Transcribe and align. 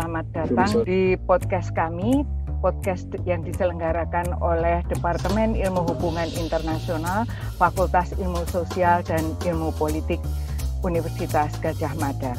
selamat 0.00 0.26
datang 0.32 0.72
di 0.88 1.12
podcast 1.28 1.76
kami, 1.76 2.24
podcast 2.64 3.04
yang 3.28 3.44
diselenggarakan 3.44 4.32
oleh 4.40 4.80
Departemen 4.88 5.52
Ilmu 5.52 5.92
Hubungan 5.92 6.24
Internasional, 6.40 7.28
Fakultas 7.60 8.16
Ilmu 8.16 8.48
Sosial 8.48 9.04
dan 9.04 9.36
Ilmu 9.44 9.76
Politik 9.76 10.16
Universitas 10.80 11.52
Gajah 11.60 11.92
Mada. 12.00 12.32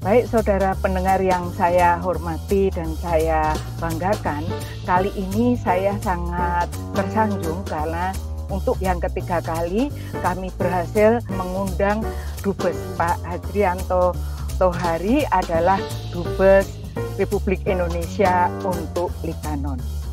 Baik 0.00 0.24
saudara 0.32 0.72
pendengar 0.80 1.20
yang 1.20 1.52
saya 1.52 2.00
hormati 2.00 2.72
dan 2.72 2.88
saya 2.96 3.52
banggakan, 3.76 4.48
kali 4.88 5.12
ini 5.20 5.52
saya 5.52 6.00
sangat 6.00 6.72
tersanjung 6.96 7.60
karena 7.68 8.16
untuk 8.48 8.80
yang 8.80 8.96
ketiga 9.04 9.44
kali 9.44 9.92
kami 10.24 10.48
berhasil 10.56 11.20
mengundang 11.28 12.00
Dubes 12.40 12.80
Pak 12.96 13.20
Hadrianto 13.20 14.16
Tohari 14.56 15.28
adalah 15.28 15.76
Dubes 16.08 16.85
Republik 17.16 17.64
Indonesia 17.64 18.52
untuk 18.60 19.08
Libanon. 19.24 20.05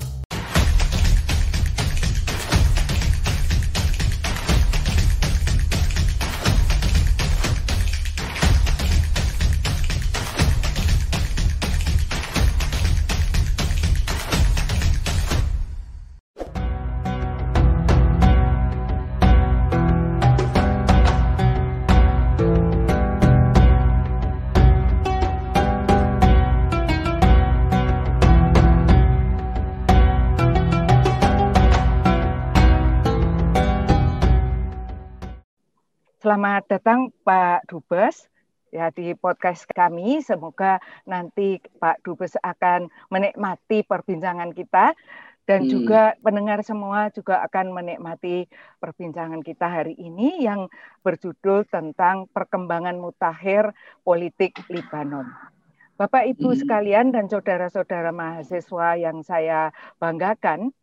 Datang 36.73 37.13
Pak 37.21 37.69
Dubes 37.69 38.25
ya 38.73 38.89
di 38.89 39.13
podcast 39.13 39.69
kami. 39.69 40.25
Semoga 40.25 40.81
nanti 41.05 41.61
Pak 41.77 42.01
Dubes 42.01 42.33
akan 42.41 42.89
menikmati 43.13 43.85
perbincangan 43.85 44.49
kita 44.57 44.97
dan 45.45 45.59
hmm. 45.61 45.69
juga 45.69 46.17
pendengar 46.25 46.65
semua 46.65 47.13
juga 47.13 47.45
akan 47.45 47.77
menikmati 47.77 48.49
perbincangan 48.81 49.45
kita 49.45 49.69
hari 49.69 49.93
ini 50.01 50.41
yang 50.41 50.65
berjudul 51.05 51.69
tentang 51.69 52.25
perkembangan 52.33 52.97
mutakhir 52.97 53.77
politik 54.01 54.57
Libanon. 54.65 55.29
Bapak 55.93 56.25
Ibu 56.25 56.57
hmm. 56.57 56.59
sekalian 56.65 57.13
dan 57.13 57.29
saudara-saudara 57.29 58.09
mahasiswa 58.09 58.97
yang 58.97 59.21
saya 59.21 59.69
banggakan, 60.01 60.73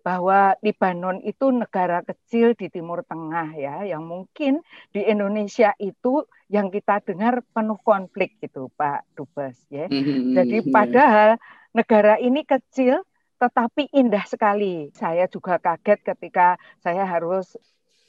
bahwa 0.00 0.56
Libanon 0.64 1.20
itu 1.22 1.52
negara 1.52 2.00
kecil 2.02 2.56
di 2.56 2.72
Timur 2.72 3.04
Tengah 3.04 3.54
ya, 3.56 3.76
yang 3.84 4.04
mungkin 4.04 4.64
di 4.90 5.04
Indonesia 5.04 5.76
itu 5.76 6.24
yang 6.50 6.72
kita 6.72 7.04
dengar 7.04 7.44
penuh 7.54 7.78
konflik 7.80 8.40
gitu 8.42 8.72
Pak 8.74 9.06
Dubes 9.14 9.56
ya. 9.70 9.86
Mm-hmm. 9.86 10.34
Jadi 10.34 10.56
iya. 10.64 10.70
padahal 10.72 11.30
negara 11.76 12.18
ini 12.18 12.42
kecil 12.42 13.06
tetapi 13.40 13.88
indah 13.96 14.24
sekali. 14.28 14.92
Saya 14.92 15.24
juga 15.30 15.56
kaget 15.56 16.04
ketika 16.04 16.60
saya 16.84 17.08
harus 17.08 17.56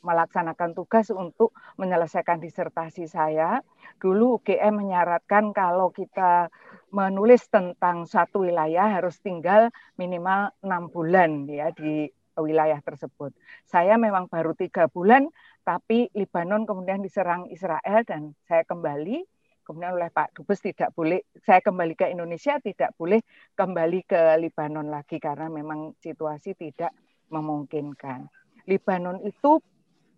melaksanakan 0.01 0.73
tugas 0.73 1.13
untuk 1.13 1.53
menyelesaikan 1.77 2.41
disertasi 2.41 3.05
saya. 3.07 3.61
Dulu 4.01 4.41
UGM 4.41 4.81
menyaratkan 4.81 5.53
kalau 5.53 5.93
kita 5.93 6.49
menulis 6.91 7.47
tentang 7.47 8.03
satu 8.03 8.43
wilayah 8.43 8.99
harus 8.99 9.17
tinggal 9.23 9.71
minimal 9.95 10.51
enam 10.61 10.91
bulan 10.91 11.47
ya 11.47 11.71
di 11.71 12.11
wilayah 12.35 12.79
tersebut. 12.83 13.31
Saya 13.67 13.95
memang 13.95 14.27
baru 14.27 14.55
tiga 14.55 14.87
bulan, 14.91 15.27
tapi 15.63 16.11
Libanon 16.15 16.67
kemudian 16.67 17.03
diserang 17.03 17.47
Israel 17.51 18.03
dan 18.07 18.35
saya 18.47 18.63
kembali. 18.67 19.23
Kemudian 19.61 19.93
oleh 19.93 20.09
Pak 20.11 20.35
Dubes 20.35 20.59
tidak 20.59 20.91
boleh, 20.97 21.21
saya 21.45 21.61
kembali 21.63 21.93
ke 21.95 22.09
Indonesia 22.09 22.57
tidak 22.59 22.91
boleh 22.97 23.21
kembali 23.55 23.99
ke 24.03 24.35
Libanon 24.41 24.89
lagi 24.89 25.21
karena 25.21 25.47
memang 25.47 25.95
situasi 26.01 26.57
tidak 26.57 26.91
memungkinkan. 27.31 28.27
Libanon 28.67 29.21
itu 29.23 29.61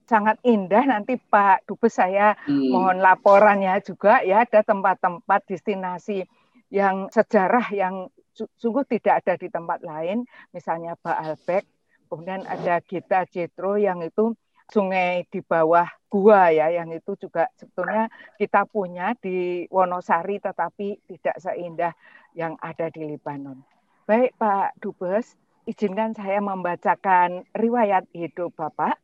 sangat 0.08 0.40
indah 0.44 0.84
nanti 0.88 1.16
Pak 1.20 1.68
Dubes 1.68 1.96
saya 1.96 2.36
hmm. 2.48 2.72
mohon 2.72 2.98
laporannya 3.00 3.80
juga 3.84 4.20
ya 4.24 4.44
ada 4.44 4.64
tempat-tempat 4.64 5.48
destinasi 5.48 6.28
yang 6.74 7.06
sejarah 7.14 7.70
yang 7.70 8.10
sungguh 8.34 8.82
tidak 8.90 9.22
ada 9.22 9.38
di 9.38 9.46
tempat 9.46 9.86
lain, 9.86 10.26
misalnya 10.50 10.98
Baalbek, 10.98 11.70
kemudian 12.10 12.50
ada 12.50 12.82
Gita 12.82 13.30
Jetro 13.30 13.78
yang 13.78 14.02
itu 14.02 14.34
sungai 14.74 15.30
di 15.30 15.46
bawah 15.46 15.86
gua 16.10 16.50
ya, 16.50 16.74
yang 16.74 16.90
itu 16.90 17.14
juga 17.22 17.46
sebetulnya 17.54 18.10
kita 18.42 18.66
punya 18.66 19.14
di 19.22 19.70
Wonosari 19.70 20.42
tetapi 20.42 20.98
tidak 21.14 21.38
seindah 21.38 21.94
yang 22.34 22.58
ada 22.58 22.90
di 22.90 23.06
Libanon. 23.06 23.62
Baik 24.10 24.34
Pak 24.42 24.82
Dubes, 24.82 25.38
izinkan 25.70 26.18
saya 26.18 26.42
membacakan 26.42 27.46
riwayat 27.54 28.10
hidup 28.18 28.50
Bapak. 28.58 28.98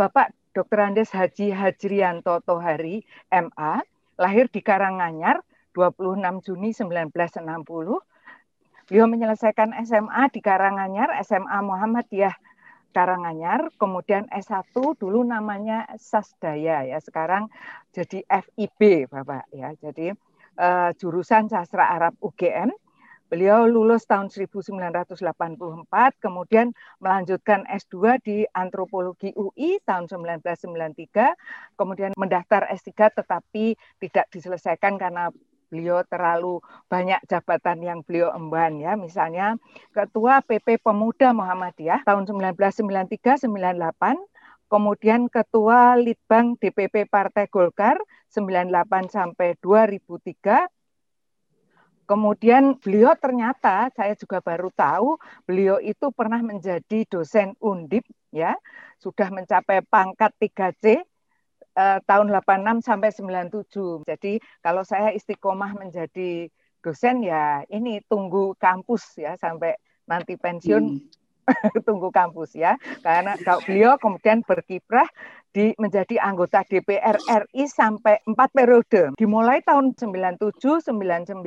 Bapak 0.00 0.32
Dr. 0.56 0.80
Andes 0.80 1.12
Haji 1.12 1.52
Hajrianto 1.52 2.40
Tohari, 2.40 3.04
MA, 3.28 3.84
lahir 4.16 4.48
di 4.48 4.64
Karanganyar 4.64 5.44
26 5.74 6.46
Juni 6.46 6.70
1960. 6.72 8.00
Beliau 8.88 9.06
menyelesaikan 9.08 9.72
SMA 9.88 10.28
di 10.30 10.40
Karanganyar, 10.44 11.16
SMA 11.24 11.58
Muhammadiyah 11.64 12.36
Karanganyar, 12.92 13.72
kemudian 13.80 14.28
S1 14.28 14.76
dulu 15.00 15.24
namanya 15.24 15.88
Sasdaya 15.96 16.84
ya, 16.84 17.00
sekarang 17.00 17.48
jadi 17.96 18.20
FIB 18.28 19.08
Bapak 19.08 19.48
ya. 19.48 19.72
Jadi 19.80 20.12
uh, 20.60 20.90
jurusan 21.00 21.48
sastra 21.48 21.88
Arab 21.88 22.14
UGM. 22.20 22.68
Beliau 23.32 23.64
lulus 23.64 24.04
tahun 24.04 24.28
1984, 24.28 25.16
kemudian 26.20 26.76
melanjutkan 27.00 27.64
S2 27.64 28.20
di 28.20 28.44
Antropologi 28.52 29.32
UI 29.32 29.80
tahun 29.88 30.04
1993, 30.04 31.32
kemudian 31.80 32.12
mendaftar 32.20 32.68
S3 32.68 32.92
tetapi 32.92 33.72
tidak 34.04 34.28
diselesaikan 34.28 35.00
karena 35.00 35.32
beliau 35.72 36.04
terlalu 36.04 36.60
banyak 36.92 37.16
jabatan 37.24 37.80
yang 37.80 37.98
beliau 38.04 38.28
emban 38.36 38.76
ya. 38.76 38.92
Misalnya 38.92 39.56
ketua 39.96 40.44
PP 40.44 40.84
Pemuda 40.84 41.32
Muhammadiyah 41.32 42.04
tahun 42.04 42.28
1993 42.28 43.48
98 43.48 44.20
kemudian 44.68 45.32
ketua 45.32 45.96
Litbang 45.96 46.60
DPP 46.60 47.08
Partai 47.08 47.48
Golkar 47.48 47.96
98 48.28 49.08
sampai 49.08 49.56
2003 49.64 50.68
Kemudian 52.02 52.76
beliau 52.76 53.14
ternyata 53.16 53.88
saya 53.94 54.12
juga 54.18 54.42
baru 54.42 54.68
tahu 54.74 55.16
beliau 55.48 55.78
itu 55.78 56.10
pernah 56.12 56.42
menjadi 56.42 57.08
dosen 57.08 57.54
Undip 57.62 58.04
ya, 58.34 58.58
sudah 58.98 59.30
mencapai 59.30 59.80
pangkat 59.86 60.34
3C 60.36 61.06
eh, 61.76 61.98
tahun 62.04 62.32
86 62.32 62.84
sampai 62.84 63.10
97. 63.12 64.08
Jadi 64.08 64.42
kalau 64.60 64.82
saya 64.82 65.12
istiqomah 65.12 65.76
menjadi 65.76 66.48
dosen 66.82 67.22
ya 67.22 67.62
ini 67.70 68.02
tunggu 68.10 68.58
kampus 68.58 69.14
ya 69.16 69.38
sampai 69.38 69.78
nanti 70.10 70.34
pensiun 70.34 70.84
hmm. 70.98 71.00
tunggu 71.86 72.10
kampus 72.10 72.58
ya. 72.58 72.74
Karena 73.00 73.38
kalau 73.40 73.62
beliau 73.62 73.94
kemudian 73.98 74.42
berkiprah 74.42 75.06
di 75.52 75.76
menjadi 75.76 76.16
anggota 76.16 76.64
DPR 76.64 77.20
RI 77.20 77.64
sampai 77.68 78.24
empat 78.24 78.56
periode. 78.56 79.12
Dimulai 79.20 79.60
tahun 79.60 79.92
97, 79.94 80.80
99, 80.88 81.44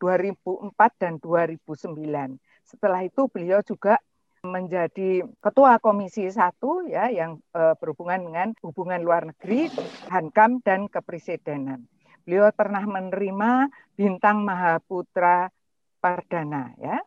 2004 0.00 1.02
dan 1.02 1.20
2009. 1.20 2.40
Setelah 2.64 3.00
itu 3.04 3.28
beliau 3.28 3.60
juga 3.60 4.00
menjadi 4.44 5.24
ketua 5.40 5.80
komisi 5.80 6.28
satu 6.28 6.84
ya 6.84 7.08
yang 7.08 7.40
uh, 7.56 7.72
berhubungan 7.80 8.20
dengan 8.28 8.48
hubungan 8.60 9.00
luar 9.00 9.32
negeri, 9.32 9.72
Hankam 10.12 10.60
dan 10.60 10.86
kepresidenan. 10.86 11.88
Beliau 12.28 12.52
pernah 12.52 12.84
menerima 12.84 13.72
bintang 13.96 14.44
Mahaputra 14.44 15.48
Pardana 15.98 16.76
ya. 16.76 17.00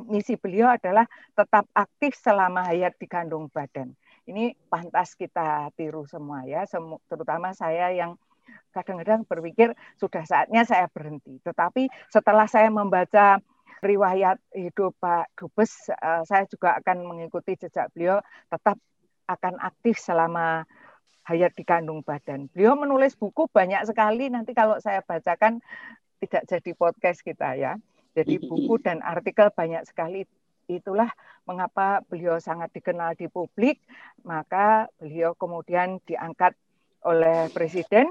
Misi 0.00 0.40
beliau 0.40 0.72
adalah 0.72 1.04
tetap 1.36 1.68
aktif 1.76 2.16
selama 2.16 2.64
hayat 2.64 2.96
dikandung 2.96 3.52
badan. 3.52 3.92
Ini 4.24 4.56
pantas 4.72 5.12
kita 5.12 5.68
tiru 5.76 6.08
semua 6.08 6.48
ya, 6.48 6.64
terutama 7.04 7.52
saya 7.52 7.92
yang 7.92 8.16
kadang-kadang 8.72 9.26
berpikir 9.26 9.76
sudah 10.00 10.24
saatnya 10.24 10.64
saya 10.64 10.88
berhenti. 10.88 11.36
Tetapi 11.44 11.92
setelah 12.08 12.48
saya 12.48 12.72
membaca 12.72 13.42
riwayat 13.80 14.38
hidup 14.52 14.96
Pak 15.00 15.32
Dubes, 15.36 15.72
uh, 15.90 16.22
saya 16.28 16.44
juga 16.46 16.76
akan 16.80 17.04
mengikuti 17.08 17.56
jejak 17.56 17.90
beliau, 17.92 18.20
tetap 18.52 18.76
akan 19.28 19.60
aktif 19.60 19.98
selama 19.98 20.64
hayat 21.24 21.54
di 21.54 21.64
kandung 21.64 22.02
badan. 22.02 22.50
Beliau 22.50 22.74
menulis 22.74 23.14
buku 23.14 23.46
banyak 23.48 23.86
sekali, 23.86 24.28
nanti 24.28 24.52
kalau 24.56 24.80
saya 24.82 25.04
bacakan 25.04 25.62
tidak 26.20 26.42
jadi 26.48 26.70
podcast 26.76 27.20
kita 27.24 27.56
ya. 27.56 27.72
Jadi 28.12 28.42
buku 28.42 28.82
dan 28.82 29.00
artikel 29.06 29.54
banyak 29.54 29.86
sekali 29.86 30.26
itulah 30.66 31.10
mengapa 31.46 32.02
beliau 32.06 32.38
sangat 32.42 32.74
dikenal 32.74 33.14
di 33.14 33.30
publik, 33.30 33.78
maka 34.26 34.90
beliau 34.98 35.34
kemudian 35.38 36.02
diangkat 36.06 36.54
oleh 37.06 37.48
Presiden 37.54 38.10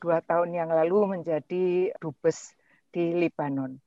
dua 0.00 0.20
tahun 0.20 0.52
yang 0.52 0.68
lalu 0.72 1.16
menjadi 1.20 1.92
dubes 2.00 2.52
di 2.92 3.16
Libanon. 3.16 3.83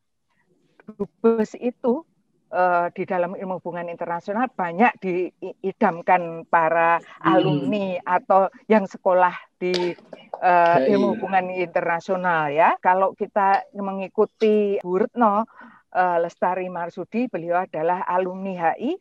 Dubes 0.88 1.52
itu 1.60 2.08
uh, 2.52 2.88
di 2.96 3.04
dalam 3.04 3.36
ilmu 3.36 3.60
hubungan 3.60 3.92
internasional 3.92 4.48
banyak 4.52 4.92
diidamkan 5.04 6.48
para 6.48 7.00
hmm. 7.00 7.28
alumni 7.28 7.88
atau 8.04 8.48
yang 8.72 8.88
sekolah 8.88 9.36
di 9.60 9.96
uh, 10.40 10.80
ilmu 10.80 11.18
hubungan 11.18 11.52
internasional 11.52 12.48
ya. 12.54 12.78
Kalau 12.80 13.12
kita 13.18 13.68
mengikuti 13.76 14.80
Bu 14.80 15.04
Retno 15.04 15.44
uh, 15.44 16.18
Lestari 16.22 16.72
Marsudi, 16.72 17.28
beliau 17.28 17.64
adalah 17.68 18.06
alumni 18.08 18.74
HI. 18.76 18.96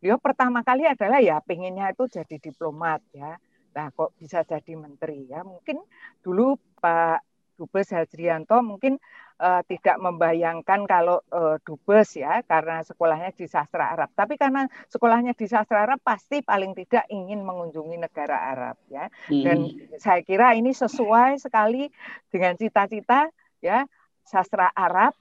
Beliau 0.00 0.16
pertama 0.16 0.64
kali 0.64 0.88
adalah 0.88 1.20
ya 1.20 1.44
pengennya 1.44 1.92
itu 1.92 2.08
jadi 2.08 2.36
diplomat 2.40 3.04
ya. 3.12 3.36
Nah, 3.70 3.86
kok 3.94 4.16
bisa 4.18 4.42
jadi 4.42 4.74
menteri 4.74 5.30
ya? 5.30 5.46
Mungkin 5.46 5.78
dulu 6.24 6.58
Pak 6.80 7.29
Dubes 7.60 7.92
Hadrianto 7.92 8.64
mungkin 8.64 8.96
uh, 9.36 9.60
tidak 9.68 10.00
membayangkan 10.00 10.88
kalau 10.88 11.20
uh, 11.28 11.60
dubes 11.60 12.16
ya 12.16 12.40
karena 12.48 12.80
sekolahnya 12.80 13.36
di 13.36 13.44
sastra 13.44 13.92
Arab. 13.92 14.08
Tapi 14.16 14.40
karena 14.40 14.64
sekolahnya 14.88 15.36
di 15.36 15.44
sastra 15.44 15.84
Arab 15.84 16.00
pasti 16.00 16.40
paling 16.40 16.72
tidak 16.72 17.04
ingin 17.12 17.44
mengunjungi 17.44 18.00
negara 18.00 18.48
Arab 18.56 18.80
ya. 18.88 19.12
Hmm. 19.28 19.44
Dan 19.44 19.58
saya 20.00 20.24
kira 20.24 20.56
ini 20.56 20.72
sesuai 20.72 21.36
sekali 21.36 21.92
dengan 22.32 22.56
cita-cita 22.56 23.28
ya 23.60 23.84
sastra 24.24 24.72
Arab 24.72 25.12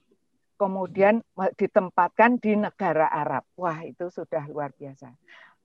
kemudian 0.56 1.20
ditempatkan 1.60 2.40
di 2.40 2.56
negara 2.56 3.08
Arab. 3.12 3.44
Wah, 3.60 3.84
itu 3.84 4.08
sudah 4.12 4.44
luar 4.48 4.72
biasa. 4.76 5.12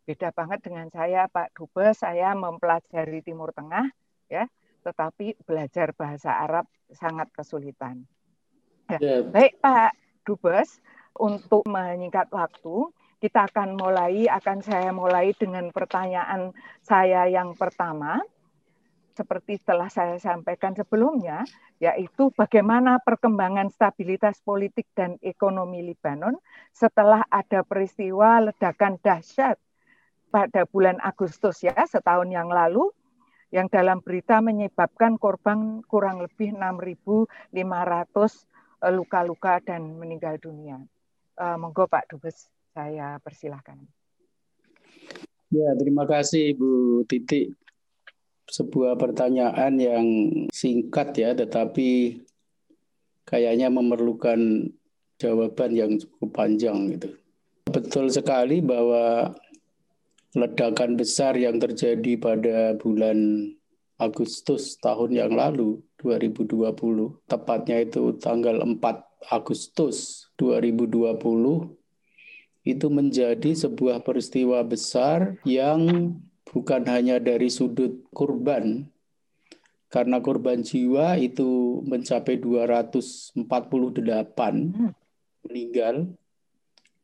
Beda 0.06 0.30
banget 0.30 0.62
dengan 0.62 0.86
saya 0.92 1.26
Pak 1.26 1.56
Dubes, 1.56 2.02
saya 2.02 2.36
mempelajari 2.36 3.24
Timur 3.24 3.50
Tengah 3.50 3.88
ya, 4.30 4.44
tetapi 4.84 5.40
belajar 5.48 5.96
bahasa 5.96 6.36
Arab 6.44 6.68
sangat 6.92 7.32
kesulitan. 7.32 8.04
Ya. 8.92 8.98
ya. 9.00 9.16
Baik 9.24 9.56
Pak 9.64 9.96
Dubes, 10.28 10.84
untuk 11.16 11.64
menyingkat 11.64 12.28
waktu, 12.34 12.90
kita 13.22 13.48
akan 13.48 13.80
mulai, 13.80 14.28
akan 14.28 14.60
saya 14.60 14.92
mulai 14.92 15.32
dengan 15.32 15.72
pertanyaan 15.72 16.52
saya 16.84 17.24
yang 17.30 17.56
pertama. 17.56 18.20
Seperti 19.14 19.62
telah 19.62 19.86
saya 19.86 20.18
sampaikan 20.18 20.74
sebelumnya, 20.74 21.46
yaitu 21.78 22.34
bagaimana 22.34 22.98
perkembangan 22.98 23.70
stabilitas 23.70 24.42
politik 24.42 24.90
dan 24.90 25.22
ekonomi 25.22 25.86
Libanon 25.86 26.34
setelah 26.74 27.22
ada 27.30 27.62
peristiwa 27.62 28.42
ledakan 28.42 28.98
dahsyat 28.98 29.54
pada 30.34 30.66
bulan 30.66 30.98
Agustus 30.98 31.62
ya, 31.62 31.78
setahun 31.86 32.26
yang 32.26 32.50
lalu, 32.50 32.90
yang 33.52 33.66
dalam 33.68 34.00
berita 34.00 34.40
menyebabkan 34.40 35.18
korban 35.18 35.82
kurang 35.84 36.22
lebih 36.22 36.54
6.500 36.56 37.28
Eh, 38.84 38.92
luka-luka 38.92 39.64
dan 39.64 39.96
meninggal 39.96 40.36
dunia. 40.36 40.76
Uh, 41.34 41.56
monggo 41.56 41.88
Pak 41.88 42.12
Dubes, 42.12 42.52
saya 42.76 43.16
persilahkan. 43.18 43.80
Ya, 45.48 45.72
terima 45.80 46.04
kasih 46.04 46.52
Bu 46.54 47.02
Titi. 47.08 47.48
Sebuah 48.44 49.00
pertanyaan 49.00 49.80
yang 49.80 50.06
singkat 50.52 51.16
ya, 51.16 51.32
tetapi 51.32 52.22
kayaknya 53.24 53.72
memerlukan 53.72 54.68
jawaban 55.16 55.72
yang 55.72 55.96
cukup 55.96 56.44
panjang 56.44 56.92
gitu. 56.92 57.16
Betul 57.64 58.12
sekali 58.12 58.60
bahwa 58.60 59.32
ledakan 60.34 60.98
besar 60.98 61.38
yang 61.38 61.62
terjadi 61.62 62.18
pada 62.18 62.74
bulan 62.74 63.50
Agustus 63.94 64.74
tahun 64.82 65.14
yang 65.14 65.32
lalu 65.38 65.78
2020 66.02 66.74
tepatnya 67.30 67.86
itu 67.86 68.18
tanggal 68.18 68.58
4 68.58 68.82
Agustus 69.30 70.28
2020 70.36 71.14
itu 72.66 72.86
menjadi 72.90 73.54
sebuah 73.54 74.02
peristiwa 74.02 74.60
besar 74.66 75.38
yang 75.46 76.12
bukan 76.50 76.82
hanya 76.90 77.22
dari 77.22 77.46
sudut 77.46 78.02
korban 78.10 78.90
karena 79.94 80.18
korban 80.18 80.66
jiwa 80.66 81.14
itu 81.22 81.78
mencapai 81.86 82.42
248 82.42 83.46
hmm. 83.46 84.90
meninggal 85.46 86.10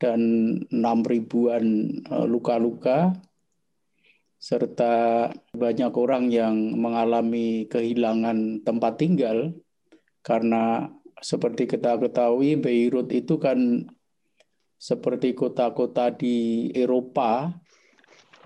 dan 0.01 0.21
6 0.73 0.73
ribuan 1.05 1.65
eh, 2.01 2.25
luka-luka 2.25 3.13
serta 4.41 5.29
banyak 5.53 5.93
orang 5.93 6.33
yang 6.33 6.73
mengalami 6.73 7.69
kehilangan 7.69 8.65
tempat 8.65 8.97
tinggal. 8.97 9.53
Karena 10.25 10.89
seperti 11.21 11.69
kita 11.69 12.01
ketahui 12.01 12.57
Beirut 12.57 13.13
itu 13.13 13.37
kan 13.37 13.85
seperti 14.81 15.37
kota-kota 15.37 16.09
di 16.09 16.69
Eropa 16.73 17.53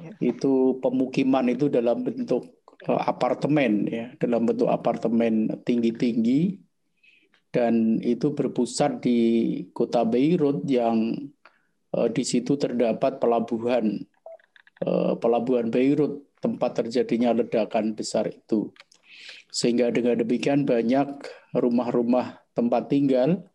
ya. 0.03 0.11
itu 0.19 0.83
pemukiman 0.83 1.47
itu 1.47 1.71
dalam 1.71 2.03
bentuk 2.03 2.67
eh, 2.83 3.01
apartemen 3.07 3.87
ya. 3.87 4.11
Dalam 4.19 4.43
bentuk 4.43 4.67
apartemen 4.67 5.47
tinggi-tinggi. 5.63 6.59
Dan 7.55 8.03
itu 8.03 8.35
berpusat 8.35 8.99
di 8.99 9.19
kota 9.71 10.03
Beirut 10.03 10.67
yang 10.67 11.15
di 12.11 12.23
situ 12.27 12.59
terdapat 12.59 13.23
pelabuhan 13.23 14.03
Eh, 14.83 15.13
pelabuhan 15.23 15.71
Beirut 15.71 16.35
tempat 16.43 16.83
terjadinya 16.83 17.31
ledakan 17.31 17.95
besar 17.95 18.27
itu. 18.27 18.75
Sehingga 19.47 19.87
dengan 19.87 20.19
demikian 20.19 20.67
banyak 20.67 21.23
rumah-rumah 21.55 22.43
tempat 22.51 22.91
tinggal 22.91 23.47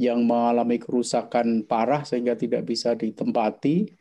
yang 0.00 0.24
mengalami 0.24 0.80
kerusakan 0.80 1.68
parah 1.68 2.08
sehingga 2.08 2.40
tidak 2.40 2.64
bisa 2.64 2.96
ditempati 2.96 3.92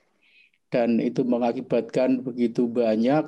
dan 0.72 1.04
itu 1.04 1.28
mengakibatkan 1.28 2.24
begitu 2.24 2.72
banyak 2.72 3.28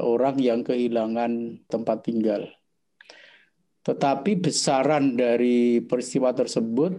orang 0.00 0.36
yang 0.40 0.64
kehilangan 0.64 1.60
tempat 1.68 2.00
tinggal. 2.00 2.48
Tetapi 3.84 4.40
besaran 4.40 5.20
dari 5.20 5.84
peristiwa 5.84 6.32
tersebut 6.32 6.96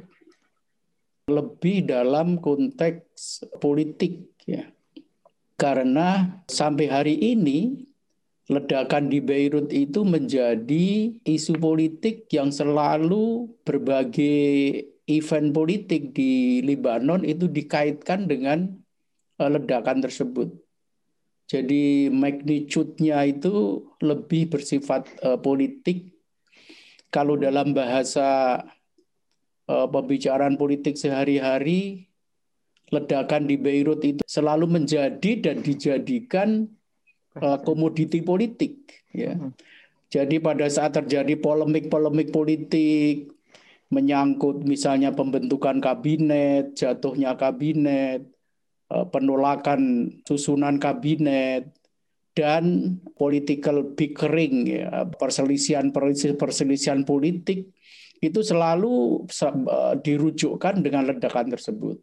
lebih 1.32 1.88
dalam 1.88 2.39
konteks 2.44 3.48
politik 3.63 4.36
ya 4.44 4.68
karena 5.56 6.39
sampai 6.51 6.92
hari 6.92 7.15
ini 7.15 7.88
ledakan 8.51 9.08
di 9.08 9.24
Beirut 9.24 9.72
itu 9.72 10.03
menjadi 10.03 11.15
isu 11.24 11.56
politik 11.63 12.27
yang 12.36 12.51
selalu 12.51 13.48
berbagai 13.63 14.84
event 15.08 15.56
politik 15.56 16.12
di 16.12 16.60
Libanon 16.60 17.24
itu 17.24 17.48
dikaitkan 17.48 18.27
dengan 18.27 18.68
eh, 19.39 19.50
ledakan 19.50 20.03
tersebut. 20.03 20.51
Jadi 21.48 22.08
magnitude-nya 22.10 23.27
itu 23.27 23.84
lebih 24.00 24.48
bersifat 24.48 25.06
uh, 25.22 25.36
politik. 25.38 26.15
Kalau 27.12 27.36
dalam 27.36 27.75
bahasa 27.75 28.58
uh, 29.70 29.88
pembicaraan 29.88 30.55
politik 30.60 31.00
sehari-hari 31.00 32.08
ledakan 32.91 33.50
di 33.50 33.58
Beirut 33.58 34.01
itu 34.05 34.22
selalu 34.27 34.70
menjadi 34.70 35.32
dan 35.41 35.65
dijadikan 35.65 36.70
uh, 37.41 37.58
komoditi 37.65 38.22
politik 38.22 39.05
ya. 39.13 39.34
Hmm. 39.34 39.53
Jadi 40.13 40.38
pada 40.38 40.70
saat 40.70 40.93
terjadi 40.93 41.41
polemik-polemik 41.41 42.29
politik 42.29 43.34
menyangkut 43.89 44.62
misalnya 44.62 45.10
pembentukan 45.10 45.82
kabinet, 45.82 46.77
jatuhnya 46.77 47.34
kabinet, 47.34 48.29
uh, 48.93 49.10
penolakan 49.10 50.13
susunan 50.25 50.77
kabinet 50.77 51.74
dan 52.38 52.98
political 53.17 53.93
bickering 53.98 54.70
ya, 54.70 55.05
perselisihan 55.17 55.89
perselisihan 56.38 57.05
politik 57.05 57.74
itu 58.24 58.39
selalu 58.39 59.27
uh, 59.27 60.00
dirujukkan 60.00 60.80
dengan 60.80 61.12
ledakan 61.12 61.51
tersebut 61.51 62.00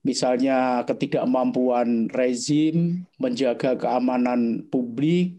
misalnya 0.00 0.88
ketidakmampuan 0.88 2.08
rezim 2.08 3.04
menjaga 3.20 3.76
keamanan 3.76 4.64
publik 4.72 5.36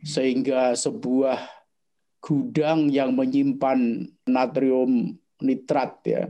sehingga 0.00 0.72
sebuah 0.72 1.38
gudang 2.24 2.88
yang 2.88 3.12
menyimpan 3.12 4.08
natrium 4.26 5.20
nitrat 5.38 5.92
ya 6.02 6.22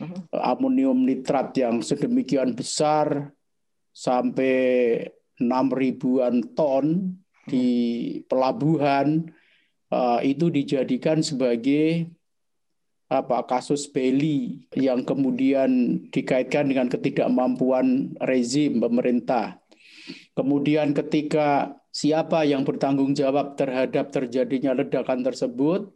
uh-huh. 0.00 0.56
amonium 0.56 1.06
nitrat 1.06 1.54
yang 1.54 1.84
sedemikian 1.84 2.56
besar 2.56 3.30
sampai 3.94 4.56
enam 5.38 5.70
ribuan 5.70 6.42
ton 6.56 7.14
di 7.46 7.68
pelabuhan 8.26 9.30
uh, 9.94 10.20
itu 10.22 10.50
dijadikan 10.50 11.22
sebagai 11.22 12.10
apa 13.08 13.40
kasus 13.48 13.88
Beli 13.88 14.68
yang 14.76 15.00
kemudian 15.00 16.00
dikaitkan 16.12 16.68
dengan 16.68 16.92
ketidakmampuan 16.92 18.12
rezim 18.20 18.84
pemerintah. 18.84 19.56
Kemudian 20.36 20.92
ketika 20.92 21.72
siapa 21.88 22.44
yang 22.44 22.68
bertanggung 22.68 23.16
jawab 23.16 23.56
terhadap 23.56 24.12
terjadinya 24.12 24.76
ledakan 24.76 25.24
tersebut 25.24 25.88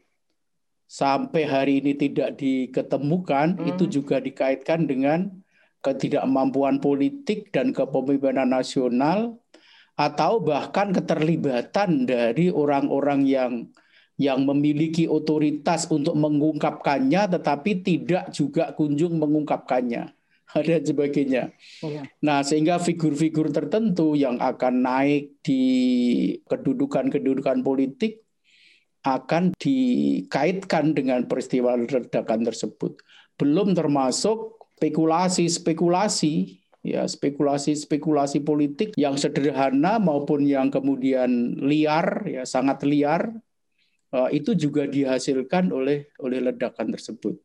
sampai 0.89 1.45
hari 1.45 1.85
ini 1.85 1.93
tidak 1.95 2.41
diketemukan 2.41 3.61
hmm. 3.61 3.71
itu 3.77 3.85
juga 4.01 4.17
dikaitkan 4.19 4.89
dengan 4.89 5.29
ketidakmampuan 5.85 6.81
politik 6.81 7.53
dan 7.53 7.77
kepemimpinan 7.77 8.49
nasional 8.49 9.37
atau 9.97 10.41
bahkan 10.41 10.97
keterlibatan 10.97 12.09
dari 12.09 12.49
orang-orang 12.49 13.21
yang 13.29 13.53
yang 14.21 14.45
memiliki 14.45 15.09
otoritas 15.09 15.89
untuk 15.89 16.13
mengungkapkannya 16.15 17.33
tetapi 17.33 17.81
tidak 17.81 18.29
juga 18.31 18.77
kunjung 18.77 19.17
mengungkapkannya 19.17 20.13
dan 20.69 20.83
sebagainya. 20.85 21.53
Iya. 21.81 22.03
Nah, 22.21 22.45
sehingga 22.45 22.77
figur-figur 22.77 23.49
tertentu 23.51 24.13
yang 24.13 24.37
akan 24.37 24.85
naik 24.85 25.41
di 25.41 25.65
kedudukan-kedudukan 26.45 27.65
politik 27.65 28.21
akan 29.03 29.57
dikaitkan 29.59 30.95
dengan 30.95 31.27
peristiwa 31.27 31.75
ledakan 31.75 32.47
tersebut. 32.47 33.03
Belum 33.35 33.75
termasuk 33.75 34.63
spekulasi-spekulasi 34.79 36.63
ya 36.83 37.07
spekulasi-spekulasi 37.07 38.43
politik 38.43 38.91
yang 38.99 39.15
sederhana 39.15 40.03
maupun 40.03 40.43
yang 40.43 40.67
kemudian 40.67 41.55
liar 41.63 42.27
ya 42.27 42.43
sangat 42.43 42.83
liar 42.83 43.31
itu 44.29 44.53
juga 44.53 44.85
dihasilkan 44.85 45.73
oleh 45.73 46.13
oleh 46.21 46.39
ledakan 46.45 46.93
tersebut. 46.93 47.41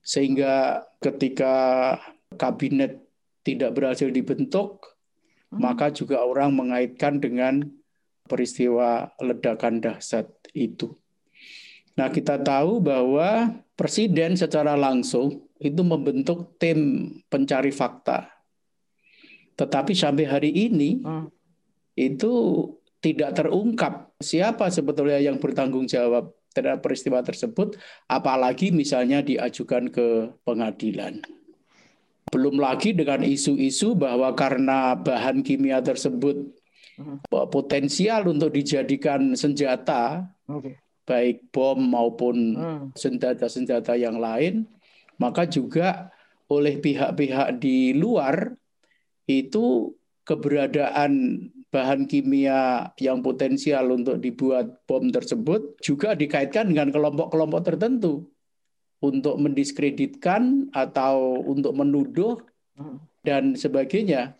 Sehingga 0.00 0.84
ketika 1.04 1.96
kabinet 2.40 3.04
tidak 3.44 3.76
berhasil 3.76 4.08
dibentuk, 4.08 4.96
hmm. 5.52 5.60
maka 5.60 5.92
juga 5.92 6.24
orang 6.24 6.56
mengaitkan 6.56 7.20
dengan 7.20 7.64
peristiwa 8.24 9.12
ledakan 9.20 9.80
dahsyat 9.80 10.28
itu. 10.52 10.96
Nah, 11.96 12.08
kita 12.12 12.38
tahu 12.40 12.78
bahwa 12.78 13.58
presiden 13.74 14.38
secara 14.38 14.78
langsung 14.78 15.48
itu 15.58 15.82
membentuk 15.82 16.56
tim 16.56 17.10
pencari 17.26 17.74
fakta. 17.74 18.30
Tetapi 19.58 19.92
sampai 19.92 20.24
hari 20.24 20.50
ini 20.54 21.02
hmm. 21.02 21.26
itu 21.98 22.32
tidak 23.02 23.34
terungkap 23.34 24.07
siapa 24.18 24.66
sebetulnya 24.68 25.22
yang 25.22 25.38
bertanggung 25.38 25.86
jawab 25.86 26.34
terhadap 26.50 26.82
peristiwa 26.82 27.22
tersebut, 27.22 27.78
apalagi 28.10 28.74
misalnya 28.74 29.22
diajukan 29.22 29.86
ke 29.94 30.34
pengadilan. 30.42 31.22
Belum 32.28 32.60
lagi 32.60 32.92
dengan 32.92 33.24
isu-isu 33.24 33.94
bahwa 33.96 34.34
karena 34.34 34.98
bahan 34.98 35.40
kimia 35.40 35.80
tersebut 35.80 36.50
hmm. 36.98 37.30
potensial 37.48 38.26
untuk 38.28 38.52
dijadikan 38.52 39.32
senjata, 39.38 40.28
okay. 40.50 40.76
baik 41.06 41.48
bom 41.54 41.78
maupun 41.78 42.36
hmm. 42.58 42.84
senjata-senjata 42.98 43.96
yang 43.96 44.18
lain, 44.18 44.66
maka 45.16 45.46
juga 45.46 46.10
oleh 46.50 46.80
pihak-pihak 46.80 47.60
di 47.60 47.94
luar 47.94 48.56
itu 49.28 49.92
keberadaan 50.24 51.44
bahan 51.68 52.08
kimia 52.08 52.92
yang 52.96 53.20
potensial 53.20 53.92
untuk 53.92 54.16
dibuat 54.24 54.88
bom 54.88 55.04
tersebut 55.12 55.76
juga 55.84 56.16
dikaitkan 56.16 56.72
dengan 56.72 56.88
kelompok-kelompok 56.88 57.60
tertentu 57.64 58.24
untuk 59.04 59.36
mendiskreditkan 59.38 60.72
atau 60.72 61.44
untuk 61.44 61.76
menuduh 61.76 62.40
dan 63.22 63.54
sebagainya. 63.54 64.34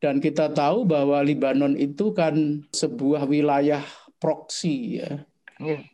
Dan 0.00 0.20
kita 0.20 0.52
tahu 0.56 0.88
bahwa 0.88 1.20
Libanon 1.20 1.76
itu 1.76 2.12
kan 2.16 2.64
sebuah 2.72 3.28
wilayah 3.28 3.84
proksi 4.16 5.00
ya. 5.00 5.24
Yeah. 5.60 5.84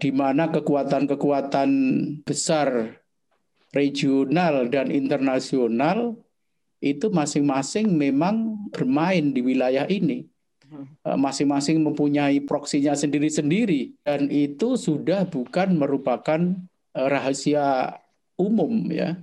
Di 0.00 0.08
mana 0.08 0.48
kekuatan-kekuatan 0.48 1.68
besar 2.24 2.96
regional 3.76 4.72
dan 4.72 4.88
internasional 4.88 6.16
itu 6.94 7.10
masing-masing 7.10 7.90
memang 7.90 8.54
bermain 8.70 9.34
di 9.34 9.40
wilayah 9.42 9.88
ini. 9.90 10.28
Eh, 11.06 11.18
masing-masing 11.18 11.78
mempunyai 11.78 12.42
proksinya 12.42 12.98
sendiri-sendiri 12.98 14.02
dan 14.02 14.26
itu 14.26 14.74
sudah 14.74 15.22
bukan 15.30 15.78
merupakan 15.78 16.40
eh, 16.92 17.06
rahasia 17.06 17.96
umum 18.34 18.90
ya. 18.90 19.14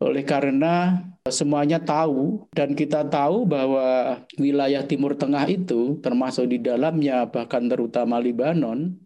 Oleh 0.00 0.24
karena 0.24 1.04
semuanya 1.28 1.76
tahu 1.76 2.48
dan 2.56 2.72
kita 2.72 3.04
tahu 3.04 3.44
bahwa 3.44 4.16
wilayah 4.40 4.80
Timur 4.86 5.12
Tengah 5.12 5.44
itu 5.50 6.00
termasuk 6.00 6.48
di 6.48 6.56
dalamnya 6.56 7.28
bahkan 7.28 7.68
terutama 7.68 8.16
Libanon 8.16 8.96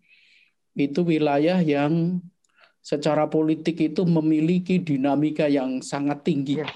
itu 0.79 1.03
wilayah 1.03 1.59
yang 1.59 2.23
secara 2.79 3.27
politik 3.27 3.81
itu 3.81 4.07
memiliki 4.07 4.79
dinamika 4.79 5.51
yang 5.51 5.83
sangat 5.83 6.23
tinggi. 6.23 6.63
Ya 6.63 6.69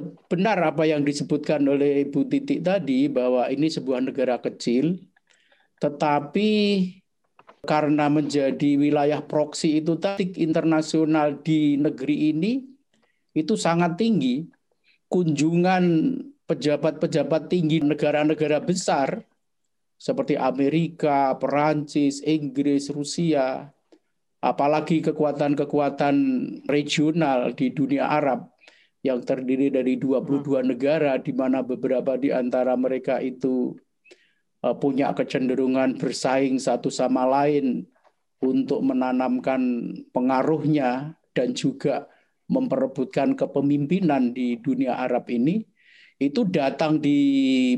benar 0.00 0.56
apa 0.64 0.88
yang 0.88 1.04
disebutkan 1.04 1.60
oleh 1.68 2.08
Ibu 2.08 2.24
Titik 2.24 2.64
tadi 2.64 3.12
bahwa 3.12 3.44
ini 3.52 3.68
sebuah 3.68 4.00
negara 4.00 4.40
kecil, 4.40 4.96
tetapi 5.76 6.50
karena 7.62 8.08
menjadi 8.08 8.80
wilayah 8.80 9.20
proksi 9.20 9.84
itu 9.84 10.00
tadi 10.00 10.32
internasional 10.40 11.44
di 11.44 11.76
negeri 11.76 12.32
ini 12.32 12.52
itu 13.36 13.54
sangat 13.54 14.00
tinggi. 14.00 14.48
Kunjungan 15.12 15.84
pejabat-pejabat 16.48 17.52
tinggi 17.52 17.84
negara-negara 17.84 18.64
besar 18.64 19.20
seperti 20.00 20.40
Amerika, 20.40 21.36
Perancis, 21.36 22.24
Inggris, 22.24 22.88
Rusia, 22.88 23.68
apalagi 24.40 25.04
kekuatan-kekuatan 25.04 26.16
regional 26.64 27.52
di 27.52 27.76
dunia 27.76 28.08
Arab 28.08 28.51
yang 29.02 29.18
terdiri 29.22 29.68
dari 29.68 29.98
22 29.98 30.46
hmm. 30.46 30.66
negara 30.66 31.18
di 31.18 31.34
mana 31.34 31.60
beberapa 31.60 32.14
di 32.14 32.30
antara 32.30 32.78
mereka 32.78 33.18
itu 33.18 33.74
uh, 34.62 34.74
punya 34.78 35.10
kecenderungan 35.10 35.98
bersaing 35.98 36.56
satu 36.62 36.88
sama 36.88 37.26
lain 37.26 37.86
untuk 38.42 38.82
menanamkan 38.82 39.94
pengaruhnya 40.14 41.18
dan 41.34 41.54
juga 41.54 42.06
memperebutkan 42.46 43.34
kepemimpinan 43.34 44.34
di 44.34 44.58
dunia 44.58 44.98
Arab 44.98 45.30
ini 45.30 45.62
itu 46.22 46.46
datang 46.46 47.02
di 47.02 47.18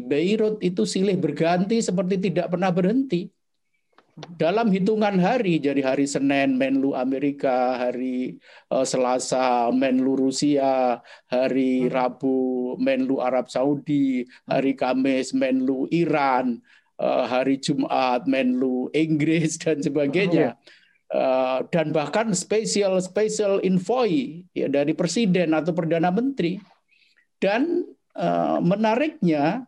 Beirut 0.05 0.61
itu 0.61 0.85
silih 0.85 1.17
berganti 1.17 1.81
seperti 1.81 2.21
tidak 2.29 2.53
pernah 2.53 2.69
berhenti 2.69 3.33
dalam 4.15 4.71
hitungan 4.71 5.19
hari 5.19 5.59
jadi 5.59 5.83
hari 5.83 6.07
Senin 6.07 6.55
Menlu 6.55 6.95
Amerika, 6.95 7.75
hari 7.75 8.39
uh, 8.71 8.87
Selasa 8.87 9.75
Menlu 9.75 10.15
Rusia, 10.15 11.03
hari 11.27 11.87
hmm. 11.87 11.91
Rabu 11.91 12.75
Menlu 12.79 13.19
Arab 13.19 13.51
Saudi, 13.51 14.23
hari 14.47 14.79
Kamis 14.79 15.35
Menlu 15.35 15.91
Iran, 15.91 16.63
uh, 17.03 17.27
hari 17.27 17.59
Jumat 17.59 18.31
Menlu 18.31 18.87
Inggris 18.95 19.59
dan 19.63 19.83
sebagainya. 19.83 20.55
Uh, 21.15 21.63
dan 21.71 21.95
bahkan 21.95 22.35
spesial 22.35 22.99
spesial 22.99 23.63
envoy 23.63 24.43
ya 24.51 24.67
dari 24.67 24.95
presiden 24.95 25.55
atau 25.55 25.75
perdana 25.75 26.15
menteri. 26.15 26.59
Dan 27.43 27.83
menariknya 28.63 29.67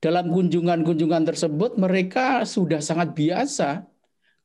dalam 0.00 0.32
kunjungan-kunjungan 0.32 1.28
tersebut 1.28 1.76
mereka 1.76 2.48
sudah 2.48 2.80
sangat 2.80 3.12
biasa 3.12 3.84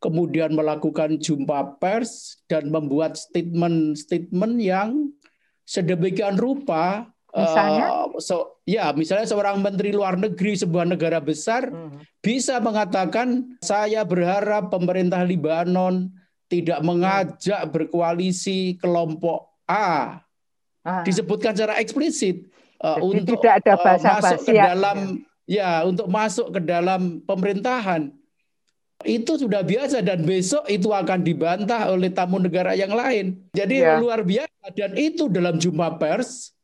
kemudian 0.03 0.51
melakukan 0.51 1.15
jumpa 1.17 1.79
pers 1.79 2.43
dan 2.51 2.67
membuat 2.67 3.15
statement-statement 3.15 4.55
yang 4.59 5.15
sedemikian 5.63 6.35
rupa 6.35 7.09
Misalnya? 7.35 7.87
Uh, 7.91 8.15
so, 8.23 8.63
ya, 8.63 8.95
misalnya 8.95 9.27
seorang 9.27 9.59
menteri 9.59 9.91
luar 9.91 10.15
negeri 10.15 10.55
sebuah 10.55 10.87
negara 10.87 11.19
besar 11.19 11.67
hmm. 11.67 12.23
bisa 12.23 12.63
mengatakan 12.63 13.59
saya 13.59 14.07
berharap 14.07 14.71
pemerintah 14.71 15.19
Libanon 15.27 16.15
tidak 16.47 16.79
mengajak 16.79 17.59
berkoalisi 17.75 18.79
kelompok 18.79 19.51
A. 19.67 20.23
Ah. 20.87 21.03
Disebutkan 21.03 21.51
secara 21.51 21.75
eksplisit 21.83 22.47
uh, 22.79 23.03
untuk 23.03 23.35
tidak 23.43 23.67
ada 23.67 23.73
bahasa 23.83 24.07
uh, 24.07 24.15
masuk 24.23 24.39
ke 24.47 24.53
dalam 24.55 24.97
ya 25.19 25.34
ya 25.45 25.85
untuk 25.85 26.09
masuk 26.09 26.53
ke 26.53 26.59
dalam 26.61 27.21
pemerintahan 27.23 28.09
itu 29.03 29.35
sudah 29.35 29.61
biasa 29.61 29.99
dan 30.01 30.23
besok 30.23 30.65
itu 30.71 30.89
akan 30.89 31.19
dibantah 31.21 31.91
oleh 31.91 32.07
tamu 32.09 32.39
negara 32.39 32.71
yang 32.73 32.95
lain. 32.95 33.43
Jadi 33.51 33.83
ya. 33.83 33.99
luar 33.99 34.23
biasa 34.23 34.71
dan 34.71 34.95
itu 34.95 35.27
dalam 35.27 35.59
jumpa 35.59 35.99
pers 35.99 36.55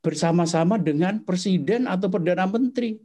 bersama-sama 0.00 0.78
dengan 0.78 1.20
presiden 1.26 1.90
atau 1.90 2.06
perdana 2.06 2.46
menteri. 2.46 3.02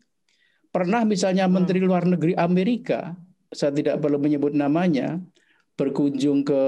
Pernah 0.69 1.01
misalnya 1.07 1.49
hmm. 1.49 1.53
menteri 1.55 1.79
luar 1.81 2.05
negeri 2.05 2.37
Amerika, 2.37 3.15
saya 3.49 3.73
tidak 3.73 3.99
perlu 3.99 4.21
menyebut 4.21 4.53
namanya, 4.53 5.17
berkunjung 5.75 6.45
ke 6.47 6.61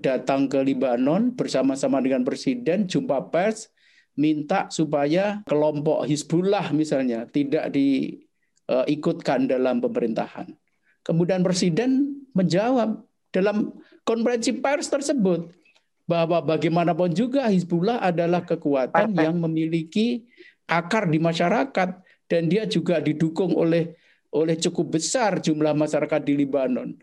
datang 0.00 0.48
ke 0.48 0.60
Libanon 0.62 1.34
bersama-sama 1.34 2.00
dengan 2.00 2.24
presiden 2.24 2.88
jumpa 2.88 3.28
pers 3.28 3.68
minta 4.16 4.66
supaya 4.72 5.44
kelompok 5.44 6.08
Hizbullah 6.08 6.72
misalnya 6.72 7.28
tidak 7.28 7.70
diikutkan 7.70 9.46
dalam 9.46 9.78
pemerintahan. 9.84 10.50
Kemudian 11.04 11.44
presiden 11.44 12.24
menjawab 12.34 13.04
dalam 13.30 13.76
konferensi 14.02 14.56
pers 14.56 14.88
tersebut 14.90 15.52
bahwa 16.08 16.42
bagaimanapun 16.42 17.12
juga 17.12 17.46
Hizbullah 17.46 18.00
adalah 18.00 18.42
kekuatan 18.42 19.12
yang 19.14 19.36
memiliki 19.38 20.24
akar 20.66 21.06
di 21.06 21.20
masyarakat 21.22 21.88
dan 22.26 22.42
dia 22.50 22.66
juga 22.66 22.98
didukung 22.98 23.54
oleh 23.54 23.94
oleh 24.34 24.56
cukup 24.58 24.98
besar 24.98 25.38
jumlah 25.38 25.72
masyarakat 25.72 26.20
di 26.26 26.34
Libanon. 26.34 26.96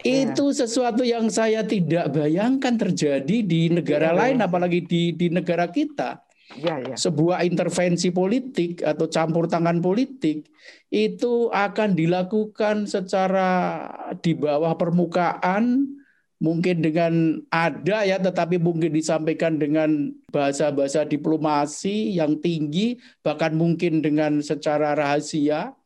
Ya. 0.00 0.32
Itu 0.32 0.50
sesuatu 0.50 1.04
yang 1.04 1.28
saya 1.28 1.60
tidak 1.62 2.10
bayangkan 2.16 2.74
terjadi 2.80 3.44
di 3.44 3.68
negara 3.68 4.16
ya, 4.16 4.16
lain, 4.16 4.40
apalagi 4.40 4.80
di 4.84 5.12
di 5.12 5.28
negara 5.28 5.68
kita. 5.68 6.24
Ya, 6.58 6.82
ya. 6.82 6.98
Sebuah 6.98 7.46
intervensi 7.46 8.10
politik 8.10 8.82
atau 8.82 9.06
campur 9.06 9.46
tangan 9.46 9.78
politik 9.78 10.50
itu 10.90 11.46
akan 11.46 11.94
dilakukan 11.94 12.90
secara 12.90 13.86
di 14.18 14.34
bawah 14.34 14.74
permukaan, 14.74 15.94
mungkin 16.42 16.82
dengan 16.82 17.38
ada 17.54 18.02
ya, 18.02 18.18
tetapi 18.18 18.58
mungkin 18.58 18.90
disampaikan 18.90 19.62
dengan 19.62 20.10
bahasa-bahasa 20.34 21.06
diplomasi 21.06 22.18
yang 22.18 22.42
tinggi, 22.42 22.98
bahkan 23.22 23.54
mungkin 23.54 24.02
dengan 24.02 24.42
secara 24.42 24.98
rahasia. 24.98 25.76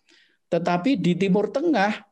Tetapi 0.48 0.96
di 0.96 1.18
Timur 1.18 1.50
Tengah 1.52 2.08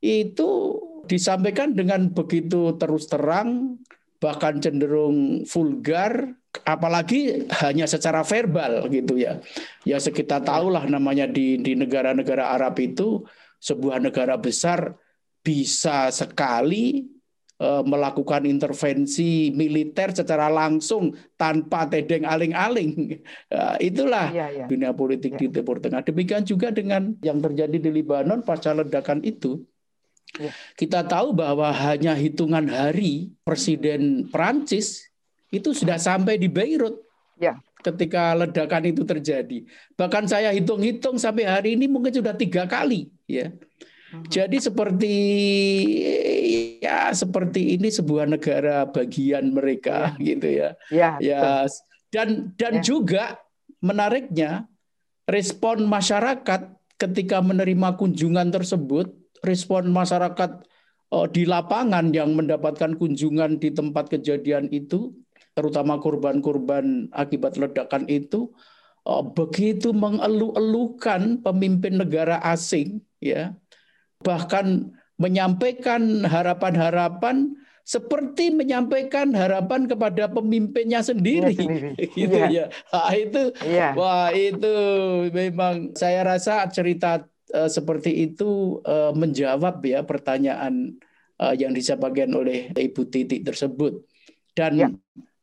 itu 0.00 0.80
disampaikan 1.04 1.76
dengan 1.76 2.08
begitu 2.08 2.78
terus 2.80 3.10
terang, 3.10 3.76
bahkan 4.24 4.56
cenderung 4.56 5.44
vulgar, 5.44 6.32
apalagi 6.64 7.44
hanya 7.60 7.84
secara 7.84 8.24
verbal 8.24 8.88
gitu 8.88 9.20
ya. 9.20 9.44
Ya 9.84 10.00
sekitar 10.00 10.40
tahulah 10.48 10.88
namanya 10.88 11.28
di 11.28 11.60
di 11.60 11.76
negara-negara 11.76 12.56
Arab 12.56 12.80
itu 12.80 13.28
sebuah 13.60 14.00
negara 14.00 14.40
besar 14.40 14.96
bisa 15.44 16.08
sekali 16.08 17.04
uh, 17.60 17.84
melakukan 17.84 18.48
intervensi 18.48 19.52
militer 19.52 20.16
secara 20.16 20.48
langsung 20.48 21.12
tanpa 21.36 21.84
tedeng 21.84 22.24
aling-aling. 22.24 23.20
Uh, 23.52 23.76
itulah 23.76 24.32
ya, 24.32 24.48
ya. 24.48 24.64
dunia 24.64 24.96
politik 24.96 25.36
ya. 25.36 25.44
di 25.44 25.46
Timur 25.52 25.84
Tengah. 25.84 26.00
Demikian 26.00 26.48
juga 26.48 26.72
dengan 26.72 27.12
yang 27.20 27.44
terjadi 27.44 27.76
di 27.76 27.90
Lebanon 27.92 28.40
pasca 28.40 28.72
ledakan 28.72 29.20
itu. 29.20 29.60
Kita 30.74 31.06
tahu 31.06 31.30
bahwa 31.30 31.70
hanya 31.70 32.18
hitungan 32.18 32.66
hari 32.66 33.30
Presiden 33.46 34.26
Prancis 34.34 35.06
itu 35.54 35.70
sudah 35.70 35.94
sampai 35.94 36.34
di 36.34 36.50
Beirut. 36.50 36.98
Ya. 37.38 37.58
Ketika 37.84 38.32
ledakan 38.32 38.88
itu 38.88 39.04
terjadi, 39.04 39.68
bahkan 39.92 40.24
saya 40.24 40.48
hitung-hitung 40.56 41.20
sampai 41.20 41.44
hari 41.44 41.76
ini 41.76 41.84
mungkin 41.84 42.16
sudah 42.16 42.32
tiga 42.32 42.64
kali, 42.64 43.12
ya. 43.28 43.52
Mhm. 44.14 44.24
Jadi 44.32 44.56
seperti 44.56 45.16
ya 46.80 47.12
seperti 47.12 47.76
ini 47.76 47.92
sebuah 47.92 48.24
negara 48.24 48.88
bagian 48.88 49.52
mereka, 49.52 50.16
ya. 50.16 50.24
gitu 50.24 50.48
ya. 50.48 50.70
Ya. 50.88 51.10
ya. 51.20 51.68
Dan 52.08 52.56
dan 52.56 52.80
ya. 52.80 52.82
juga 52.82 53.24
menariknya 53.84 54.64
respon 55.28 55.84
masyarakat 55.84 56.72
ketika 56.96 57.44
menerima 57.44 58.00
kunjungan 58.00 58.48
tersebut 58.48 59.12
respon 59.44 59.92
masyarakat 59.92 60.64
uh, 61.14 61.26
di 61.30 61.44
lapangan 61.44 62.10
yang 62.10 62.34
mendapatkan 62.34 62.96
kunjungan 62.96 63.60
di 63.62 63.70
tempat 63.70 64.10
kejadian 64.10 64.72
itu, 64.74 65.14
terutama 65.54 66.00
korban-korban 66.02 67.12
akibat 67.14 67.60
ledakan 67.60 68.08
itu, 68.10 68.50
uh, 69.06 69.22
begitu 69.22 69.94
mengeluh-elukan 69.94 71.44
pemimpin 71.44 72.00
negara 72.00 72.40
asing, 72.42 73.04
ya, 73.22 73.54
bahkan 74.24 74.90
menyampaikan 75.14 76.26
harapan-harapan 76.26 77.54
seperti 77.84 78.48
menyampaikan 78.48 79.36
harapan 79.36 79.84
kepada 79.84 80.24
pemimpinnya 80.32 81.04
sendiri, 81.04 81.52
ya, 81.54 81.60
sendiri. 81.60 81.92
gitu 82.16 82.36
ya. 82.40 82.48
ya. 82.48 82.66
Nah, 82.90 83.12
itu, 83.12 83.42
ya. 83.68 83.88
wah 83.92 84.32
itu 84.32 84.74
memang 85.30 85.92
saya 85.92 86.24
rasa 86.24 86.64
cerita 86.72 87.28
uh, 87.54 87.70
seperti 87.70 88.26
itu 88.26 88.82
uh, 88.82 89.14
menjawab 89.14 89.78
ya 89.86 90.02
pertanyaan 90.02 90.98
uh, 91.38 91.54
yang 91.54 91.70
disampaikan 91.70 92.34
oleh 92.34 92.74
Ibu 92.74 93.06
Titik 93.08 93.46
tersebut. 93.46 94.02
Dan 94.54 94.72
ya. 94.78 94.88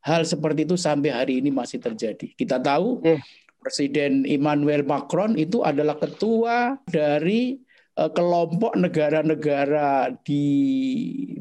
hal 0.04 0.28
seperti 0.28 0.68
itu 0.68 0.76
sampai 0.76 1.16
hari 1.16 1.34
ini 1.40 1.50
masih 1.52 1.80
terjadi. 1.80 2.36
Kita 2.36 2.60
tahu 2.60 3.00
ya. 3.04 3.18
Presiden 3.62 4.26
Emmanuel 4.26 4.82
Macron 4.82 5.38
itu 5.38 5.62
adalah 5.62 5.96
ketua 6.02 6.82
dari 6.90 7.62
uh, 7.96 8.10
kelompok 8.10 8.74
negara-negara 8.74 10.12
di 10.26 10.48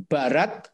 barat 0.05 0.69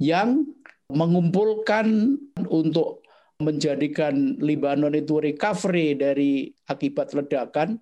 yang 0.00 0.44
mengumpulkan 0.88 2.16
untuk 2.48 3.02
menjadikan 3.36 4.40
Lebanon 4.40 4.96
itu 4.96 5.20
recovery 5.20 5.92
dari 5.98 6.48
akibat 6.72 7.12
ledakan 7.12 7.76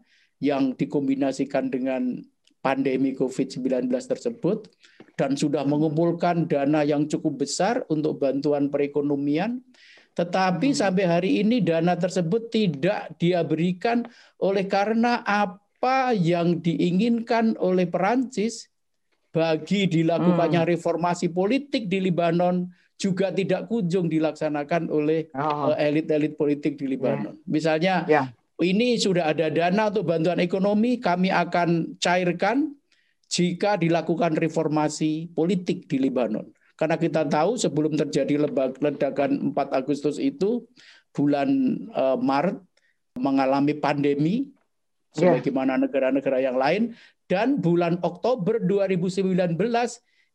yang 0.45 0.77
dikombinasikan 0.77 1.73
dengan 1.73 2.21
pandemi 2.61 3.17
COVID-19 3.17 3.89
tersebut 3.89 4.69
dan 5.17 5.37
sudah 5.37 5.65
mengumpulkan 5.65 6.45
dana 6.45 6.85
yang 6.85 7.09
cukup 7.09 7.45
besar 7.45 7.85
untuk 7.89 8.21
bantuan 8.21 8.69
perekonomian. 8.69 9.65
Tetapi 10.15 10.73
hmm. 10.73 10.79
sampai 10.79 11.05
hari 11.05 11.31
ini 11.41 11.65
dana 11.65 11.97
tersebut 11.97 12.53
tidak 12.53 13.17
dia 13.17 13.41
berikan 13.45 14.05
oleh 14.41 14.69
karena 14.69 15.25
apa 15.25 16.15
yang 16.15 16.61
diinginkan 16.61 17.57
oleh 17.59 17.89
Perancis 17.89 18.69
bagi 19.35 19.91
dilakukannya 19.91 20.63
hmm. 20.63 20.71
reformasi 20.79 21.35
politik 21.35 21.91
di 21.91 21.99
Libanon 21.99 22.71
juga 22.95 23.35
tidak 23.35 23.67
kunjung 23.67 24.07
dilaksanakan 24.07 24.87
oleh 24.87 25.27
oh. 25.35 25.75
Eh, 25.75 25.91
elit-elit 25.91 26.39
politik 26.39 26.79
di 26.79 26.87
Libanon. 26.95 27.35
Yeah. 27.35 27.51
Misalnya 27.51 27.95
yeah 28.07 28.27
ini 28.65 28.97
sudah 28.97 29.29
ada 29.31 29.53
dana 29.53 29.93
untuk 29.93 30.09
bantuan 30.09 30.41
ekonomi, 30.41 30.97
kami 30.97 31.29
akan 31.29 32.01
cairkan 32.01 32.73
jika 33.29 33.77
dilakukan 33.77 34.33
reformasi 34.35 35.29
politik 35.37 35.85
di 35.85 36.01
Lebanon. 36.01 36.49
Karena 36.75 36.99
kita 36.99 37.29
tahu 37.29 37.55
sebelum 37.55 37.95
terjadi 37.95 38.49
ledakan 38.83 39.55
4 39.55 39.79
Agustus 39.79 40.19
itu 40.19 40.67
bulan 41.15 41.49
uh, 41.95 42.19
Maret 42.19 42.59
mengalami 43.15 43.79
pandemi 43.79 44.51
ya. 45.15 45.39
sebagaimana 45.39 45.79
negara-negara 45.79 46.43
yang 46.43 46.59
lain 46.59 46.99
dan 47.31 47.63
bulan 47.63 48.03
Oktober 48.03 48.59
2019 48.59 49.55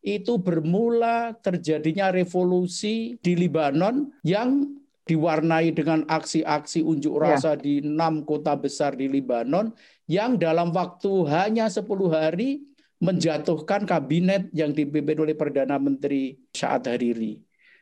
itu 0.00 0.32
bermula 0.40 1.36
terjadinya 1.44 2.08
revolusi 2.08 3.20
di 3.20 3.36
Lebanon 3.36 4.08
yang 4.24 4.79
diwarnai 5.08 5.72
dengan 5.72 6.04
aksi-aksi 6.06 6.84
unjuk 6.84 7.18
ya. 7.18 7.34
rasa 7.34 7.56
ya. 7.56 7.60
di 7.60 7.74
enam 7.82 8.22
kota 8.22 8.54
besar 8.54 8.94
di 8.94 9.08
Libanon 9.08 9.72
yang 10.06 10.36
dalam 10.36 10.70
waktu 10.70 11.10
hanya 11.30 11.66
10 11.66 11.86
hari 12.12 12.66
menjatuhkan 13.00 13.88
kabinet 13.88 14.52
yang 14.52 14.76
dipimpin 14.76 15.16
oleh 15.24 15.32
Perdana 15.32 15.80
Menteri 15.80 16.36
Saad 16.52 16.84
Hariri. 16.84 17.40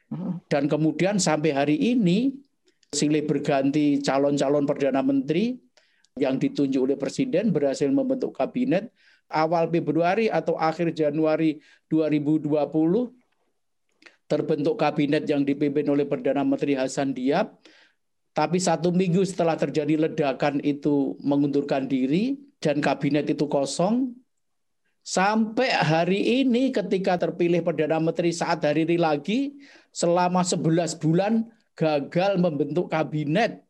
Hmm. 0.08 0.38
Dan 0.46 0.70
kemudian 0.70 1.18
sampai 1.18 1.50
hari 1.52 1.76
ini 1.76 2.38
silih 2.88 3.26
berganti 3.26 3.98
calon-calon 4.00 4.64
Perdana 4.64 5.02
Menteri 5.02 5.58
yang 6.16 6.38
ditunjuk 6.38 6.80
oleh 6.86 6.96
Presiden 6.96 7.50
berhasil 7.50 7.90
membentuk 7.90 8.32
kabinet 8.32 8.94
awal 9.28 9.68
Februari 9.68 10.32
atau 10.32 10.56
akhir 10.56 10.96
Januari 10.96 11.60
2020 11.92 12.48
terbentuk 14.28 14.76
kabinet 14.76 15.24
yang 15.24 15.42
dipimpin 15.42 15.88
oleh 15.88 16.04
Perdana 16.04 16.44
Menteri 16.44 16.76
Hasan 16.76 17.16
Diab, 17.16 17.56
tapi 18.36 18.60
satu 18.60 18.94
minggu 18.94 19.24
setelah 19.24 19.58
terjadi 19.58 20.06
ledakan 20.06 20.62
itu 20.62 21.18
mengundurkan 21.24 21.88
diri 21.90 22.38
dan 22.62 22.78
kabinet 22.78 23.26
itu 23.26 23.48
kosong. 23.50 24.14
Sampai 25.02 25.72
hari 25.72 26.44
ini 26.44 26.68
ketika 26.68 27.16
terpilih 27.16 27.64
Perdana 27.64 27.96
Menteri 27.96 28.28
saat 28.30 28.60
hari 28.60 28.84
ini 28.84 29.00
lagi, 29.00 29.56
selama 29.88 30.44
11 30.44 31.00
bulan 31.00 31.48
gagal 31.72 32.36
membentuk 32.36 32.92
kabinet. 32.92 33.64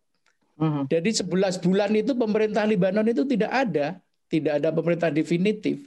Uh-huh. 0.58 0.84
Jadi 0.90 1.14
11 1.14 1.62
bulan 1.62 1.94
itu 1.94 2.12
pemerintah 2.18 2.66
Libanon 2.66 3.06
itu 3.06 3.22
tidak 3.22 3.54
ada, 3.54 4.02
tidak 4.26 4.58
ada 4.58 4.68
pemerintah 4.74 5.14
definitif. 5.14 5.86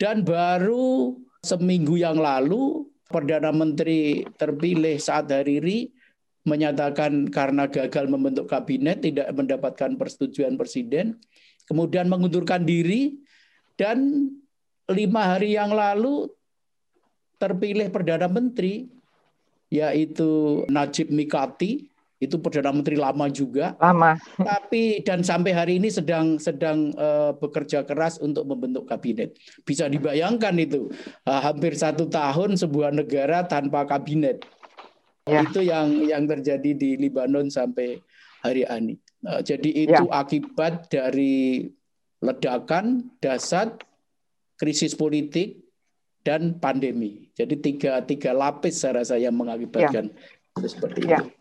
Dan 0.00 0.24
baru 0.24 1.20
seminggu 1.44 2.00
yang 2.00 2.16
lalu 2.16 2.88
Perdana 3.08 3.48
Menteri 3.50 4.20
terpilih 4.36 5.00
saat 5.00 5.32
Hariri 5.32 5.88
menyatakan 6.44 7.28
karena 7.32 7.64
gagal 7.68 8.08
membentuk 8.08 8.48
kabinet 8.48 9.00
tidak 9.00 9.32
mendapatkan 9.32 9.96
persetujuan 9.96 10.60
presiden, 10.60 11.16
kemudian 11.64 12.08
mengundurkan 12.08 12.68
diri 12.68 13.16
dan 13.80 14.28
lima 14.88 15.36
hari 15.36 15.56
yang 15.56 15.72
lalu 15.72 16.28
terpilih 17.36 17.88
perdana 17.92 18.28
menteri 18.28 18.88
yaitu 19.68 20.64
Najib 20.68 21.12
Mikati 21.12 21.87
itu 22.18 22.34
perdana 22.42 22.74
menteri 22.74 22.98
lama 22.98 23.30
juga. 23.30 23.78
Lama. 23.78 24.18
Tapi 24.34 25.06
dan 25.06 25.22
sampai 25.22 25.54
hari 25.54 25.72
ini 25.78 25.86
sedang 25.86 26.36
sedang 26.42 26.90
uh, 26.98 27.30
bekerja 27.38 27.86
keras 27.86 28.18
untuk 28.18 28.42
membentuk 28.50 28.90
kabinet. 28.90 29.38
Bisa 29.62 29.86
dibayangkan 29.86 30.54
itu 30.58 30.90
uh, 31.30 31.40
hampir 31.40 31.78
satu 31.78 32.10
tahun 32.10 32.58
sebuah 32.58 32.90
negara 32.90 33.46
tanpa 33.46 33.86
kabinet. 33.86 34.42
Ya. 35.30 35.46
Itu 35.46 35.62
yang 35.62 35.94
yang 36.10 36.26
terjadi 36.26 36.74
di 36.74 36.98
Lebanon 36.98 37.54
sampai 37.54 38.02
hari 38.42 38.66
ini. 38.66 38.98
Uh, 39.22 39.38
jadi 39.38 39.70
itu 39.86 40.04
ya. 40.10 40.18
akibat 40.18 40.90
dari 40.90 41.70
ledakan, 42.18 43.14
dasar, 43.22 43.78
krisis 44.58 44.98
politik, 44.98 45.62
dan 46.26 46.58
pandemi. 46.58 47.30
Jadi 47.38 47.54
tiga 47.62 48.02
tiga 48.02 48.34
lapis 48.34 48.82
saya 48.82 49.06
rasa 49.06 49.14
yang 49.22 49.38
mengakibatkan 49.38 50.10
ya. 50.10 50.66
seperti 50.66 51.06
ya. 51.06 51.22
itu. 51.22 51.37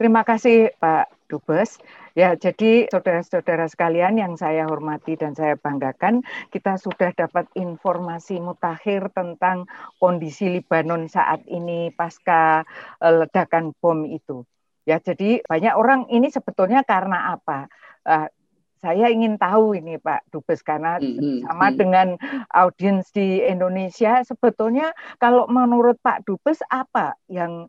Terima 0.00 0.24
kasih 0.24 0.72
Pak 0.80 1.12
Dubes. 1.28 1.76
Ya, 2.16 2.32
jadi 2.32 2.88
saudara-saudara 2.88 3.68
sekalian 3.68 4.16
yang 4.16 4.32
saya 4.40 4.64
hormati 4.64 5.12
dan 5.12 5.36
saya 5.36 5.60
banggakan, 5.60 6.24
kita 6.48 6.80
sudah 6.80 7.12
dapat 7.12 7.44
informasi 7.52 8.40
mutakhir 8.40 9.12
tentang 9.12 9.68
kondisi 10.00 10.48
Libanon 10.56 11.04
saat 11.04 11.44
ini 11.44 11.92
pasca 11.92 12.64
eh, 12.96 13.12
ledakan 13.12 13.76
bom 13.76 14.08
itu. 14.08 14.48
Ya, 14.88 15.04
jadi 15.04 15.44
banyak 15.44 15.76
orang 15.76 16.08
ini 16.08 16.32
sebetulnya 16.32 16.80
karena 16.80 17.36
apa? 17.36 17.68
Uh, 18.00 18.32
saya 18.80 19.12
ingin 19.12 19.36
tahu 19.36 19.76
ini 19.76 20.00
Pak 20.00 20.32
Dubes 20.32 20.64
karena 20.64 20.96
mm-hmm. 20.96 21.44
sama 21.44 21.68
hmm. 21.68 21.76
dengan 21.76 22.08
audiens 22.48 23.12
di 23.12 23.44
Indonesia 23.44 24.24
sebetulnya 24.24 24.96
kalau 25.20 25.44
menurut 25.52 26.00
Pak 26.00 26.24
Dubes 26.24 26.64
apa 26.72 27.12
yang 27.28 27.68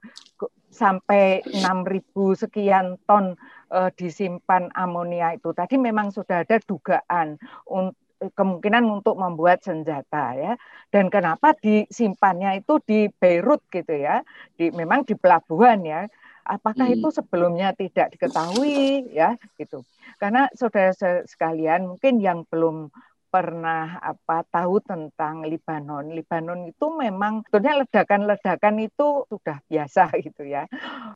sampai 0.71 1.43
6.000 1.43 2.41
sekian 2.47 2.95
ton 3.05 3.35
uh, 3.69 3.91
disimpan 3.93 4.71
amonia 4.73 5.35
itu. 5.35 5.51
Tadi 5.51 5.75
memang 5.75 6.15
sudah 6.15 6.47
ada 6.47 6.57
dugaan 6.63 7.35
untuk 7.67 7.99
kemungkinan 8.21 8.85
untuk 8.85 9.17
membuat 9.17 9.65
senjata 9.65 10.37
ya 10.37 10.53
dan 10.93 11.09
kenapa 11.09 11.57
disimpannya 11.57 12.61
itu 12.61 12.77
di 12.85 13.09
Beirut 13.09 13.65
gitu 13.73 13.97
ya 13.97 14.21
di 14.53 14.69
memang 14.69 15.01
di 15.09 15.17
pelabuhan 15.17 15.81
ya 15.81 16.05
apakah 16.45 16.85
hmm. 16.85 17.01
itu 17.01 17.09
sebelumnya 17.09 17.73
tidak 17.73 18.13
diketahui 18.13 19.09
ya 19.09 19.33
gitu 19.57 19.81
karena 20.21 20.45
saudara 20.53 20.93
sekalian 21.25 21.97
mungkin 21.97 22.21
yang 22.21 22.45
belum 22.45 22.93
pernah 23.31 23.97
apa 24.03 24.43
tahu 24.51 24.83
tentang 24.83 25.47
Libanon. 25.47 26.11
Libanon 26.11 26.67
itu 26.67 26.91
memang 26.91 27.47
sebetulnya 27.47 27.87
ledakan-ledakan 27.87 28.75
itu 28.83 29.23
sudah 29.31 29.63
biasa 29.71 30.11
gitu 30.27 30.43
ya. 30.43 30.67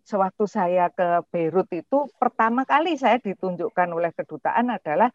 Sewaktu 0.08 0.47
saya 0.47 0.88
ke 0.89 1.28
Beirut 1.30 1.67
itu 1.75 2.08
pertama 2.15 2.63
kali 2.63 2.95
saya 2.95 3.19
ditunjukkan 3.19 3.91
oleh 3.91 4.15
kedutaan 4.15 4.71
adalah 4.71 5.12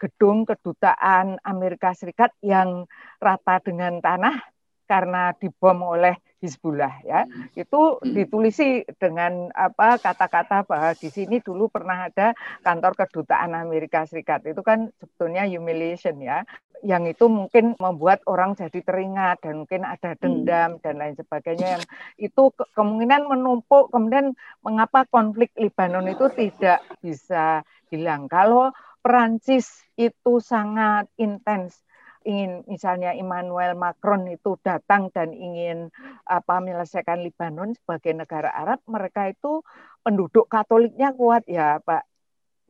gedung 0.00 0.48
kedutaan 0.48 1.36
Amerika 1.44 1.92
Serikat 1.92 2.32
yang 2.40 2.88
rata 3.20 3.60
dengan 3.60 4.00
tanah 4.00 4.40
karena 4.88 5.36
dibom 5.36 5.84
oleh 5.84 6.16
Hizbullah 6.38 7.02
ya. 7.02 7.26
Itu 7.58 7.98
hmm. 7.98 8.14
ditulisi 8.14 8.86
dengan 8.98 9.50
apa 9.54 9.98
kata-kata 9.98 10.62
bahwa 10.64 10.94
di 10.94 11.10
sini 11.10 11.42
dulu 11.42 11.66
pernah 11.66 12.06
ada 12.06 12.34
kantor 12.62 12.94
kedutaan 12.94 13.58
Amerika 13.58 14.06
Serikat. 14.06 14.46
Itu 14.46 14.62
kan 14.62 14.94
sebetulnya 15.02 15.46
humiliation 15.50 16.22
ya. 16.22 16.46
Yang 16.86 17.18
itu 17.18 17.26
mungkin 17.26 17.74
membuat 17.82 18.22
orang 18.30 18.54
jadi 18.54 18.78
teringat 18.86 19.42
dan 19.42 19.66
mungkin 19.66 19.82
ada 19.82 20.14
hmm. 20.14 20.20
dendam 20.22 20.70
dan 20.78 20.94
lain 21.02 21.18
sebagainya 21.18 21.78
yang 21.78 21.84
itu 22.22 22.54
kemungkinan 22.78 23.26
menumpuk. 23.26 23.90
Kemudian 23.90 24.38
mengapa 24.62 25.02
konflik 25.10 25.50
Libanon 25.58 26.06
itu 26.06 26.30
tidak 26.38 26.86
bisa 27.02 27.66
hilang? 27.90 28.30
Kalau 28.30 28.70
Perancis 29.02 29.66
itu 29.98 30.38
sangat 30.38 31.10
intens 31.18 31.82
ingin 32.28 32.60
misalnya 32.68 33.16
Emmanuel 33.16 33.72
Macron 33.72 34.28
itu 34.28 34.60
datang 34.60 35.08
dan 35.16 35.32
ingin 35.32 35.88
apa 36.28 36.60
menyelesaikan 36.60 37.24
Libanon 37.24 37.72
sebagai 37.72 38.12
negara 38.12 38.52
Arab, 38.52 38.84
mereka 38.84 39.32
itu 39.32 39.64
penduduk 40.04 40.44
Katoliknya 40.52 41.16
kuat 41.16 41.48
ya 41.48 41.80
Pak 41.80 42.04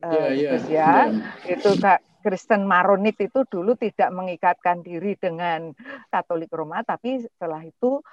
yeah, 0.07 0.31
yeah, 0.31 0.55
ya. 0.65 0.67
Yeah. 0.71 1.05
Itu 1.59 1.75
Kak 1.75 1.99
Kristen 2.19 2.67
Maronit 2.67 3.15
itu 3.19 3.47
dulu 3.47 3.79
tidak 3.79 4.11
mengikatkan 4.11 4.83
diri 4.83 5.15
dengan 5.15 5.71
Katolik 6.11 6.51
Roma, 6.51 6.83
tapi 6.83 7.23
setelah 7.23 7.63
itu 7.63 8.03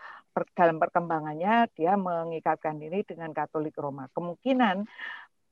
dalam 0.52 0.76
perkembangannya 0.76 1.72
dia 1.74 1.96
mengikatkan 1.96 2.76
diri 2.76 3.02
dengan 3.02 3.32
Katolik 3.32 3.74
Roma. 3.80 4.06
Kemungkinan 4.12 4.87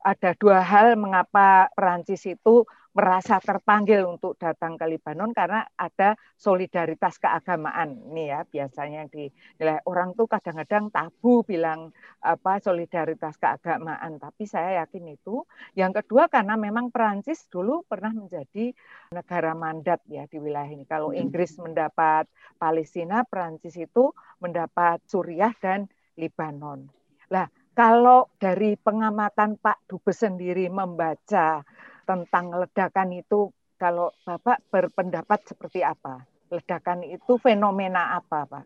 ada 0.05 0.37
dua 0.37 0.61
hal 0.61 1.01
mengapa 1.01 1.73
Perancis 1.73 2.29
itu 2.29 2.69
merasa 2.95 3.43
terpanggil 3.43 4.07
untuk 4.07 4.39
datang 4.39 4.79
ke 4.79 4.87
Lebanon 4.87 5.35
karena 5.35 5.67
ada 5.75 6.15
solidaritas 6.39 7.19
keagamaan. 7.19 7.99
Ini 8.15 8.25
ya 8.31 8.41
biasanya 8.47 9.03
yang 9.03 9.11
dinilai 9.11 9.83
orang 9.83 10.15
tuh 10.15 10.31
kadang-kadang 10.31 10.95
tabu 10.95 11.43
bilang 11.43 11.91
apa 12.23 12.63
solidaritas 12.63 13.35
keagamaan. 13.43 14.23
Tapi 14.23 14.47
saya 14.47 14.87
yakin 14.87 15.11
itu. 15.11 15.43
Yang 15.75 16.07
kedua 16.07 16.31
karena 16.31 16.55
memang 16.55 16.95
Perancis 16.95 17.51
dulu 17.51 17.83
pernah 17.83 18.15
menjadi 18.15 18.71
negara 19.11 19.59
mandat 19.59 19.99
ya 20.07 20.31
di 20.31 20.39
wilayah 20.39 20.71
ini. 20.71 20.87
Kalau 20.87 21.11
hmm. 21.11 21.19
Inggris 21.19 21.59
mendapat 21.59 22.31
Palestina 22.63 23.27
Perancis 23.27 23.75
itu 23.75 24.15
mendapat 24.39 25.03
Suriah 25.11 25.57
dan 25.59 25.91
Lebanon 26.15 26.87
lah 27.33 27.49
kalau 27.75 28.31
dari 28.39 28.79
pengamatan 28.79 29.59
Pak 29.59 29.91
Dubes 29.91 30.23
sendiri 30.23 30.71
membaca 30.71 31.61
tentang 32.07 32.55
ledakan 32.55 33.11
itu, 33.19 33.51
kalau 33.77 34.15
Bapak 34.23 34.63
berpendapat 34.71 35.43
seperti 35.51 35.83
apa? 35.83 36.23
Ledakan 36.49 37.03
itu 37.03 37.35
fenomena 37.43 38.15
apa, 38.15 38.47
Pak? 38.47 38.65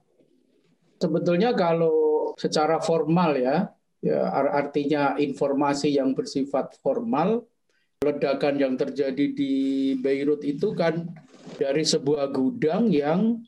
Sebetulnya 1.00 1.56
kalau 1.56 2.30
secara 2.36 2.78
formal 2.84 3.40
ya, 3.40 3.72
ya 4.04 4.28
artinya 4.52 5.16
informasi 5.16 5.96
yang 5.96 6.12
bersifat 6.12 6.76
formal, 6.84 7.48
ledakan 8.04 8.60
yang 8.60 8.74
terjadi 8.76 9.32
di 9.32 9.52
Beirut 9.98 10.44
itu 10.44 10.76
kan 10.76 11.08
dari 11.56 11.82
sebuah 11.82 12.30
gudang 12.30 12.92
yang 12.92 13.42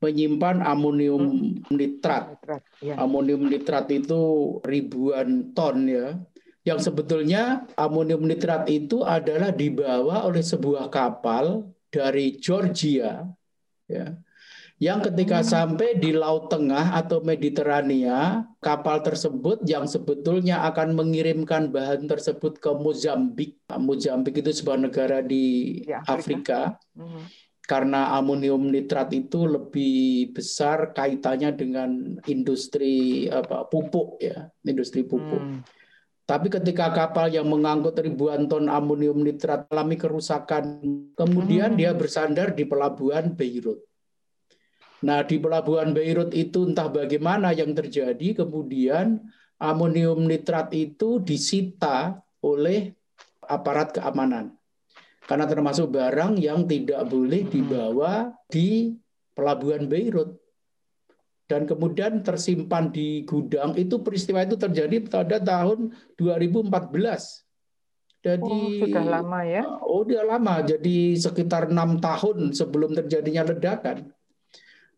menyimpan 0.00 0.60
amonium 0.60 1.24
hmm. 1.24 1.72
nitrat. 1.72 2.36
Ya. 2.84 3.00
Amonium 3.00 3.48
nitrat 3.48 3.88
itu 3.88 4.20
ribuan 4.62 5.56
ton 5.56 5.88
ya. 5.88 6.20
Yang 6.66 6.90
sebetulnya 6.90 7.64
amonium 7.78 8.26
nitrat 8.26 8.66
itu 8.66 9.06
adalah 9.06 9.54
dibawa 9.54 10.26
oleh 10.26 10.42
sebuah 10.42 10.90
kapal 10.90 11.70
dari 11.88 12.36
Georgia 12.42 13.24
ya. 13.86 14.06
Yang 14.76 15.08
ketika 15.08 15.40
hmm. 15.40 15.48
sampai 15.48 15.88
di 15.96 16.12
Laut 16.12 16.52
Tengah 16.52 17.00
atau 17.00 17.24
Mediterania, 17.24 18.44
kapal 18.60 19.00
tersebut 19.00 19.64
yang 19.64 19.88
sebetulnya 19.88 20.68
akan 20.68 20.92
mengirimkan 20.92 21.72
bahan 21.72 22.04
tersebut 22.04 22.60
ke 22.60 22.76
Mozambik. 22.76 23.56
Mozambik 23.72 24.36
itu 24.36 24.52
sebuah 24.52 24.76
negara 24.76 25.24
di 25.24 25.80
ya, 25.88 26.04
Afrika. 26.04 26.76
Afrika. 26.76 26.92
Hmm 26.92 27.24
karena 27.66 28.14
amonium 28.14 28.70
nitrat 28.70 29.10
itu 29.10 29.42
lebih 29.42 30.30
besar 30.30 30.94
kaitannya 30.94 31.50
dengan 31.50 31.90
industri 32.30 33.26
apa 33.26 33.66
pupuk 33.66 34.22
ya, 34.22 34.46
industri 34.62 35.02
pupuk. 35.02 35.42
Hmm. 35.42 35.60
Tapi 36.26 36.50
ketika 36.50 36.90
kapal 36.90 37.30
yang 37.30 37.46
mengangkut 37.46 37.98
ribuan 38.02 38.46
ton 38.46 38.70
amonium 38.70 39.18
nitrat 39.18 39.66
alami 39.70 39.98
kerusakan, 39.98 40.78
kemudian 41.18 41.74
hmm. 41.74 41.78
dia 41.78 41.90
bersandar 41.94 42.54
di 42.54 42.66
pelabuhan 42.66 43.34
Beirut. 43.34 43.82
Nah, 45.02 45.22
di 45.26 45.38
pelabuhan 45.38 45.90
Beirut 45.94 46.34
itu 46.34 46.70
entah 46.70 46.90
bagaimana 46.90 47.50
yang 47.54 47.74
terjadi, 47.74 48.42
kemudian 48.42 49.22
amonium 49.58 50.22
nitrat 50.26 50.70
itu 50.74 51.22
disita 51.22 52.22
oleh 52.42 52.94
aparat 53.46 53.94
keamanan 53.94 54.54
karena 55.26 55.44
termasuk 55.50 55.90
barang 55.90 56.38
yang 56.38 56.64
tidak 56.64 57.02
boleh 57.10 57.44
hmm. 57.44 57.52
dibawa 57.52 58.30
di 58.46 58.94
pelabuhan 59.34 59.90
Beirut. 59.90 60.38
Dan 61.46 61.62
kemudian 61.62 62.26
tersimpan 62.26 62.90
di 62.90 63.22
gudang. 63.22 63.78
Itu 63.78 64.02
peristiwa 64.02 64.42
itu 64.42 64.58
terjadi 64.58 65.06
pada 65.06 65.38
tahun 65.38 65.94
2014 66.18 67.46
jadi 68.26 68.42
oh, 68.42 68.82
sudah 68.82 69.04
lama 69.06 69.40
ya. 69.46 69.62
Oh 69.86 70.02
sudah 70.02 70.26
lama. 70.26 70.58
Jadi 70.66 71.14
sekitar 71.14 71.70
enam 71.70 72.02
tahun 72.02 72.50
sebelum 72.50 72.98
terjadinya 72.98 73.46
ledakan. 73.46 74.10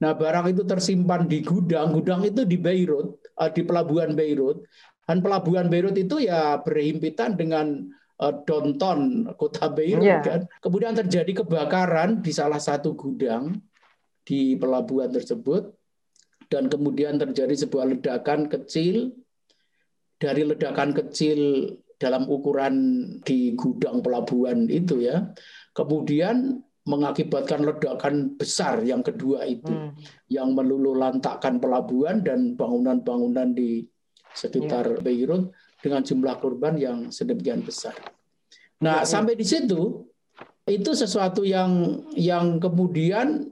Nah 0.00 0.16
barang 0.16 0.56
itu 0.56 0.64
tersimpan 0.64 1.28
di 1.28 1.44
gudang. 1.44 1.92
Gudang 1.92 2.24
itu 2.24 2.48
di 2.48 2.56
Beirut 2.56 3.20
eh, 3.36 3.50
di 3.52 3.60
pelabuhan 3.68 4.16
Beirut. 4.16 4.64
Dan 5.04 5.20
pelabuhan 5.20 5.68
Beirut 5.68 5.96
itu 6.00 6.24
ya 6.24 6.56
berhimpitan 6.64 7.36
dengan 7.36 7.92
uh, 8.20 8.34
downtown 8.44 9.30
kota 9.38 9.70
Beirut 9.70 10.04
yeah. 10.04 10.22
kan. 10.22 10.46
Kemudian 10.62 10.94
terjadi 10.94 11.42
kebakaran 11.44 12.20
di 12.20 12.30
salah 12.34 12.60
satu 12.60 12.94
gudang 12.94 13.58
di 14.26 14.58
pelabuhan 14.60 15.08
tersebut 15.08 15.72
dan 16.52 16.68
kemudian 16.68 17.16
terjadi 17.16 17.64
sebuah 17.64 17.96
ledakan 17.96 18.48
kecil 18.48 19.12
dari 20.18 20.42
ledakan 20.44 20.92
kecil 20.92 21.72
dalam 21.98 22.26
ukuran 22.28 22.74
di 23.22 23.54
gudang 23.58 24.00
pelabuhan 24.04 24.70
itu 24.70 25.02
ya 25.02 25.32
kemudian 25.74 26.62
mengakibatkan 26.88 27.68
ledakan 27.68 28.38
besar 28.40 28.80
yang 28.80 29.04
kedua 29.04 29.44
itu 29.44 29.68
hmm. 29.68 29.92
yang 30.32 30.56
meluluh 30.56 30.96
lantakkan 30.96 31.60
pelabuhan 31.60 32.24
dan 32.24 32.56
bangunan-bangunan 32.56 33.52
di 33.52 33.84
sekitar 34.32 34.96
yeah. 34.96 35.02
Beirut 35.04 35.52
dengan 35.78 36.02
jumlah 36.02 36.36
korban 36.42 36.74
yang 36.76 36.98
sedemikian 37.14 37.62
besar. 37.62 37.94
Nah, 38.82 39.02
yeah, 39.02 39.06
ya. 39.06 39.10
sampai 39.10 39.34
di 39.34 39.46
situ 39.46 40.06
itu 40.68 40.90
sesuatu 40.92 41.42
yang 41.42 42.02
yang 42.14 42.60
kemudian 42.60 43.48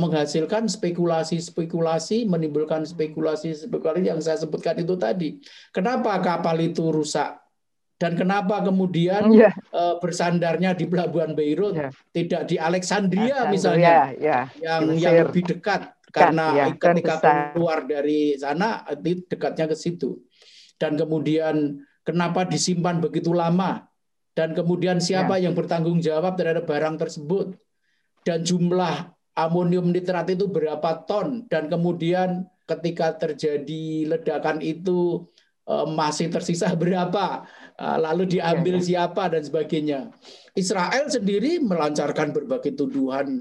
menghasilkan 0.00 0.66
spekulasi-spekulasi, 0.66 2.24
menimbulkan 2.26 2.82
spekulasi-spekulasi 2.82 4.08
yang 4.08 4.18
saya 4.18 4.40
sebutkan 4.40 4.80
itu 4.80 4.96
tadi. 4.98 5.38
Kenapa 5.70 6.16
kapal 6.18 6.58
itu 6.64 6.90
rusak? 6.90 7.38
Dan 8.02 8.18
kenapa 8.18 8.58
kemudian 8.66 9.30
yeah. 9.30 9.54
Iya. 9.54 9.78
uh, 9.78 9.94
bersandarnya 10.02 10.74
di 10.74 10.90
pelabuhan 10.90 11.38
Beirut, 11.38 11.78
yeah. 11.78 11.94
tidak 12.10 12.50
di 12.50 12.58
Alexandria, 12.58 13.46
Alexandria 13.46 13.54
misalnya, 13.54 13.94
yeah. 14.18 14.44
yang 14.58 14.82
yang 14.98 15.14
lebih 15.30 15.46
dekat 15.46 15.94
karena 16.10 16.46
ya, 16.52 16.64
ketika 16.74 17.14
keluar 17.54 17.86
dari 17.86 18.34
sana 18.34 18.82
dekatnya 18.98 19.70
ke 19.70 19.76
situ. 19.78 20.18
Dan 20.82 20.98
kemudian 20.98 21.86
kenapa 22.02 22.42
disimpan 22.42 22.98
begitu 22.98 23.30
lama? 23.30 23.86
Dan 24.34 24.58
kemudian 24.58 24.98
siapa 24.98 25.38
ya. 25.38 25.46
yang 25.46 25.54
bertanggung 25.54 26.02
jawab 26.02 26.34
terhadap 26.34 26.66
barang 26.66 26.98
tersebut? 26.98 27.54
Dan 28.26 28.42
jumlah 28.42 29.14
amonium 29.38 29.94
nitrat 29.94 30.28
itu 30.34 30.50
berapa 30.50 31.06
ton 31.08 31.46
dan 31.48 31.70
kemudian 31.70 32.44
ketika 32.68 33.16
terjadi 33.16 34.08
ledakan 34.08 34.60
itu 34.60 35.24
eh, 35.64 35.86
masih 35.88 36.28
tersisa 36.28 36.72
berapa 36.82 37.46
eh, 37.78 37.98
lalu 38.02 38.38
diambil 38.38 38.78
ya, 38.78 38.82
ya. 38.82 38.86
siapa 38.86 39.30
dan 39.32 39.42
sebagainya. 39.46 40.00
Israel 40.52 41.08
sendiri 41.08 41.62
melancarkan 41.62 42.34
berbagai 42.34 42.76
tuduhan 42.76 43.40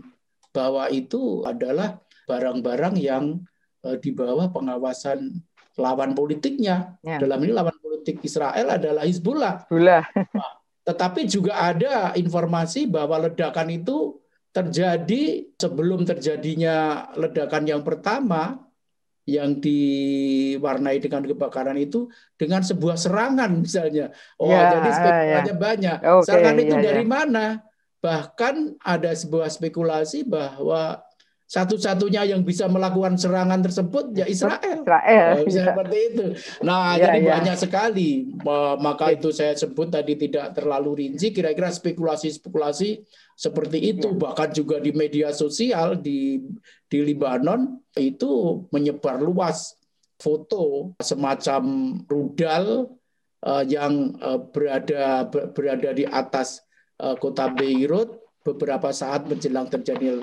bahwa 0.51 0.88
itu 0.91 1.43
adalah 1.47 1.99
barang-barang 2.27 2.95
yang 2.99 3.41
eh, 3.84 3.97
di 3.99 4.12
bawah 4.15 4.51
pengawasan 4.51 5.43
lawan 5.82 6.13
politiknya. 6.13 7.02
Ya. 7.02 7.17
Dalam 7.17 7.41
ini 7.41 7.52
lawan 7.52 7.76
politik 7.82 8.22
Israel 8.22 8.78
adalah 8.78 9.04
Hizbullah. 9.04 9.65
Hizbullah. 9.65 10.06
Tetapi 10.86 11.26
juga 11.26 11.62
ada 11.62 12.13
informasi 12.13 12.86
bahwa 12.89 13.30
ledakan 13.30 13.70
itu 13.74 14.22
terjadi 14.52 15.48
sebelum 15.56 16.04
terjadinya 16.04 17.08
ledakan 17.15 17.63
yang 17.63 17.82
pertama 17.82 18.60
yang 19.30 19.62
diwarnai 19.62 20.98
dengan 20.98 21.24
kebakaran 21.24 21.78
itu 21.78 22.10
dengan 22.36 22.65
sebuah 22.65 22.98
serangan 22.98 23.52
misalnya. 23.62 24.10
Oh, 24.41 24.50
ya, 24.50 24.76
jadi 24.76 24.89
spekulasinya 24.91 25.56
ya. 25.56 25.56
banyak. 25.56 25.98
Okay, 26.02 26.26
serangan 26.26 26.58
itu 26.58 26.76
ya, 26.76 26.84
dari 26.84 27.04
ya. 27.06 27.10
mana? 27.10 27.46
Bahkan 28.02 28.56
ada 28.82 29.12
sebuah 29.13 29.48
spekulasi 29.54 30.26
bahwa 30.26 31.06
satu-satunya 31.51 32.31
yang 32.31 32.47
bisa 32.47 32.71
melakukan 32.71 33.19
serangan 33.19 33.59
tersebut 33.59 34.15
ya 34.15 34.23
Israel. 34.23 34.87
Israel. 34.87 35.27
Oh, 35.35 35.43
bisa 35.43 35.59
ya. 35.59 35.67
seperti 35.75 35.97
itu. 36.07 36.25
Nah, 36.63 36.95
ya, 36.95 37.11
jadi 37.11 37.19
ya. 37.19 37.31
banyak 37.35 37.57
sekali. 37.59 38.11
Maka 38.79 39.11
itu 39.11 39.35
saya 39.35 39.51
sebut 39.59 39.91
tadi 39.91 40.15
tidak 40.15 40.55
terlalu 40.55 41.03
rinci. 41.03 41.35
Kira-kira 41.35 41.67
spekulasi-spekulasi 41.67 43.03
seperti 43.35 43.83
itu. 43.83 44.15
Ya. 44.15 44.19
Bahkan 44.23 44.49
juga 44.55 44.79
di 44.79 44.95
media 44.95 45.35
sosial 45.35 45.99
di 45.99 46.39
di 46.87 46.97
Libanon 47.03 47.83
itu 47.99 48.63
menyebar 48.71 49.19
luas 49.19 49.75
foto 50.23 50.95
semacam 51.03 51.63
rudal 52.07 52.95
uh, 53.43 53.63
yang 53.67 54.15
uh, 54.23 54.39
berada 54.39 55.27
berada 55.51 55.91
di 55.91 56.07
atas 56.07 56.63
uh, 57.03 57.19
kota 57.19 57.51
Beirut 57.51 58.20
beberapa 58.41 58.89
saat 58.89 59.30
menjelang 59.30 59.69
terjadi 59.69 60.17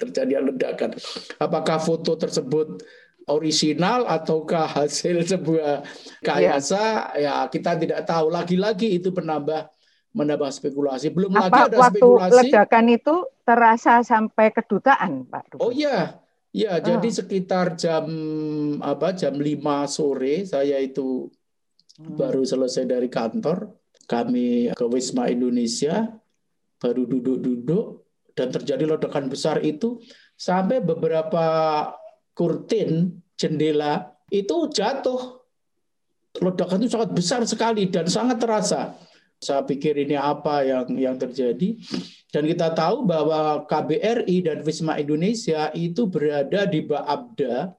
terjadi 0.00 0.40
ledakan. 0.40 0.96
Apakah 1.36 1.76
foto 1.80 2.16
tersebut 2.16 2.80
orisinal 3.28 4.08
ataukah 4.08 4.64
hasil 4.64 5.20
sebuah 5.36 5.84
kayasa 6.24 7.12
ya. 7.20 7.44
ya 7.44 7.50
kita 7.52 7.76
tidak 7.76 8.00
tahu. 8.08 8.32
Lagi-lagi 8.32 8.96
itu 8.96 9.12
menambah 9.12 9.68
menambah 10.16 10.50
spekulasi. 10.50 11.12
Belum 11.12 11.36
Apa, 11.36 11.44
lagi 11.44 11.60
ada 11.68 11.76
waktu 11.76 12.00
spekulasi. 12.00 12.32
ledakan 12.48 12.86
itu 12.88 13.14
terasa 13.44 13.94
sampai 14.00 14.46
kedutaan, 14.50 15.28
Pak. 15.28 15.60
Oh 15.60 15.70
iya. 15.70 16.18
Ya, 16.48 16.80
oh. 16.80 16.82
jadi 16.82 17.08
sekitar 17.12 17.76
jam 17.76 18.08
apa 18.80 19.12
jam 19.12 19.36
5 19.36 19.44
sore 19.84 20.48
saya 20.48 20.80
itu 20.80 21.28
hmm. 22.00 22.16
baru 22.16 22.42
selesai 22.42 22.88
dari 22.88 23.12
kantor. 23.12 23.76
Kami 24.08 24.72
ke 24.72 24.84
Wisma 24.88 25.28
Indonesia 25.28 26.08
baru 26.78 27.04
duduk-duduk 27.06 28.06
dan 28.38 28.54
terjadi 28.54 28.96
ledakan 28.96 29.26
besar 29.26 29.58
itu 29.66 29.98
sampai 30.38 30.78
beberapa 30.78 31.46
kurtin 32.38 33.18
jendela 33.34 34.14
itu 34.30 34.70
jatuh. 34.70 35.42
Ledakan 36.38 36.86
itu 36.86 36.94
sangat 36.94 37.10
besar 37.10 37.40
sekali 37.42 37.90
dan 37.90 38.06
sangat 38.06 38.38
terasa. 38.38 38.94
Saya 39.38 39.62
pikir 39.66 39.94
ini 39.98 40.14
apa 40.14 40.62
yang 40.62 40.86
yang 40.94 41.16
terjadi. 41.18 41.74
Dan 42.30 42.44
kita 42.46 42.74
tahu 42.74 43.06
bahwa 43.06 43.66
KBRI 43.66 44.46
dan 44.46 44.58
Wisma 44.62 44.98
Indonesia 45.02 45.70
itu 45.74 46.06
berada 46.06 46.66
di 46.66 46.86
Baabda. 46.86 47.74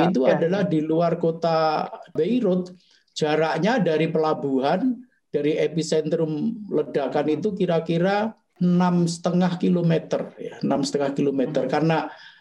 Itu 0.00 0.26
adalah 0.26 0.66
di 0.66 0.82
luar 0.82 1.18
kota 1.22 1.86
Beirut. 2.14 2.74
Jaraknya 3.14 3.82
dari 3.82 4.08
pelabuhan, 4.08 4.96
dari 5.28 5.58
epicentrum 5.58 6.64
ledakan 6.70 7.26
itu 7.30 7.52
kira-kira 7.52 8.32
enam 8.60 9.08
setengah 9.08 9.56
kilometer 9.56 10.36
ya 10.36 10.60
enam 10.60 10.84
setengah 10.84 11.16
kilometer. 11.16 11.64
Hmm. 11.66 11.72
karena 11.72 11.98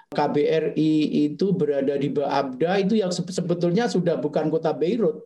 KBRI 0.10 0.94
itu 1.30 1.54
berada 1.54 1.94
di 1.94 2.10
Baabda 2.10 2.82
itu 2.82 2.98
yang 2.98 3.14
sebetulnya 3.14 3.86
sudah 3.86 4.18
bukan 4.18 4.50
kota 4.50 4.74
Beirut. 4.76 5.26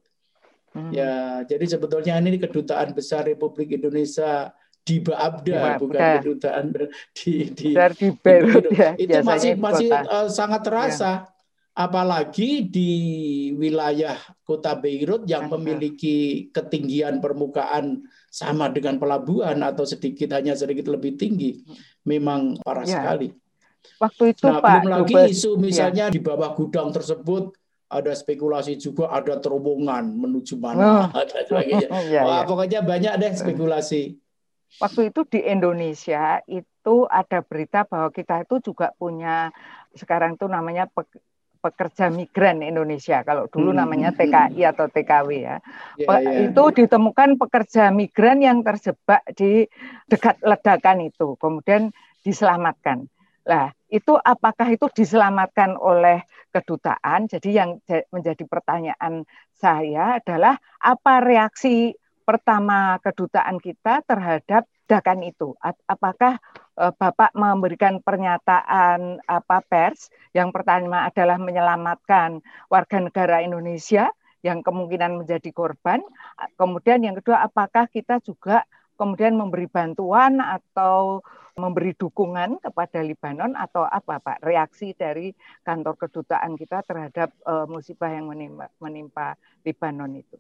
Hmm. 0.74 0.90
ya 0.90 1.46
jadi 1.46 1.78
sebetulnya 1.78 2.18
ini 2.18 2.42
kedutaan 2.42 2.98
besar 2.98 3.30
Republik 3.30 3.78
Indonesia 3.78 4.50
di 4.82 5.00
Baabda 5.00 5.78
bukan 5.78 6.02
kedutaan 6.20 6.74
di 7.14 7.54
di, 7.54 7.72
di 7.78 8.08
Beirut. 8.22 8.74
Ya, 8.74 8.98
itu 8.98 9.18
masih 9.22 9.54
masih 9.58 9.90
uh, 9.94 10.28
sangat 10.30 10.62
terasa. 10.66 11.12
Ya 11.30 11.33
apalagi 11.74 12.70
di 12.70 12.92
wilayah 13.58 14.14
kota 14.46 14.78
Beirut 14.78 15.26
yang 15.26 15.50
memiliki 15.50 16.48
ketinggian 16.54 17.18
permukaan 17.18 18.06
sama 18.30 18.70
dengan 18.70 19.02
pelabuhan 19.02 19.58
atau 19.66 19.82
sedikit 19.82 20.38
hanya 20.38 20.54
sedikit 20.54 20.90
lebih 20.94 21.18
tinggi 21.18 21.66
memang 22.06 22.62
parah 22.62 22.86
ya. 22.86 23.02
sekali. 23.02 23.34
Waktu 24.00 24.24
itu 24.38 24.46
nah, 24.48 24.62
Pak 24.62 24.86
belum 24.86 24.94
lagi 25.04 25.14
Dubes, 25.14 25.30
isu 25.34 25.52
misalnya 25.60 26.06
ya. 26.08 26.14
di 26.14 26.22
bawah 26.22 26.56
gudang 26.56 26.94
tersebut 26.94 27.52
ada 27.94 28.14
spekulasi 28.16 28.80
juga 28.80 29.14
ada 29.14 29.38
terowongan 29.38 30.18
menuju 30.18 30.58
mana 30.58 31.10
oh. 31.14 31.26
dan 31.30 31.44
sebagainya. 31.46 31.90
ya, 32.14 32.22
Wah, 32.26 32.42
ya. 32.42 32.48
pokoknya 32.48 32.80
banyak 32.86 33.14
deh 33.18 33.32
spekulasi. 33.34 34.18
Waktu 34.82 35.14
itu 35.14 35.22
di 35.30 35.40
Indonesia 35.46 36.42
itu 36.50 37.06
ada 37.06 37.46
berita 37.46 37.86
bahwa 37.86 38.10
kita 38.10 38.42
itu 38.42 38.74
juga 38.74 38.90
punya 38.98 39.54
sekarang 39.94 40.34
itu 40.34 40.50
namanya 40.50 40.90
pekerja 41.64 42.12
migran 42.12 42.60
Indonesia. 42.60 43.24
Kalau 43.24 43.48
dulu 43.48 43.72
hmm, 43.72 43.80
namanya 43.80 44.12
hmm, 44.12 44.20
TKI 44.20 44.62
hmm. 44.68 44.72
atau 44.76 44.86
TKW 44.92 45.30
ya. 45.40 45.58
Yeah, 45.96 46.20
yeah. 46.20 46.52
Itu 46.52 46.64
ditemukan 46.76 47.40
pekerja 47.40 47.88
migran 47.96 48.44
yang 48.44 48.60
terjebak 48.68 49.24
di 49.32 49.64
dekat 50.12 50.44
ledakan 50.44 51.08
itu, 51.08 51.40
kemudian 51.40 51.96
diselamatkan. 52.28 53.08
Lah, 53.48 53.72
itu 53.88 54.16
apakah 54.20 54.68
itu 54.72 54.92
diselamatkan 54.92 55.80
oleh 55.80 56.28
kedutaan? 56.52 57.32
Jadi 57.32 57.50
yang 57.56 57.80
menjadi 58.12 58.44
pertanyaan 58.44 59.24
saya 59.56 60.20
adalah 60.20 60.60
apa 60.80 61.24
reaksi 61.24 61.96
pertama 62.24 63.00
kedutaan 63.04 63.60
kita 63.60 64.04
terhadap 64.08 64.68
ledakan 64.84 65.20
itu? 65.26 65.56
Apakah 65.88 66.38
Bapak 66.74 67.38
memberikan 67.38 68.02
pernyataan 68.02 69.22
apa 69.30 69.62
pers 69.62 70.10
yang 70.34 70.50
pertama 70.50 71.06
adalah 71.06 71.38
menyelamatkan 71.38 72.42
warga 72.66 72.98
negara 72.98 73.46
Indonesia 73.46 74.10
yang 74.42 74.66
kemungkinan 74.66 75.22
menjadi 75.22 75.54
korban. 75.54 76.02
Kemudian 76.58 77.06
yang 77.06 77.16
kedua 77.22 77.46
apakah 77.46 77.86
kita 77.88 78.18
juga 78.26 78.66
kemudian 78.98 79.38
memberi 79.38 79.70
bantuan 79.70 80.42
atau 80.42 81.22
memberi 81.54 81.94
dukungan 81.94 82.58
kepada 82.66 83.06
Libanon 83.06 83.54
atau 83.54 83.86
apa 83.86 84.18
Pak 84.18 84.42
reaksi 84.42 84.98
dari 84.98 85.30
kantor 85.62 85.94
kedutaan 86.02 86.58
kita 86.58 86.82
terhadap 86.82 87.30
uh, 87.46 87.70
musibah 87.70 88.10
yang 88.10 88.30
menimpa, 88.30 88.74
menimpa 88.82 89.38
Libanon 89.62 90.18
itu? 90.18 90.38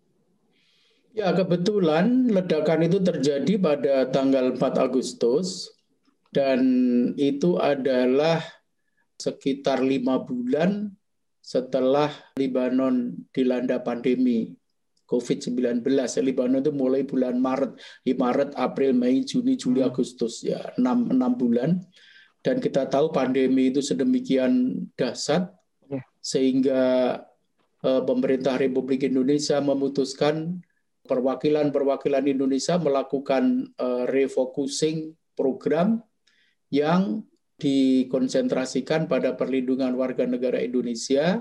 Ya 1.13 1.30
kebetulan 1.30 2.34
ledakan 2.34 2.89
itu 2.89 2.98
terjadi 2.98 3.62
pada 3.62 4.10
tanggal 4.10 4.58
4 4.58 4.82
Agustus 4.82 5.69
dan 6.34 6.62
itu 7.15 7.62
adalah 7.62 8.41
sekitar 9.22 9.86
lima 9.86 10.17
bulan 10.26 10.89
setelah 11.39 12.10
Libanon 12.34 13.13
dilanda 13.30 13.78
pandemi 13.86 14.50
COVID-19. 15.06 15.86
Libanon 16.26 16.65
itu 16.65 16.74
mulai 16.74 17.06
bulan 17.06 17.38
Maret, 17.38 17.78
di 18.02 18.17
Maret, 18.17 18.58
April, 18.58 18.98
Mei, 18.98 19.22
Juni, 19.22 19.54
Juli, 19.54 19.86
hmm. 19.86 19.89
Agustus 19.93 20.41
ya 20.41 20.74
6 20.82 21.13
6 21.13 21.41
bulan. 21.41 21.78
Dan 22.43 22.60
kita 22.60 22.89
tahu 22.89 23.13
pandemi 23.13 23.72
itu 23.72 23.80
sedemikian 23.80 24.84
dahsyat 25.00 25.48
ya. 25.88 26.02
sehingga 26.19 26.82
uh, 27.86 28.02
pemerintah 28.04 28.60
Republik 28.60 29.08
Indonesia 29.08 29.63
memutuskan 29.63 30.60
perwakilan-perwakilan 31.08 32.28
Indonesia 32.28 32.76
melakukan 32.76 33.72
uh, 33.80 34.04
refocusing 34.12 35.15
program 35.39 36.04
yang 36.74 37.22
dikonsentrasikan 37.62 39.06
pada 39.06 39.38
perlindungan 39.38 39.94
warga 39.94 40.26
negara 40.26 40.58
Indonesia 40.58 41.38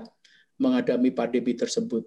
menghadapi 0.61 1.09
pandemi 1.09 1.57
tersebut. 1.57 2.05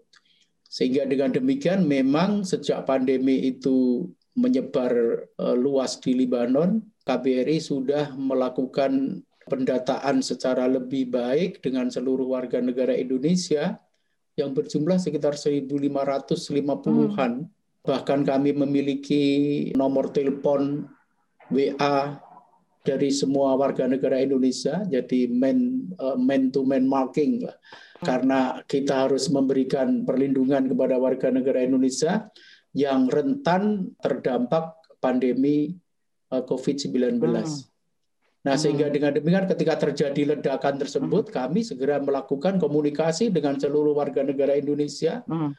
Sehingga 0.70 1.02
dengan 1.10 1.34
demikian 1.34 1.82
memang 1.90 2.46
sejak 2.46 2.86
pandemi 2.86 3.50
itu 3.50 4.06
menyebar 4.38 5.26
uh, 5.42 5.56
luas 5.58 5.98
di 5.98 6.14
Libanon, 6.14 6.78
KBRI 7.02 7.58
sudah 7.58 8.14
melakukan 8.14 9.22
pendataan 9.46 10.22
secara 10.22 10.66
lebih 10.70 11.10
baik 11.10 11.62
dengan 11.62 11.90
seluruh 11.90 12.30
warga 12.30 12.62
negara 12.62 12.94
Indonesia 12.94 13.78
yang 14.36 14.52
berjumlah 14.52 15.00
sekitar 15.00 15.34
1.550-an. 15.34 17.32
Hmm. 17.42 17.50
Bahkan 17.86 18.20
kami 18.26 18.50
memiliki 18.52 19.24
nomor 19.78 20.10
telepon 20.10 20.90
WA 21.48 22.25
dari 22.86 23.10
semua 23.10 23.58
warga 23.58 23.90
negara 23.90 24.22
Indonesia, 24.22 24.86
jadi 24.86 25.26
man, 25.26 25.90
uh, 25.98 26.14
man 26.14 26.54
to 26.54 26.62
man 26.62 26.86
marking 26.86 27.42
lah 27.42 27.58
karena 28.02 28.60
kita 28.68 29.08
harus 29.08 29.32
memberikan 29.32 30.04
perlindungan 30.04 30.68
kepada 30.68 31.00
warga 31.00 31.32
negara 31.32 31.64
Indonesia 31.64 32.28
yang 32.76 33.08
rentan 33.08 33.96
terdampak 34.04 34.76
pandemi 35.00 35.72
eh, 36.28 36.42
COVID-19. 36.44 37.16
Hmm. 37.16 37.44
Nah, 38.46 38.54
sehingga 38.54 38.92
hmm. 38.92 38.94
dengan 38.94 39.12
demikian 39.16 39.46
ketika 39.48 39.74
terjadi 39.88 40.36
ledakan 40.36 40.76
tersebut, 40.76 41.32
hmm. 41.32 41.34
kami 41.34 41.60
segera 41.64 41.96
melakukan 41.98 42.60
komunikasi 42.60 43.32
dengan 43.32 43.56
seluruh 43.56 43.96
warga 43.96 44.20
negara 44.20 44.52
Indonesia 44.54 45.24
hmm. 45.24 45.50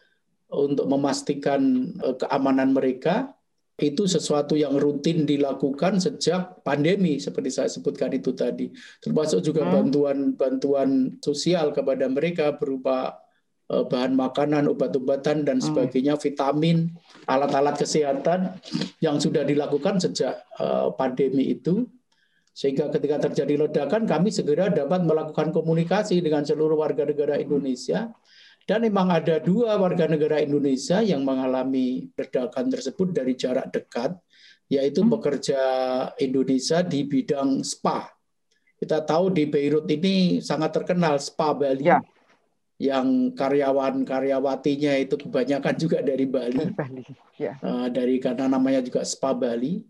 untuk 0.53 0.85
memastikan 0.85 1.89
eh, 2.05 2.15
keamanan 2.21 2.69
mereka 2.77 3.33
itu 3.77 4.09
sesuatu 4.09 4.57
yang 4.57 4.73
rutin 4.73 5.29
dilakukan 5.29 6.01
sejak 6.01 6.65
pandemi 6.65 7.21
seperti 7.21 7.53
saya 7.53 7.69
sebutkan 7.69 8.09
itu 8.09 8.33
tadi 8.33 8.73
termasuk 8.97 9.45
juga 9.45 9.69
bantuan-bantuan 9.69 10.89
hmm. 11.13 11.21
sosial 11.21 11.69
kepada 11.69 12.09
mereka 12.09 12.57
berupa 12.57 13.21
uh, 13.69 13.85
bahan 13.85 14.15
makanan, 14.15 14.65
obat-obatan 14.71 15.43
dan 15.43 15.59
hmm. 15.59 15.65
sebagainya, 15.69 16.17
vitamin, 16.17 16.89
alat-alat 17.27 17.77
kesehatan 17.77 18.57
yang 19.03 19.19
sudah 19.19 19.43
dilakukan 19.43 19.99
sejak 20.01 20.41
uh, 20.57 20.91
pandemi 20.95 21.53
itu 21.53 21.85
sehingga 22.57 22.89
ketika 22.89 23.29
terjadi 23.29 23.69
ledakan 23.69 24.09
kami 24.09 24.33
segera 24.33 24.73
dapat 24.73 25.05
melakukan 25.05 25.53
komunikasi 25.53 26.17
dengan 26.25 26.41
seluruh 26.41 26.73
warga 26.73 27.05
negara 27.05 27.37
Indonesia 27.37 28.09
dan 28.67 28.83
memang 28.83 29.07
ada 29.07 29.39
dua 29.39 29.79
warga 29.79 30.11
negara 30.11 30.43
Indonesia 30.43 30.99
yang 30.99 31.23
mengalami 31.23 32.11
ledakan 32.19 32.67
tersebut 32.67 33.15
dari 33.15 33.31
jarak 33.39 33.71
dekat, 33.71 34.11
yaitu 34.67 35.07
hmm. 35.07 35.11
pekerja 35.15 35.61
Indonesia 36.19 36.83
di 36.83 37.07
bidang 37.07 37.63
spa. 37.63 38.11
Kita 38.75 39.07
tahu 39.07 39.31
di 39.31 39.47
Beirut 39.47 39.87
ini 39.87 40.43
sangat 40.43 40.75
terkenal 40.75 41.15
spa 41.23 41.55
Bali. 41.55 41.87
Ya. 41.87 42.03
Yang 42.77 43.33
karyawan-karyawatinya 43.33 44.93
itu 45.01 45.17
kebanyakan 45.17 45.75
juga 45.79 46.03
dari 46.03 46.27
Bali. 46.27 46.67
Bali. 46.75 47.07
Ya. 47.39 47.57
Uh, 47.63 47.87
dari 47.89 48.19
karena 48.19 48.51
namanya 48.51 48.83
juga 48.83 49.01
spa 49.07 49.31
Bali. 49.31 49.81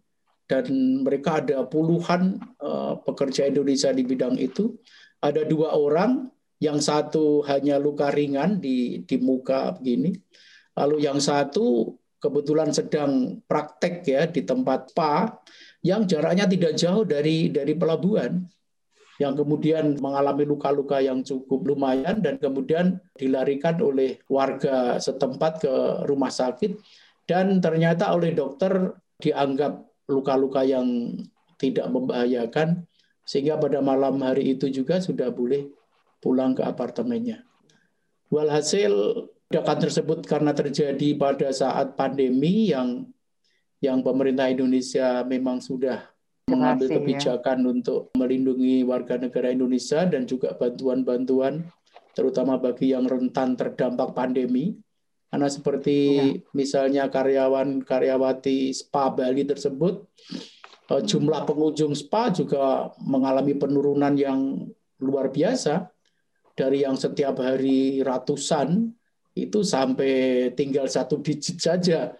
Dan 0.47 1.03
mereka 1.03 1.43
ada 1.43 1.67
puluhan 1.67 2.39
uh, 2.63 2.95
pekerja 3.03 3.43
Indonesia 3.49 3.91
di 3.91 4.07
bidang 4.07 4.39
itu. 4.39 4.79
Ada 5.19 5.43
dua 5.43 5.75
orang 5.75 6.31
yang 6.57 6.81
satu 6.81 7.45
hanya 7.45 7.77
luka 7.77 8.09
ringan 8.09 8.57
di 8.57 9.05
di 9.05 9.15
muka 9.21 9.73
begini. 9.77 10.13
Lalu 10.77 11.05
yang 11.05 11.17
satu 11.21 11.97
kebetulan 12.17 12.73
sedang 12.73 13.41
praktek 13.45 14.05
ya 14.05 14.25
di 14.25 14.41
tempat 14.41 14.93
spa 14.93 15.37
yang 15.85 16.09
jaraknya 16.09 16.49
tidak 16.49 16.73
jauh 16.73 17.05
dari 17.05 17.53
dari 17.53 17.77
pelabuhan 17.77 18.45
yang 19.17 19.33
kemudian 19.33 19.97
mengalami 19.97 20.45
luka-luka 20.45 21.01
yang 21.01 21.25
cukup 21.25 21.65
lumayan 21.65 22.21
dan 22.21 22.37
kemudian 22.37 23.01
dilarikan 23.17 23.81
oleh 23.81 24.21
warga 24.29 25.01
setempat 25.01 25.65
ke 25.65 25.73
rumah 26.05 26.29
sakit 26.29 26.77
dan 27.25 27.57
ternyata 27.57 28.13
oleh 28.13 28.33
dokter 28.37 28.93
dianggap 29.17 29.81
luka-luka 30.05 30.61
yang 30.61 31.17
tidak 31.57 31.89
membahayakan 31.89 32.85
sehingga 33.25 33.57
pada 33.57 33.81
malam 33.81 34.21
hari 34.21 34.53
itu 34.55 34.69
juga 34.69 35.01
sudah 35.01 35.33
boleh 35.33 35.67
pulang 36.21 36.57
ke 36.57 36.63
apartemennya. 36.65 37.45
Walhasil 38.27 38.91
ledakan 39.47 39.77
tersebut 39.79 40.19
karena 40.27 40.51
terjadi 40.51 41.15
pada 41.15 41.47
saat 41.55 41.95
pandemi 41.95 42.67
yang 42.67 43.07
yang 43.79 44.03
pemerintah 44.03 44.51
Indonesia 44.51 45.23
memang 45.23 45.63
sudah 45.63 46.03
mengambil 46.51 46.87
ya. 46.91 46.95
kebijakan 46.99 47.57
ya. 47.63 47.67
untuk 47.71 48.01
melindungi 48.19 48.83
warga 48.83 49.15
negara 49.15 49.51
Indonesia 49.51 50.03
dan 50.03 50.27
juga 50.27 50.51
bantuan-bantuan 50.55 51.63
terutama 52.11 52.57
bagi 52.59 52.91
yang 52.91 53.05
rentan 53.07 53.55
terdampak 53.55 54.11
pandemi. 54.11 54.75
Karena 55.27 55.51
seperti 55.51 55.97
ya. 56.15 56.23
misalnya 56.55 57.03
karyawan 57.11 57.83
karyawati 57.83 58.71
spa 58.71 59.11
Bali 59.11 59.43
tersebut 59.43 60.07
eh, 60.91 61.03
jumlah 61.03 61.43
pengunjung 61.43 61.91
spa 61.95 62.31
juga 62.31 62.91
mengalami 63.03 63.55
penurunan 63.55 64.15
yang 64.15 64.71
luar 65.03 65.27
biasa 65.27 65.91
dari 66.57 66.81
yang 66.81 66.97
setiap 66.97 67.37
hari 67.37 68.01
ratusan 68.01 68.89
itu 69.37 69.61
sampai 69.61 70.49
tinggal 70.57 70.89
satu 70.89 71.21
digit 71.21 71.61
saja 71.61 72.17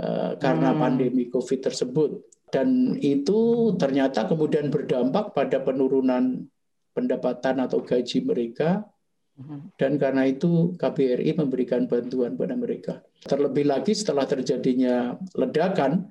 uh, 0.00 0.32
karena 0.40 0.72
hmm. 0.72 0.80
pandemi 0.80 1.24
COVID 1.28 1.60
tersebut. 1.60 2.24
Dan 2.48 2.96
itu 3.04 3.72
ternyata 3.76 4.24
kemudian 4.24 4.72
berdampak 4.72 5.36
pada 5.36 5.60
penurunan 5.60 6.48
pendapatan 6.96 7.60
atau 7.60 7.84
gaji 7.84 8.24
mereka. 8.24 8.88
Hmm. 9.36 9.68
Dan 9.76 10.00
karena 10.00 10.24
itu 10.24 10.72
KBRI 10.80 11.36
memberikan 11.36 11.84
bantuan 11.84 12.38
pada 12.38 12.56
mereka. 12.56 13.04
Terlebih 13.20 13.68
lagi 13.68 13.92
setelah 13.92 14.24
terjadinya 14.24 15.18
ledakan, 15.34 16.08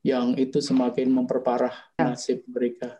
yang 0.00 0.36
itu 0.36 0.60
semakin 0.60 1.12
memperparah 1.12 1.72
ya. 1.96 2.12
nasib 2.12 2.44
mereka. 2.48 2.99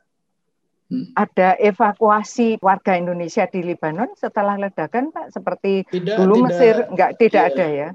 Hmm. 0.91 1.07
Ada 1.15 1.55
evakuasi 1.63 2.59
warga 2.59 2.99
Indonesia 2.99 3.47
di 3.47 3.63
Lebanon 3.63 4.11
setelah 4.19 4.59
ledakan, 4.59 5.15
Pak? 5.15 5.31
Seperti 5.31 5.87
tidak, 5.87 6.19
dulu 6.19 6.43
tidak, 6.43 6.47
Mesir, 6.51 6.77
enggak 6.91 7.11
tidak 7.15 7.45
ya, 7.47 7.51
ada 7.55 7.67
ya? 7.71 7.89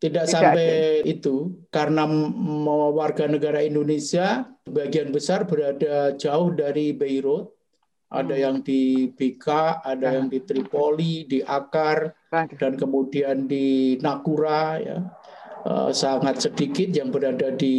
Tidak, 0.00 0.24
tidak 0.24 0.24
sampai 0.32 0.68
ada. 1.04 1.04
itu, 1.04 1.36
karena 1.68 2.08
warga 2.96 3.28
negara 3.28 3.60
Indonesia 3.60 4.48
bagian 4.64 5.12
besar 5.12 5.44
berada 5.44 6.16
jauh 6.16 6.48
dari 6.56 6.96
Beirut. 6.96 7.52
Ada 8.08 8.34
hmm. 8.34 8.42
yang 8.42 8.56
di 8.64 9.12
Bika, 9.12 9.84
ada 9.84 10.08
nah. 10.08 10.12
yang 10.18 10.26
di 10.32 10.40
Tripoli, 10.40 11.28
di 11.28 11.44
Akar, 11.44 12.10
dan 12.56 12.74
kemudian 12.80 13.44
di 13.46 14.00
Nakura, 14.00 14.80
ya. 14.80 14.98
Uh, 15.60 15.92
sangat 15.92 16.40
sedikit 16.40 16.88
yang 16.88 17.12
berada 17.12 17.52
di 17.52 17.76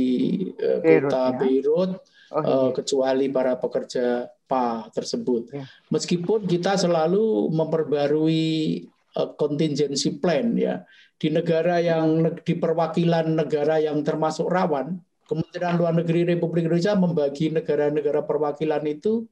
uh, 0.61 0.77
Beirut, 0.85 1.09
kota 1.09 1.25
ya? 1.25 1.31
Beirut, 1.41 1.91
oh, 2.31 2.41
iya. 2.41 2.55
uh, 2.67 2.71
kecuali 2.71 3.27
para 3.27 3.59
pekerja 3.59 4.27
apa 4.51 4.91
tersebut. 4.91 5.51
Ya. 5.55 5.63
Meskipun 5.87 6.43
kita 6.43 6.75
selalu 6.75 7.47
memperbarui 7.55 8.83
uh, 9.15 9.31
contingency 9.39 10.19
plan 10.19 10.55
ya 10.59 10.83
di 11.15 11.31
negara 11.31 11.79
yang 11.79 12.35
di 12.43 12.53
perwakilan 12.57 13.37
negara 13.37 13.79
yang 13.79 14.03
termasuk 14.03 14.51
rawan, 14.51 14.99
Kementerian 15.23 15.79
Luar 15.79 15.95
Negeri 15.95 16.27
Republik 16.27 16.67
Indonesia 16.67 16.97
membagi 16.97 17.53
negara-negara 17.53 18.27
perwakilan 18.27 18.83
itu 18.89 19.23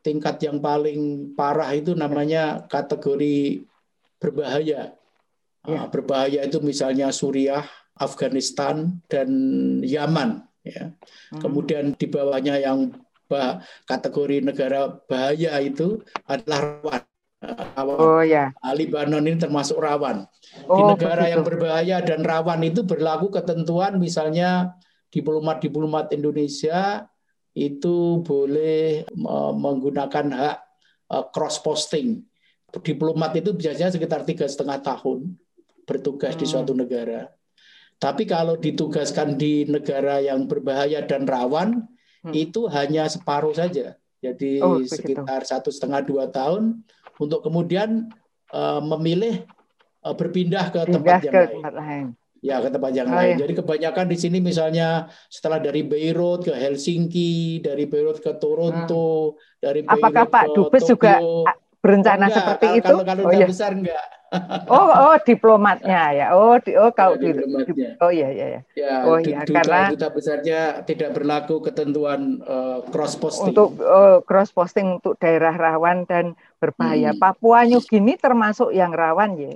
tingkat 0.00 0.40
yang 0.40 0.64
paling 0.64 1.32
parah 1.36 1.68
itu 1.76 1.92
namanya 1.92 2.64
kategori 2.70 3.66
berbahaya. 4.16 4.96
Ya. 5.62 5.78
Uh, 5.84 5.86
berbahaya 5.92 6.48
itu 6.48 6.58
misalnya 6.64 7.12
Suriah, 7.12 7.68
Afghanistan 7.94 8.98
dan 9.06 9.28
Yaman 9.84 10.51
ya. 10.62 10.94
Hmm. 11.34 11.40
Kemudian 11.42 11.94
di 11.94 12.06
bawahnya 12.08 12.58
yang 12.62 12.94
kategori 13.88 14.44
negara 14.44 14.92
bahaya 15.08 15.56
itu 15.64 16.04
adalah 16.28 16.60
rawan. 16.84 17.02
rawan. 17.74 17.96
Oh 17.96 18.20
ya. 18.20 18.52
Libanon 18.76 19.24
ini 19.24 19.40
termasuk 19.40 19.80
rawan. 19.80 20.28
Oh, 20.68 20.76
di 20.76 20.82
negara 20.96 21.24
begitu. 21.24 21.32
yang 21.32 21.42
berbahaya 21.42 21.96
dan 22.04 22.20
rawan 22.20 22.60
itu 22.60 22.84
berlaku 22.84 23.32
ketentuan 23.32 23.96
misalnya 23.96 24.76
diplomat-diplomat 25.08 26.12
Indonesia 26.12 27.08
itu 27.52 28.20
boleh 28.24 29.04
menggunakan 29.56 30.26
hak 30.32 30.58
cross 31.32 31.60
posting 31.60 32.24
diplomat 32.80 33.36
itu 33.36 33.52
biasanya 33.52 33.92
sekitar 33.92 34.24
tiga 34.24 34.48
setengah 34.48 34.80
tahun 34.80 35.36
bertugas 35.84 36.32
hmm. 36.32 36.40
di 36.40 36.46
suatu 36.48 36.72
negara. 36.72 37.28
Tapi 38.02 38.26
kalau 38.26 38.58
ditugaskan 38.58 39.38
di 39.38 39.62
negara 39.70 40.18
yang 40.18 40.50
berbahaya 40.50 41.06
dan 41.06 41.22
rawan, 41.22 41.86
hmm. 42.26 42.34
itu 42.34 42.66
hanya 42.66 43.06
separuh 43.06 43.54
saja. 43.54 43.94
Jadi 44.18 44.58
oh, 44.58 44.82
sekitar 44.82 45.46
satu 45.46 45.70
setengah 45.70 46.02
dua 46.02 46.26
tahun 46.26 46.82
untuk 47.22 47.46
kemudian 47.46 48.10
uh, 48.50 48.82
memilih 48.82 49.46
uh, 50.02 50.18
berpindah 50.18 50.74
ke 50.74 50.82
tempat 50.90 51.22
yang 51.22 51.30
ke 51.30 51.38
lain. 51.46 51.54
Tempat 51.62 51.74
lain. 51.78 52.06
Ya 52.42 52.58
ke 52.58 52.74
tempat 52.74 52.90
yang 52.90 53.06
oh, 53.06 53.14
lain. 53.14 53.34
Ya. 53.38 53.46
Jadi 53.46 53.52
kebanyakan 53.62 54.06
di 54.10 54.16
sini 54.18 54.38
misalnya 54.42 55.06
setelah 55.30 55.62
dari 55.62 55.86
Beirut 55.86 56.42
ke 56.42 56.50
Helsinki, 56.50 57.62
dari 57.62 57.86
Beirut 57.86 58.18
ke 58.18 58.34
Toronto, 58.34 59.38
hmm. 59.38 59.62
dari 59.62 59.86
Beirut 59.86 60.02
Apakah 60.02 60.26
Pak 60.26 60.44
Dubes 60.58 60.82
Tokyo, 60.82 60.90
juga 60.90 61.14
berencana 61.82 62.30
enggak, 62.30 62.36
seperti 62.38 62.66
kalau, 62.66 62.78
itu? 62.78 62.86
Kalau 62.86 63.04
kalau 63.04 63.24
oh, 63.26 63.32
ya. 63.34 63.46
besar 63.50 63.70
enggak. 63.74 64.06
oh, 64.72 64.88
oh 64.88 65.16
diplomatnya 65.28 66.02
ya. 66.16 66.26
Oh, 66.32 66.56
di, 66.56 66.72
oh 66.72 66.88
kalau 66.94 67.20
ya, 67.20 67.36
di, 67.36 67.84
oh 68.00 68.08
iya 68.14 68.28
iya 68.32 68.46
ya. 68.48 68.60
Ya, 68.72 68.94
oh 69.04 69.20
iya 69.20 69.44
duta, 69.44 69.60
karena 69.60 69.80
duta 69.92 70.08
besarnya 70.08 70.60
tidak 70.88 71.10
berlaku 71.12 71.60
ketentuan 71.60 72.40
uh, 72.46 72.80
cross 72.88 73.18
posting. 73.18 73.52
Untuk 73.52 73.76
uh, 73.82 74.24
cross 74.24 74.54
posting 74.54 75.02
untuk 75.02 75.20
daerah 75.20 75.52
rawan 75.52 76.08
dan 76.08 76.32
berbahaya. 76.62 77.12
Hmm. 77.12 77.20
Papua 77.20 77.68
New 77.68 77.82
Guinea 77.84 78.16
termasuk 78.16 78.72
yang 78.72 78.94
rawan 78.94 79.36
ya, 79.36 79.52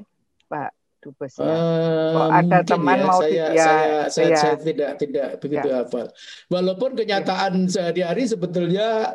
Pak 0.51 0.77
Dubes 1.01 1.39
ya. 1.39 1.47
Uh, 1.47 2.29
ada 2.35 2.59
teman 2.67 2.99
ya, 3.01 3.07
mau 3.07 3.21
saya, 3.23 3.33
ya, 3.33 3.47
saya, 3.55 3.97
saya, 4.11 4.29
ya. 4.29 4.37
saya 4.37 4.57
tidak 4.61 4.91
tidak 4.99 5.29
begitu 5.39 5.69
ya. 5.71 5.87
hafal. 5.87 6.11
Walaupun 6.51 6.91
kenyataan 6.99 7.65
ya. 7.65 7.71
sehari-hari 7.71 8.27
sebetulnya 8.27 9.15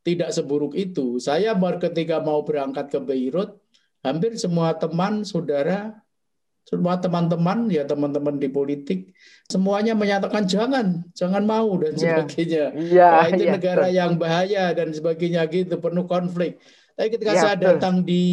tidak 0.00 0.32
seburuk 0.32 0.72
itu. 0.76 1.20
Saya 1.20 1.52
baru 1.52 1.80
ketika 1.80 2.20
mau 2.24 2.40
berangkat 2.44 2.88
ke 2.88 2.98
Beirut 3.00 3.60
hampir 4.00 4.32
semua 4.40 4.72
teman, 4.76 5.28
saudara, 5.28 6.00
semua 6.64 6.96
teman-teman, 7.02 7.66
ya 7.68 7.84
teman-teman 7.84 8.38
di 8.38 8.48
politik, 8.48 9.12
semuanya 9.50 9.92
menyatakan 9.92 10.46
jangan, 10.46 11.02
jangan 11.12 11.42
mau 11.44 11.68
dan 11.80 11.96
iya. 11.96 12.00
sebagainya. 12.00 12.64
Ya, 12.78 13.10
nah, 13.10 13.26
itu 13.28 13.42
ya, 13.44 13.52
negara 13.58 13.86
betul. 13.88 13.98
yang 13.98 14.12
bahaya 14.16 14.64
dan 14.72 14.88
sebagainya 14.94 15.42
gitu, 15.50 15.76
penuh 15.82 16.06
konflik. 16.06 16.62
Tapi 16.94 17.08
ketika 17.10 17.32
ya, 17.36 17.40
saya 17.42 17.56
betul. 17.56 17.66
datang 17.74 17.96
di 18.04 18.24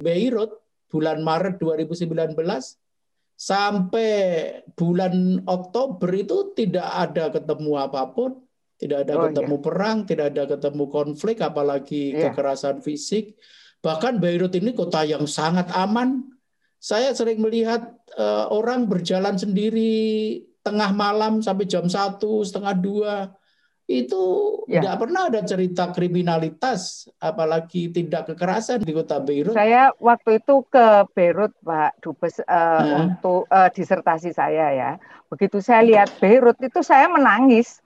Beirut 0.00 0.52
bulan 0.90 1.20
Maret 1.22 1.60
2019 1.60 2.36
sampai 3.36 4.12
bulan 4.72 5.44
Oktober 5.44 6.08
itu 6.16 6.56
tidak 6.56 6.88
ada 6.88 7.28
ketemu 7.28 7.72
apa 7.76 8.02
pun, 8.10 8.40
tidak 8.76 9.08
ada 9.08 9.14
oh, 9.16 9.22
ketemu 9.28 9.56
ya. 9.56 9.62
perang, 9.64 9.96
tidak 10.04 10.26
ada 10.36 10.44
ketemu 10.56 10.84
konflik, 10.92 11.36
apalagi 11.40 12.12
ya. 12.12 12.28
kekerasan 12.28 12.84
fisik. 12.84 13.40
Bahkan 13.80 14.20
Beirut 14.20 14.52
ini 14.52 14.76
kota 14.76 15.00
yang 15.04 15.24
sangat 15.24 15.72
aman. 15.72 16.28
Saya 16.76 17.16
sering 17.16 17.40
melihat 17.40 17.96
uh, 18.20 18.52
orang 18.52 18.84
berjalan 18.84 19.40
sendiri 19.40 20.44
tengah 20.60 20.92
malam 20.92 21.40
sampai 21.40 21.64
jam 21.64 21.88
satu 21.88 22.44
setengah 22.44 22.74
dua 22.76 23.14
itu 23.86 24.22
ya. 24.66 24.82
tidak 24.82 25.06
pernah 25.06 25.30
ada 25.30 25.40
cerita 25.46 25.94
kriminalitas, 25.94 27.06
apalagi 27.22 27.94
tindak 27.94 28.34
kekerasan 28.34 28.82
di 28.82 28.90
kota 28.90 29.22
Beirut. 29.22 29.54
Saya 29.54 29.94
waktu 30.02 30.42
itu 30.42 30.66
ke 30.66 31.06
Beirut, 31.14 31.54
Pak 31.62 32.02
Dubes, 32.02 32.42
uh, 32.42 32.44
nah. 32.50 32.82
untuk 33.06 33.46
uh, 33.46 33.70
disertasi 33.70 34.34
saya 34.34 34.74
ya. 34.74 34.90
Begitu 35.30 35.62
saya 35.62 35.86
lihat 35.86 36.10
Beirut 36.18 36.58
itu 36.58 36.82
saya 36.82 37.06
menangis 37.06 37.78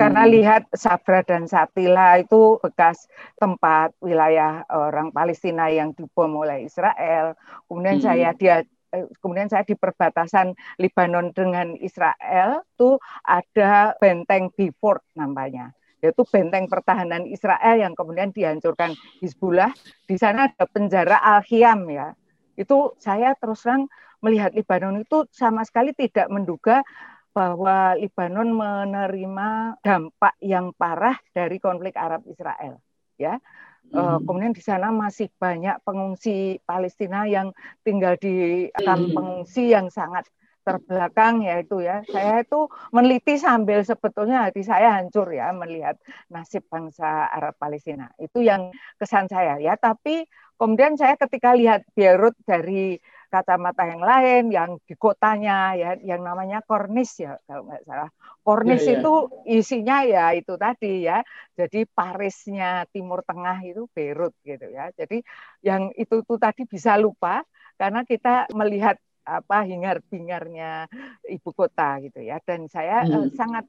karena 0.00 0.24
hmm. 0.24 0.32
lihat 0.32 0.62
Sabra 0.72 1.20
dan 1.20 1.44
Satila 1.44 2.16
itu 2.16 2.56
bekas 2.64 3.04
tempat 3.36 3.92
wilayah 4.00 4.64
orang 4.72 5.12
Palestina 5.12 5.68
yang 5.68 5.92
dibom 5.92 6.40
oleh 6.40 6.64
Israel. 6.64 7.36
Kemudian 7.68 8.00
hmm. 8.00 8.06
saya 8.08 8.28
dia 8.32 8.64
eh, 8.96 9.04
kemudian 9.20 9.52
saya 9.52 9.68
di 9.68 9.76
perbatasan 9.76 10.56
Lebanon 10.80 11.36
dengan 11.36 11.76
Israel 11.76 12.64
itu 12.64 12.96
ada 13.28 13.92
benteng 14.00 14.48
Beaufort 14.56 15.04
namanya 15.12 15.76
yaitu 16.00 16.24
benteng 16.24 16.64
pertahanan 16.64 17.28
Israel 17.28 17.76
yang 17.76 17.92
kemudian 17.92 18.32
dihancurkan 18.32 18.96
Hizbullah. 19.20 19.68
Di 20.08 20.16
sana 20.16 20.48
ada 20.48 20.64
penjara 20.64 21.20
Al-Khiam 21.20 21.84
ya. 21.92 22.16
Itu 22.56 22.96
saya 22.96 23.36
terus 23.36 23.68
terang 23.68 23.84
melihat 24.24 24.56
Lebanon 24.56 25.04
itu 25.04 25.28
sama 25.28 25.60
sekali 25.64 25.92
tidak 25.92 26.28
menduga 26.32 26.80
bahwa 27.30 27.94
Lebanon 27.94 28.50
menerima 28.50 29.78
dampak 29.82 30.34
yang 30.42 30.74
parah 30.74 31.16
dari 31.30 31.62
konflik 31.62 31.94
Arab 31.94 32.26
Israel 32.26 32.82
ya 33.20 33.38
hmm. 33.92 34.26
kemudian 34.26 34.54
di 34.56 34.62
sana 34.64 34.90
masih 34.90 35.30
banyak 35.38 35.78
pengungsi 35.86 36.58
Palestina 36.64 37.28
yang 37.28 37.54
tinggal 37.86 38.16
di 38.18 38.66
kamp 38.74 39.10
hmm. 39.10 39.14
pengungsi 39.14 39.70
yang 39.70 39.92
sangat 39.92 40.26
terbelakang 40.60 41.40
yaitu 41.40 41.80
ya 41.80 42.04
saya 42.04 42.44
itu 42.44 42.68
meneliti 42.92 43.40
sambil 43.40 43.80
sebetulnya 43.80 44.44
hati 44.44 44.60
saya 44.60 45.00
hancur 45.00 45.32
ya 45.32 45.50
melihat 45.56 45.96
nasib 46.28 46.62
bangsa 46.68 47.32
Arab 47.32 47.56
Palestina 47.56 48.12
itu 48.20 48.44
yang 48.44 48.68
kesan 49.00 49.26
saya 49.26 49.56
ya 49.56 49.80
tapi 49.80 50.28
kemudian 50.60 51.00
saya 51.00 51.16
ketika 51.16 51.56
lihat 51.56 51.88
Beirut 51.96 52.36
dari 52.44 53.00
kacamata 53.30 53.86
yang 53.86 54.02
lain 54.02 54.42
yang 54.50 54.70
di 54.82 54.98
kotanya 54.98 55.78
ya 55.78 55.90
yang 56.02 56.26
namanya 56.26 56.60
kornis 56.66 57.14
ya 57.22 57.38
kalau 57.46 57.70
nggak 57.70 57.82
salah. 57.86 58.10
Kornis 58.42 58.82
ya, 58.82 58.90
ya. 58.90 58.94
itu 58.98 59.14
isinya 59.46 59.96
ya 60.02 60.24
itu 60.34 60.54
tadi 60.58 61.06
ya. 61.06 61.22
Jadi 61.54 61.86
Parisnya 61.86 62.84
Timur 62.90 63.22
Tengah 63.22 63.62
itu 63.62 63.86
Beirut 63.94 64.34
gitu 64.42 64.66
ya. 64.68 64.90
Jadi 64.98 65.22
yang 65.62 65.94
itu 65.94 66.26
tuh 66.26 66.36
tadi 66.42 66.66
bisa 66.66 66.98
lupa 66.98 67.46
karena 67.78 68.02
kita 68.04 68.50
melihat 68.52 68.98
apa 69.24 69.62
hingar 69.66 70.00
bingarnya 70.08 70.88
ibu 71.28 71.50
kota 71.52 72.00
gitu 72.04 72.20
ya. 72.20 72.40
Dan 72.42 72.66
saya 72.66 73.04
eh, 73.04 73.10
hmm. 73.10 73.28
eh, 73.28 73.30
sangat 73.36 73.64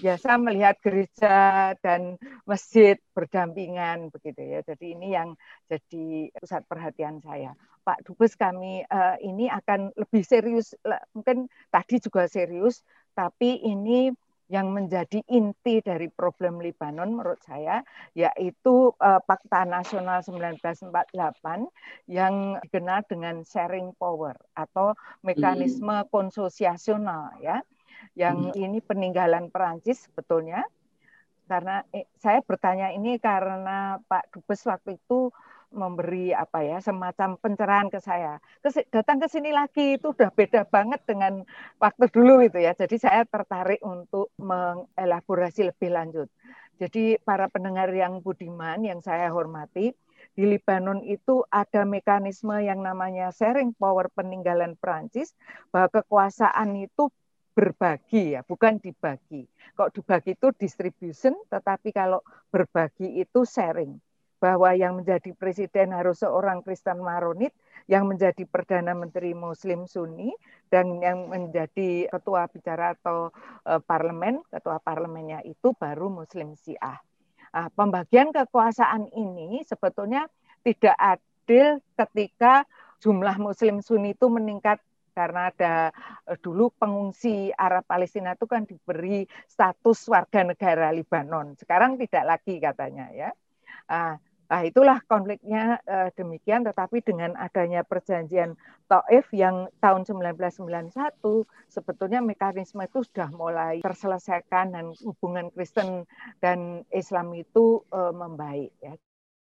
biasa 0.00 0.30
melihat 0.38 0.76
gereja 0.80 1.36
dan 1.80 2.16
masjid 2.48 2.96
berdampingan 3.12 4.10
begitu 4.10 4.42
ya. 4.42 4.60
Jadi 4.66 4.96
ini 4.96 5.14
yang 5.14 5.34
jadi 5.66 6.30
pusat 6.36 6.62
perhatian 6.66 7.20
saya. 7.22 7.54
Pak 7.82 8.06
Dubes 8.06 8.38
kami 8.38 8.86
uh, 8.86 9.18
ini 9.18 9.50
akan 9.50 9.90
lebih 9.98 10.22
serius, 10.22 10.70
mungkin 11.18 11.50
tadi 11.66 11.98
juga 11.98 12.30
serius, 12.30 12.86
tapi 13.10 13.58
ini 13.58 14.14
yang 14.52 14.68
menjadi 14.68 15.24
inti 15.32 15.80
dari 15.80 16.12
problem 16.12 16.60
Libanon 16.60 17.16
menurut 17.16 17.40
saya 17.40 17.80
yaitu 18.12 18.92
uh, 19.00 19.20
Fakta 19.24 19.64
Nasional 19.64 20.20
1948 20.20 20.92
yang 22.12 22.60
dikenal 22.60 23.00
dengan 23.08 23.40
sharing 23.48 23.96
power 23.96 24.36
atau 24.52 24.92
mekanisme 25.24 26.04
hmm. 26.04 26.08
konsosiasional 26.12 27.40
ya 27.40 27.64
yang 28.12 28.52
hmm. 28.52 28.60
ini 28.60 28.84
peninggalan 28.84 29.48
Perancis 29.48 30.04
sebetulnya 30.04 30.68
karena 31.48 31.80
eh, 31.96 32.04
saya 32.20 32.44
bertanya 32.44 32.92
ini 32.92 33.16
karena 33.16 34.04
Pak 34.04 34.36
Dubes 34.36 34.68
waktu 34.68 35.00
itu 35.00 35.32
memberi 35.72 36.36
apa 36.36 36.62
ya 36.62 36.78
semacam 36.78 37.40
pencerahan 37.40 37.88
ke 37.88 37.98
saya. 37.98 38.38
Kes, 38.60 38.78
datang 38.92 39.18
ke 39.18 39.26
sini 39.26 39.50
lagi 39.50 39.96
itu 39.96 40.12
udah 40.12 40.30
beda 40.30 40.68
banget 40.68 41.00
dengan 41.08 41.42
waktu 41.80 42.06
dulu 42.12 42.44
itu 42.44 42.60
ya. 42.60 42.76
Jadi 42.76 42.96
saya 43.00 43.24
tertarik 43.26 43.80
untuk 43.82 44.30
mengelaborasi 44.38 45.72
lebih 45.72 45.90
lanjut. 45.90 46.28
Jadi 46.78 47.16
para 47.20 47.48
pendengar 47.48 47.88
yang 47.92 48.20
budiman 48.20 48.80
yang 48.84 49.00
saya 49.00 49.32
hormati, 49.32 49.92
di 50.32 50.44
Libanon 50.48 51.04
itu 51.04 51.44
ada 51.52 51.84
mekanisme 51.84 52.56
yang 52.62 52.80
namanya 52.80 53.28
sharing 53.34 53.76
power 53.76 54.08
peninggalan 54.14 54.78
Perancis 54.80 55.36
bahwa 55.68 55.92
kekuasaan 55.92 56.78
itu 56.78 57.12
berbagi 57.52 58.32
ya, 58.32 58.40
bukan 58.40 58.80
dibagi. 58.80 59.44
Kok 59.76 59.92
dibagi 59.92 60.32
itu 60.32 60.48
distribution, 60.56 61.36
tetapi 61.52 61.92
kalau 61.92 62.24
berbagi 62.48 63.20
itu 63.20 63.44
sharing 63.44 64.00
bahwa 64.42 64.74
yang 64.74 64.98
menjadi 64.98 65.30
presiden 65.38 65.94
harus 65.94 66.18
seorang 66.18 66.66
Kristen 66.66 66.98
Maronit, 66.98 67.54
yang 67.86 68.10
menjadi 68.10 68.42
perdana 68.42 68.90
menteri 68.90 69.38
Muslim 69.38 69.86
Sunni, 69.86 70.34
dan 70.66 70.98
yang 70.98 71.30
menjadi 71.30 72.10
ketua 72.10 72.50
bicara 72.50 72.98
atau 72.98 73.30
uh, 73.62 73.78
parlemen, 73.78 74.42
ketua 74.50 74.82
parlemennya 74.82 75.46
itu 75.46 75.70
baru 75.78 76.10
Muslim 76.10 76.58
Syiah. 76.58 76.98
Nah, 77.54 77.70
pembagian 77.70 78.34
kekuasaan 78.34 79.14
ini 79.14 79.62
sebetulnya 79.62 80.26
tidak 80.66 80.98
adil 80.98 81.78
ketika 81.94 82.66
jumlah 82.98 83.38
Muslim 83.38 83.78
Sunni 83.78 84.18
itu 84.18 84.26
meningkat 84.26 84.82
karena 85.12 85.52
ada 85.52 85.92
eh, 86.24 86.38
dulu 86.40 86.72
pengungsi 86.72 87.52
Arab 87.52 87.84
Palestina 87.84 88.32
itu 88.32 88.48
kan 88.48 88.64
diberi 88.64 89.28
status 89.44 90.08
warga 90.08 90.40
negara 90.42 90.88
Libanon. 90.90 91.54
Sekarang 91.60 92.00
tidak 92.00 92.24
lagi 92.24 92.56
katanya 92.56 93.12
ya. 93.12 93.30
Nah, 93.92 94.16
Nah, 94.52 94.68
itulah 94.68 95.00
konfliknya 95.08 95.80
uh, 95.88 96.12
demikian, 96.12 96.60
tetapi 96.68 97.00
dengan 97.00 97.32
adanya 97.40 97.80
perjanjian 97.88 98.52
Taif 98.84 99.32
yang 99.32 99.72
tahun 99.80 100.04
1991, 100.04 100.92
sebetulnya 101.72 102.20
mekanisme 102.20 102.84
itu 102.84 103.00
sudah 103.00 103.32
mulai 103.32 103.80
terselesaikan 103.80 104.76
dan 104.76 104.92
hubungan 105.08 105.48
Kristen 105.56 106.04
dan 106.44 106.84
Islam 106.92 107.32
itu 107.32 107.80
uh, 107.96 108.12
membaik. 108.12 108.76
Ya. 108.84 108.92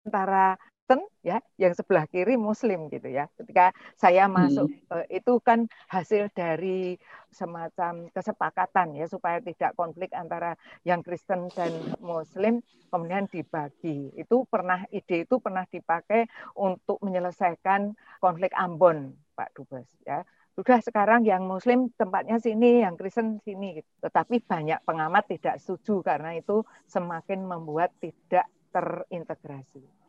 Antara 0.07 0.55
Kristen, 0.83 1.07
ya 1.23 1.39
ya, 1.39 1.71
yang 1.71 1.73
sebelah 1.79 2.03
kiri 2.11 2.35
Muslim 2.35 2.91
gitu 2.91 3.07
ya. 3.07 3.31
Ketika 3.39 3.71
saya 3.95 4.27
masuk 4.27 4.67
hmm. 4.67 5.07
itu 5.15 5.39
kan 5.39 5.71
hasil 5.87 6.27
dari 6.35 6.99
semacam 7.31 8.11
kesepakatan 8.11 8.91
ya 8.91 9.07
supaya 9.07 9.39
tidak 9.39 9.79
konflik 9.79 10.11
antara 10.11 10.59
yang 10.83 10.99
Kristen 10.99 11.47
dan 11.55 11.71
Muslim 12.03 12.59
kemudian 12.91 13.31
dibagi. 13.31 14.11
Itu 14.19 14.43
pernah 14.51 14.83
ide 14.91 15.23
itu 15.23 15.39
pernah 15.39 15.63
dipakai 15.71 16.27
untuk 16.59 16.99
menyelesaikan 16.99 17.95
konflik 18.19 18.51
Ambon, 18.59 19.15
Pak 19.39 19.55
Dubes 19.55 19.87
ya 20.03 20.27
sudah 20.53 20.83
sekarang 20.83 21.23
yang 21.23 21.47
Muslim 21.47 21.95
tempatnya 21.95 22.37
sini, 22.43 22.83
yang 22.83 22.99
Kristen 22.99 23.39
sini. 23.41 23.79
Gitu. 23.79 23.89
Tetapi 24.03 24.43
banyak 24.43 24.83
pengamat 24.83 25.31
tidak 25.31 25.63
setuju 25.63 26.03
karena 26.03 26.35
itu 26.37 26.61
semakin 26.85 27.41
membuat 27.41 27.89
tidak 27.97 28.45
terintegrasi. 28.69 30.02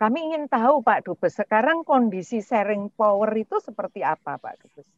Kami 0.00 0.32
ingin 0.32 0.48
tahu 0.48 0.80
Pak 0.80 1.04
Dubes, 1.04 1.36
sekarang 1.36 1.84
kondisi 1.84 2.40
sharing 2.40 2.88
power 2.96 3.28
itu 3.36 3.60
seperti 3.60 4.00
apa 4.00 4.40
Pak 4.40 4.56
Dubes? 4.64 4.88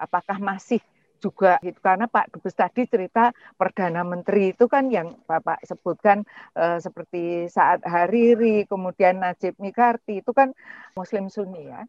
Apakah 0.00 0.40
masih 0.40 0.80
juga 1.20 1.60
gitu 1.60 1.76
karena 1.84 2.08
Pak 2.08 2.32
Dubes 2.32 2.56
tadi 2.56 2.88
cerita 2.88 3.36
perdana 3.60 4.00
menteri 4.02 4.56
itu 4.56 4.66
kan 4.72 4.88
yang 4.88 5.20
Bapak 5.28 5.60
sebutkan 5.68 6.24
eh, 6.56 6.80
seperti 6.80 7.46
saat 7.52 7.84
Hariri 7.84 8.64
kemudian 8.64 9.20
Najib 9.20 9.54
Mikarti 9.60 10.24
itu 10.24 10.32
kan 10.32 10.56
Muslim 10.96 11.28
Sunni 11.28 11.68
ya 11.68 11.84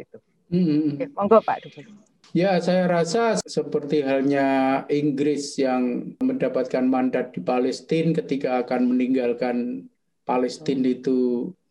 itu. 0.00 0.16
Hmm. 0.48 0.96
Oke, 0.96 1.06
monggo 1.12 1.38
Pak 1.44 1.68
Dubes. 1.68 1.86
Ya, 2.32 2.56
saya 2.64 2.88
rasa 2.88 3.36
seperti 3.44 4.00
halnya 4.00 4.80
Inggris 4.88 5.60
yang 5.60 6.16
mendapatkan 6.24 6.80
mandat 6.88 7.36
di 7.36 7.44
Palestina 7.44 8.16
ketika 8.24 8.64
akan 8.64 8.88
meninggalkan 8.88 9.86
Palestina 10.32 10.88
hmm. 10.88 10.96
itu 10.96 11.18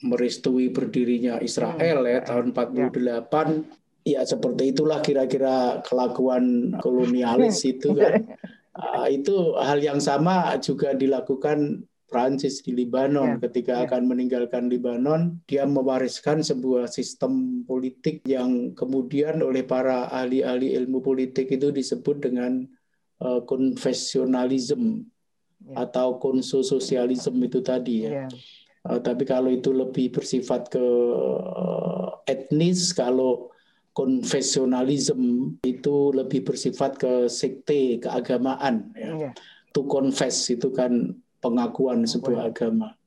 merestui 0.05 0.70
berdirinya 0.70 1.41
Israel 1.41 2.05
hmm. 2.05 2.12
ya 2.14 2.20
tahun 2.22 2.45
48 2.53 2.93
ya. 3.01 3.18
ya 4.05 4.22
seperti 4.22 4.64
itulah 4.78 5.01
kira-kira 5.01 5.82
kelakuan 5.82 6.78
kolonialis 6.78 7.66
itu 7.66 7.97
kan. 7.97 8.38
Uh, 8.78 9.09
itu 9.18 9.57
hal 9.57 9.82
yang 9.82 9.97
sama 9.97 10.53
juga 10.62 10.93
dilakukan 10.93 11.89
Prancis 12.12 12.59
di 12.62 12.76
Lebanon. 12.76 13.39
Yeah. 13.39 13.41
Ketika 13.49 13.74
yeah. 13.82 13.84
akan 13.88 14.01
meninggalkan 14.05 14.68
Lebanon, 14.68 15.41
dia 15.47 15.64
mewariskan 15.64 16.43
sebuah 16.43 16.91
sistem 16.91 17.64
politik 17.64 18.22
yang 18.28 18.76
kemudian 18.78 19.39
oleh 19.41 19.64
para 19.64 20.12
ahli-ahli 20.12 20.76
ilmu 20.76 20.99
politik 20.99 21.49
itu 21.49 21.72
disebut 21.72 22.20
dengan 22.30 22.68
uh, 23.24 23.41
konfesionalisme 23.47 25.07
yeah. 25.72 25.88
atau 25.88 26.19
konsosialisme 26.19 27.39
itu 27.41 27.63
tadi 27.63 28.07
ya. 28.07 28.28
Yeah. 28.28 28.30
Uh, 28.82 28.97
tapi 28.97 29.30
kalau 29.30 29.53
itu 29.53 29.69
lebih 29.69 30.09
bersifat 30.09 30.74
ke 30.74 30.82
uh, 30.82 32.17
etnis, 32.26 32.91
kalau 32.97 33.53
konfesionalisme 33.93 35.59
itu 35.61 36.15
lebih 36.15 36.47
bersifat 36.47 36.97
ke 36.97 37.28
sekte 37.28 37.99
keagamaan 38.01 38.91
ya. 38.95 39.30
Yeah. 39.30 39.34
To 39.72 39.88
confess 39.88 40.51
itu 40.51 40.72
kan 40.76 41.15
pengakuan 41.39 42.03
sebuah 42.03 42.51
agama. 42.51 42.99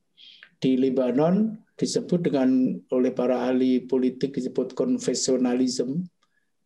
Di 0.57 0.81
Lebanon 0.81 1.61
disebut 1.75 2.31
dengan 2.31 2.79
oleh 2.95 3.13
para 3.13 3.51
ahli 3.51 3.85
politik 3.85 4.39
disebut 4.39 4.73
konfesionalisme 4.79 6.07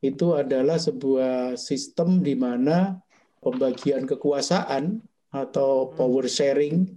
itu 0.05 0.37
adalah 0.37 0.79
sebuah 0.79 1.59
sistem 1.59 2.23
di 2.23 2.39
mana 2.39 3.03
pembagian 3.43 4.07
kekuasaan 4.07 5.03
atau 5.35 5.89
hmm. 5.89 5.93
power 5.97 6.27
sharing 6.27 6.89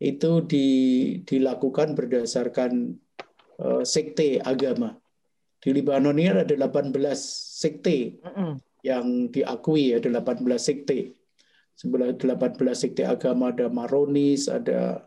itu 0.00 0.44
di, 0.44 0.68
dilakukan 1.24 1.96
berdasarkan 1.96 2.98
uh, 3.62 3.82
sekte 3.86 4.42
agama. 4.42 4.96
Di 5.62 5.72
Lebanon 5.72 6.18
ini 6.20 6.28
ada 6.28 6.44
18 6.44 6.92
sekte 7.56 8.20
yang 8.84 9.32
diakui 9.32 9.96
ada 9.96 10.12
18 10.20 10.44
sekte 10.60 11.16
sebelah 11.74 12.14
18 12.14 12.54
sekte 12.74 13.02
agama 13.02 13.50
ada 13.50 13.66
Maronis, 13.66 14.46
ada 14.46 15.02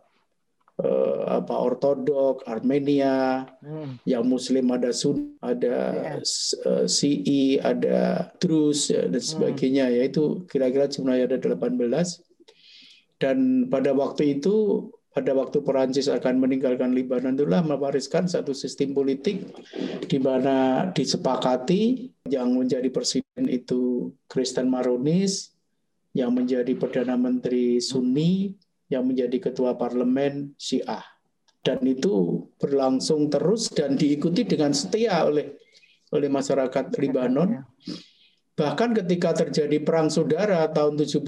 uh, 0.83 1.21
apa 1.39 1.55
Ortodok, 1.55 2.43
Armenia, 2.43 3.47
hmm. 3.63 4.03
yang 4.03 4.27
Muslim 4.27 4.67
ada 4.71 4.91
Sun, 4.91 5.39
ada 5.39 5.75
yeah. 6.19 6.67
uh, 6.67 6.85
CI, 6.85 7.63
ada 7.63 8.29
Drus 8.37 8.91
dan 8.91 9.15
hmm. 9.15 9.23
sebagainya. 9.23 9.85
Hmm. 9.87 9.95
Yaitu 9.95 10.23
kira-kira 10.51 10.91
sebenarnya 10.91 11.31
ada 11.31 11.37
18. 11.39 12.26
Dan 13.17 13.67
pada 13.67 13.93
waktu 13.97 14.37
itu 14.37 14.87
pada 15.17 15.33
waktu 15.33 15.65
Perancis 15.65 16.05
akan 16.05 16.37
meninggalkan 16.37 16.93
Lebanon 16.93 17.33
itulah 17.33 17.65
mewariskan 17.65 18.29
satu 18.29 18.53
sistem 18.53 18.93
politik 18.93 19.49
di 20.05 20.21
mana 20.21 20.89
disepakati 20.93 22.13
yang 22.29 22.53
menjadi 22.53 22.85
presiden 22.93 23.49
itu 23.49 24.13
Kristen 24.29 24.69
Maronis, 24.69 25.57
yang 26.13 26.37
menjadi 26.37 26.69
Perdana 26.77 27.17
Menteri 27.17 27.81
Sunni, 27.81 28.53
yang 28.93 29.09
menjadi 29.09 29.49
Ketua 29.49 29.73
Parlemen 29.73 30.53
Syiah. 30.53 31.01
Dan 31.65 31.81
itu 31.81 32.45
berlangsung 32.61 33.33
terus 33.33 33.73
dan 33.73 33.97
diikuti 33.97 34.45
dengan 34.45 34.69
setia 34.69 35.25
oleh 35.25 35.57
oleh 36.13 36.29
masyarakat 36.29 36.93
Libanon. 37.01 37.65
Bahkan 38.57 38.97
ketika 39.05 39.45
terjadi 39.45 39.77
perang 39.85 40.09
saudara 40.09 40.65
tahun 40.73 40.97
75 40.97 41.21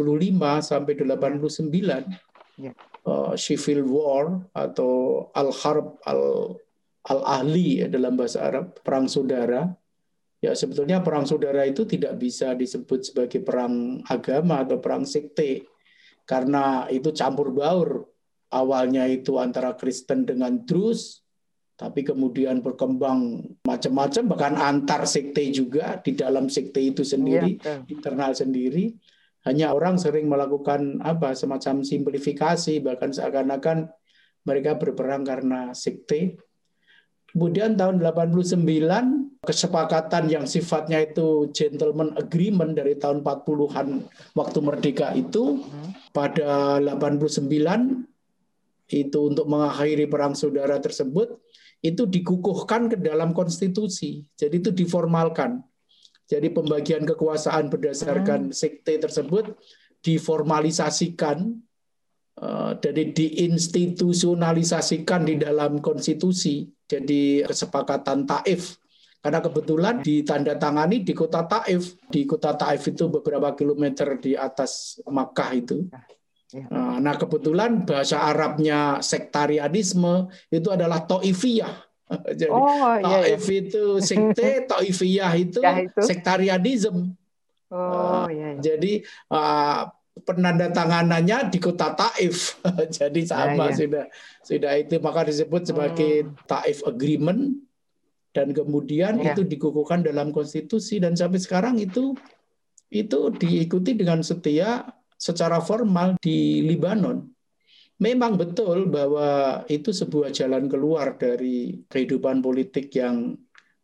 sampai 0.65 0.93
89, 0.97 2.17
ya. 2.57 2.73
uh, 3.05 3.37
civil 3.37 3.85
war 3.85 4.41
atau 4.57 5.25
al-harb 5.37 6.01
al 6.09 6.57
al-ahli 7.05 7.85
ya, 7.85 7.87
dalam 7.87 8.17
bahasa 8.17 8.49
Arab, 8.49 8.81
perang 8.81 9.05
saudara, 9.05 9.69
Ya 10.39 10.55
sebetulnya 10.55 11.03
perang 11.03 11.27
saudara 11.27 11.67
itu 11.67 11.83
tidak 11.83 12.15
bisa 12.15 12.55
disebut 12.55 13.11
sebagai 13.11 13.43
perang 13.43 13.99
agama 14.07 14.63
atau 14.63 14.79
perang 14.79 15.03
sekte 15.03 15.67
karena 16.23 16.87
itu 16.87 17.11
campur 17.11 17.51
baur. 17.51 18.07
Awalnya 18.49 19.05
itu 19.05 19.37
antara 19.37 19.77
Kristen 19.77 20.25
dengan 20.25 20.65
Drus, 20.65 21.21
tapi 21.79 22.03
kemudian 22.03 22.59
berkembang 22.59 23.39
macam-macam 23.63 24.23
bahkan 24.27 24.55
antar 24.59 25.07
sekte 25.07 25.47
juga 25.47 25.95
di 26.03 26.11
dalam 26.11 26.51
sekte 26.51 26.83
itu 26.83 27.07
sendiri, 27.07 27.55
ya, 27.55 27.79
internal 27.87 28.35
sendiri. 28.35 28.91
Hanya 29.47 29.71
orang 29.71 29.95
sering 29.95 30.27
melakukan 30.27 30.99
apa 30.99 31.31
semacam 31.31 31.79
simplifikasi 31.87 32.83
bahkan 32.83 33.15
seakan-akan 33.15 33.87
mereka 34.43 34.75
berperang 34.75 35.23
karena 35.23 35.71
sekte 35.71 36.35
Kemudian 37.29 37.77
tahun 37.77 38.01
89 38.01 38.65
kesepakatan 39.45 40.33
yang 40.33 40.49
sifatnya 40.49 41.05
itu 41.05 41.53
gentleman 41.53 42.17
agreement 42.17 42.73
dari 42.73 42.97
tahun 42.97 43.21
40-an 43.21 44.01
waktu 44.33 44.59
merdeka 44.65 45.13
itu 45.13 45.61
pada 46.09 46.81
89 46.81 47.45
itu 48.89 49.19
untuk 49.21 49.45
mengakhiri 49.45 50.09
perang 50.09 50.33
saudara 50.33 50.81
tersebut 50.81 51.37
itu 51.79 52.03
dikukuhkan 52.03 52.91
ke 52.91 52.99
dalam 52.99 53.31
konstitusi. 53.31 54.27
Jadi 54.35 54.59
itu 54.59 54.71
diformalkan. 54.75 55.63
Jadi 56.29 56.53
pembagian 56.53 57.07
kekuasaan 57.07 57.73
berdasarkan 57.73 58.51
hmm. 58.51 58.55
sekte 58.55 59.01
tersebut 59.01 59.57
diformalisasikan 60.05 61.57
Eh, 62.39 62.71
jadi 62.79 63.11
diinstitusionalisasikan 63.11 65.27
di 65.27 65.35
dalam 65.35 65.83
konstitusi. 65.83 66.71
Jadi 66.87 67.43
kesepakatan 67.43 68.23
Taif. 68.23 68.79
Karena 69.19 69.43
kebetulan 69.43 69.99
ditandatangani 69.99 71.03
di 71.03 71.11
kota 71.11 71.43
Taif. 71.43 71.99
Di 72.07 72.23
kota 72.23 72.55
Taif 72.55 72.87
itu 72.87 73.11
beberapa 73.11 73.51
kilometer 73.51 74.15
di 74.23 74.39
atas 74.39 75.03
Makkah 75.03 75.51
itu. 75.51 75.83
Ya. 76.49 76.65
Eh, 76.65 76.97
nah 76.97 77.13
kebetulan 77.13 77.85
bahasa 77.85 78.25
Arabnya 78.25 79.05
sektarianisme 79.05 80.33
itu 80.49 80.69
adalah 80.73 81.05
Taifiyah. 81.05 81.85
Jadi 82.39 82.49
oh, 82.49 82.97
iya, 82.97 83.05
Taif 83.05 83.45
iya. 83.45 83.57
itu 83.61 83.83
sekte, 84.01 84.49
Taifiyah 84.71 85.33
itu, 85.37 85.61
ya, 85.61 85.85
itu. 85.85 86.01
sektarianisme. 86.01 87.13
Oh, 87.69 88.25
iya, 88.33 88.57
iya. 88.57 88.61
Jadi 88.65 89.05
penandatanganannya 90.25 91.53
di 91.53 91.59
kota 91.61 91.93
Taif. 91.93 92.57
Jadi 92.97 93.29
sama 93.29 93.69
ya, 93.69 93.71
ya. 93.71 93.77
sudah 93.77 94.05
sudah 94.41 94.73
itu 94.81 94.97
maka 94.97 95.29
disebut 95.29 95.69
sebagai 95.69 96.25
hmm. 96.25 96.49
Taif 96.49 96.81
Agreement 96.81 97.61
dan 98.33 98.53
kemudian 98.53 99.21
ya. 99.21 99.33
itu 99.33 99.45
dikukuhkan 99.45 100.01
dalam 100.01 100.33
konstitusi 100.33 100.97
dan 100.97 101.13
sampai 101.13 101.41
sekarang 101.41 101.77
itu 101.77 102.17
itu 102.89 103.29
diikuti 103.37 103.93
dengan 103.93 104.25
setia 104.25 104.85
secara 105.19 105.59
formal 105.59 106.15
di 106.17 106.63
Libanon. 106.63 107.27
Memang 107.99 108.39
betul 108.39 108.87
bahwa 108.87 109.61
itu 109.67 109.91
sebuah 109.91 110.31
jalan 110.31 110.71
keluar 110.71 111.19
dari 111.19 111.83
kehidupan 111.83 112.39
politik 112.39 112.87
yang 112.95 113.35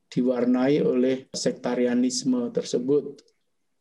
diwarnai 0.07 0.79
oleh 0.79 1.27
sektarianisme 1.35 2.47
tersebut 2.55 3.19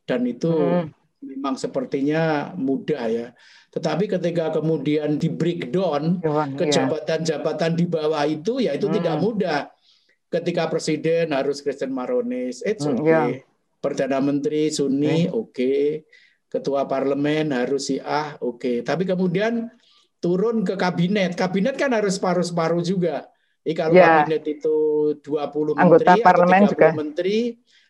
dan 0.02 0.26
itu 0.26 0.50
hmm 0.50 0.90
memang 1.24 1.56
sepertinya 1.56 2.52
mudah 2.52 3.04
ya. 3.08 3.26
Tetapi 3.72 4.12
ketika 4.12 4.52
kemudian 4.52 5.16
di 5.16 5.32
breakdown 5.32 6.20
Iya. 6.20 6.52
ke 6.52 6.64
jabatan-jabatan 6.68 7.72
di 7.80 7.88
bawah 7.88 8.28
itu, 8.28 8.60
ya 8.60 8.76
itu 8.76 8.92
Hmm. 8.92 8.96
tidak 9.00 9.16
mudah. 9.24 9.60
Ketika 10.28 10.68
presiden 10.68 11.32
harus 11.32 11.64
Kristen 11.64 11.96
Maronis, 11.96 12.60
it's 12.60 12.84
Hmm, 12.84 13.00
okay. 13.00 13.08
ya. 13.08 13.24
Perdana 13.80 14.20
Menteri 14.20 14.68
Sunni, 14.68 15.24
oke. 15.32 16.04
Ketua 16.54 16.86
Parlemen 16.86 17.50
harus 17.50 17.90
Syiah, 17.90 18.38
oke. 18.38 18.86
Tapi 18.86 19.02
kemudian 19.02 19.66
turun 20.22 20.62
ke 20.62 20.78
kabinet. 20.78 21.34
Kabinet 21.34 21.74
kan 21.74 21.90
harus 21.90 22.14
paruh-paruh 22.16 22.78
juga. 22.78 23.26
Jadi 23.66 23.74
kalau 23.74 23.92
Ya. 23.92 24.22
kabinet 24.22 24.44
itu 24.46 24.76
20 25.18 25.74
Anggota 25.74 26.14
menteri 26.14 26.22
parlemen 26.22 26.60
atau 26.62 26.70
30 26.70 26.70
juga. 26.70 26.88
menteri, 26.94 27.38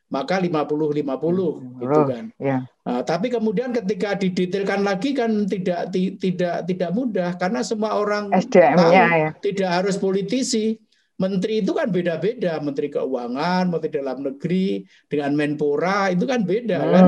maka 0.08 0.34
50-50 0.40 1.50
gitu 1.76 2.00
Oh, 2.00 2.06
kan. 2.08 2.24
Ya. 2.40 2.58
Nah, 2.86 3.00
tapi 3.02 3.28
kemudian 3.28 3.68
ketika 3.70 4.16
didetailkan 4.16 4.80
lagi 4.80 5.12
kan 5.12 5.44
tidak 5.44 5.92
ti- 5.92 6.16
tidak 6.16 6.64
tidak 6.64 6.90
mudah 6.90 7.36
karena 7.36 7.60
semua 7.60 7.98
orang 7.98 8.32
tahu 8.80 8.92
ya. 8.92 9.30
tidak 9.38 9.70
harus 9.70 10.00
politisi. 10.00 10.80
Menteri 11.14 11.62
itu 11.62 11.70
kan 11.70 11.94
beda-beda, 11.94 12.58
Menteri 12.58 12.90
Keuangan, 12.90 13.70
Menteri 13.70 13.90
Dalam 13.92 14.18
Negeri 14.26 14.82
dengan 15.06 15.30
Menpora 15.36 16.10
itu 16.10 16.26
kan 16.26 16.42
beda 16.42 16.80
kan. 16.80 17.04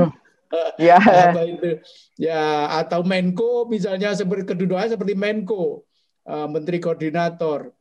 Ya. 0.78 0.96
Apa 1.32 1.42
itu? 1.42 1.80
Ya 2.16 2.70
atau 2.80 3.02
Menko 3.02 3.66
misalnya 3.66 4.14
seperti 4.14 4.54
kedudukannya 4.54 4.94
seperti 4.94 5.14
Menko, 5.18 5.82
eh, 6.24 6.48
Menteri 6.48 6.78
Koordinator. 6.78 7.74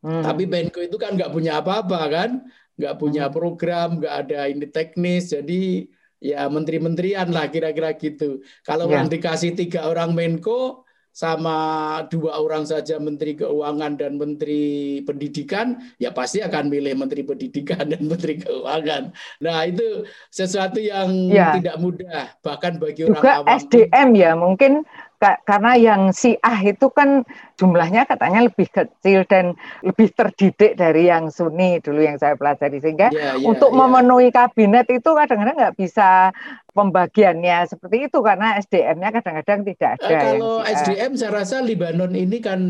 Hmm. 0.00 0.22
Tapi 0.22 0.46
Menko 0.46 0.80
itu 0.80 0.96
kan 0.96 1.14
nggak 1.18 1.30
punya 1.34 1.58
apa-apa 1.58 2.00
kan, 2.08 2.30
nggak 2.78 2.94
punya 2.96 3.26
Hmm. 3.28 3.34
program, 3.34 3.88
nggak 3.98 4.14
ada 4.26 4.40
ini 4.48 4.66
teknis, 4.70 5.34
jadi 5.34 5.90
ya 6.18 6.50
menteri-menterian 6.50 7.30
lah 7.30 7.46
kira-kira 7.46 7.94
gitu. 7.94 8.42
Kalau 8.66 8.90
Ya. 8.90 8.98
yang 9.02 9.06
dikasih 9.06 9.54
tiga 9.54 9.86
orang 9.86 10.14
Menko 10.14 10.87
sama 11.18 11.58
dua 12.06 12.38
orang 12.38 12.62
saja 12.62 12.94
Menteri 13.02 13.34
Keuangan 13.34 13.98
dan 13.98 14.22
Menteri 14.22 15.02
Pendidikan, 15.02 15.82
ya 15.98 16.14
pasti 16.14 16.38
akan 16.38 16.70
milih 16.70 16.94
Menteri 16.94 17.26
Pendidikan 17.26 17.90
dan 17.90 18.06
Menteri 18.06 18.38
Keuangan. 18.38 19.10
Nah 19.42 19.66
itu 19.66 20.06
sesuatu 20.30 20.78
yang 20.78 21.10
Ya. 21.26 21.58
tidak 21.58 21.74
mudah, 21.82 22.38
bahkan 22.38 22.78
bagi 22.78 23.10
orang 23.10 23.18
Juga 23.18 23.32
awam. 23.42 23.50
SDM 23.50 24.08
ya, 24.14 24.38
mungkin 24.38 24.86
karena 25.18 25.74
yang 25.74 26.14
si 26.14 26.38
Ah 26.38 26.62
itu 26.62 26.88
kan 26.94 27.26
jumlahnya 27.58 28.06
katanya 28.06 28.46
lebih 28.46 28.70
kecil 28.70 29.26
dan 29.26 29.58
lebih 29.82 30.14
terdidik 30.14 30.78
dari 30.78 31.10
yang 31.10 31.28
Sunni 31.34 31.82
dulu 31.82 31.98
yang 31.98 32.16
saya 32.22 32.38
pelajari 32.38 32.78
sehingga 32.78 33.10
Ya, 33.10 33.34
ya, 33.34 33.42
untuk 33.42 33.74
ya. 33.74 33.76
memenuhi 33.82 34.30
kabinet 34.30 34.86
itu 34.86 35.10
kadang-kadang 35.10 35.58
nggak 35.58 35.76
bisa 35.76 36.30
pembagiannya 36.70 37.66
seperti 37.66 38.06
itu 38.06 38.18
karena 38.22 38.62
SDM-nya 38.62 39.10
kadang-kadang 39.18 39.60
tidak 39.66 39.90
ada. 39.98 40.06
yang 40.06 40.20
kalau 40.22 40.54
si 40.62 40.70
A. 40.70 40.72
SDM 40.78 41.12
saya 41.18 41.30
rasa 41.34 41.56
Libanon 41.66 42.14
ini 42.14 42.38
kan 42.38 42.60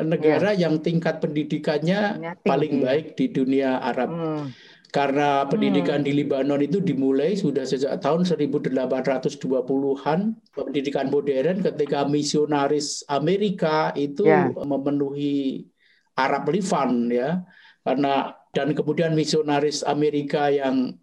negara 0.00 0.56
yang 0.56 0.80
tingkat 0.80 1.20
pendidikannya 1.20 2.00
Nya 2.16 2.32
paling 2.40 2.80
baik 2.86 3.18
di 3.18 3.26
dunia 3.28 3.82
Arab. 3.82 4.08
Hmm. 4.08 4.44
Karena 4.90 5.46
pendidikan 5.46 6.02
di 6.02 6.10
Libanon 6.10 6.58
itu 6.58 6.82
dimulai 6.82 7.38
sudah 7.38 7.62
sejak 7.62 8.02
tahun 8.02 8.26
1820-an, 8.26 10.18
pendidikan 10.50 11.06
modern 11.14 11.62
ketika 11.62 12.02
misionaris 12.10 13.06
Amerika 13.06 13.94
itu 13.94 14.26
Ya. 14.26 14.50
memenuhi 14.50 15.70
Arab 16.18 16.50
Livan 16.50 17.06
ya. 17.06 17.46
Karena 17.86 18.34
dan 18.50 18.74
kemudian 18.74 19.14
misionaris 19.14 19.86
Amerika 19.86 20.50
yang 20.50 20.98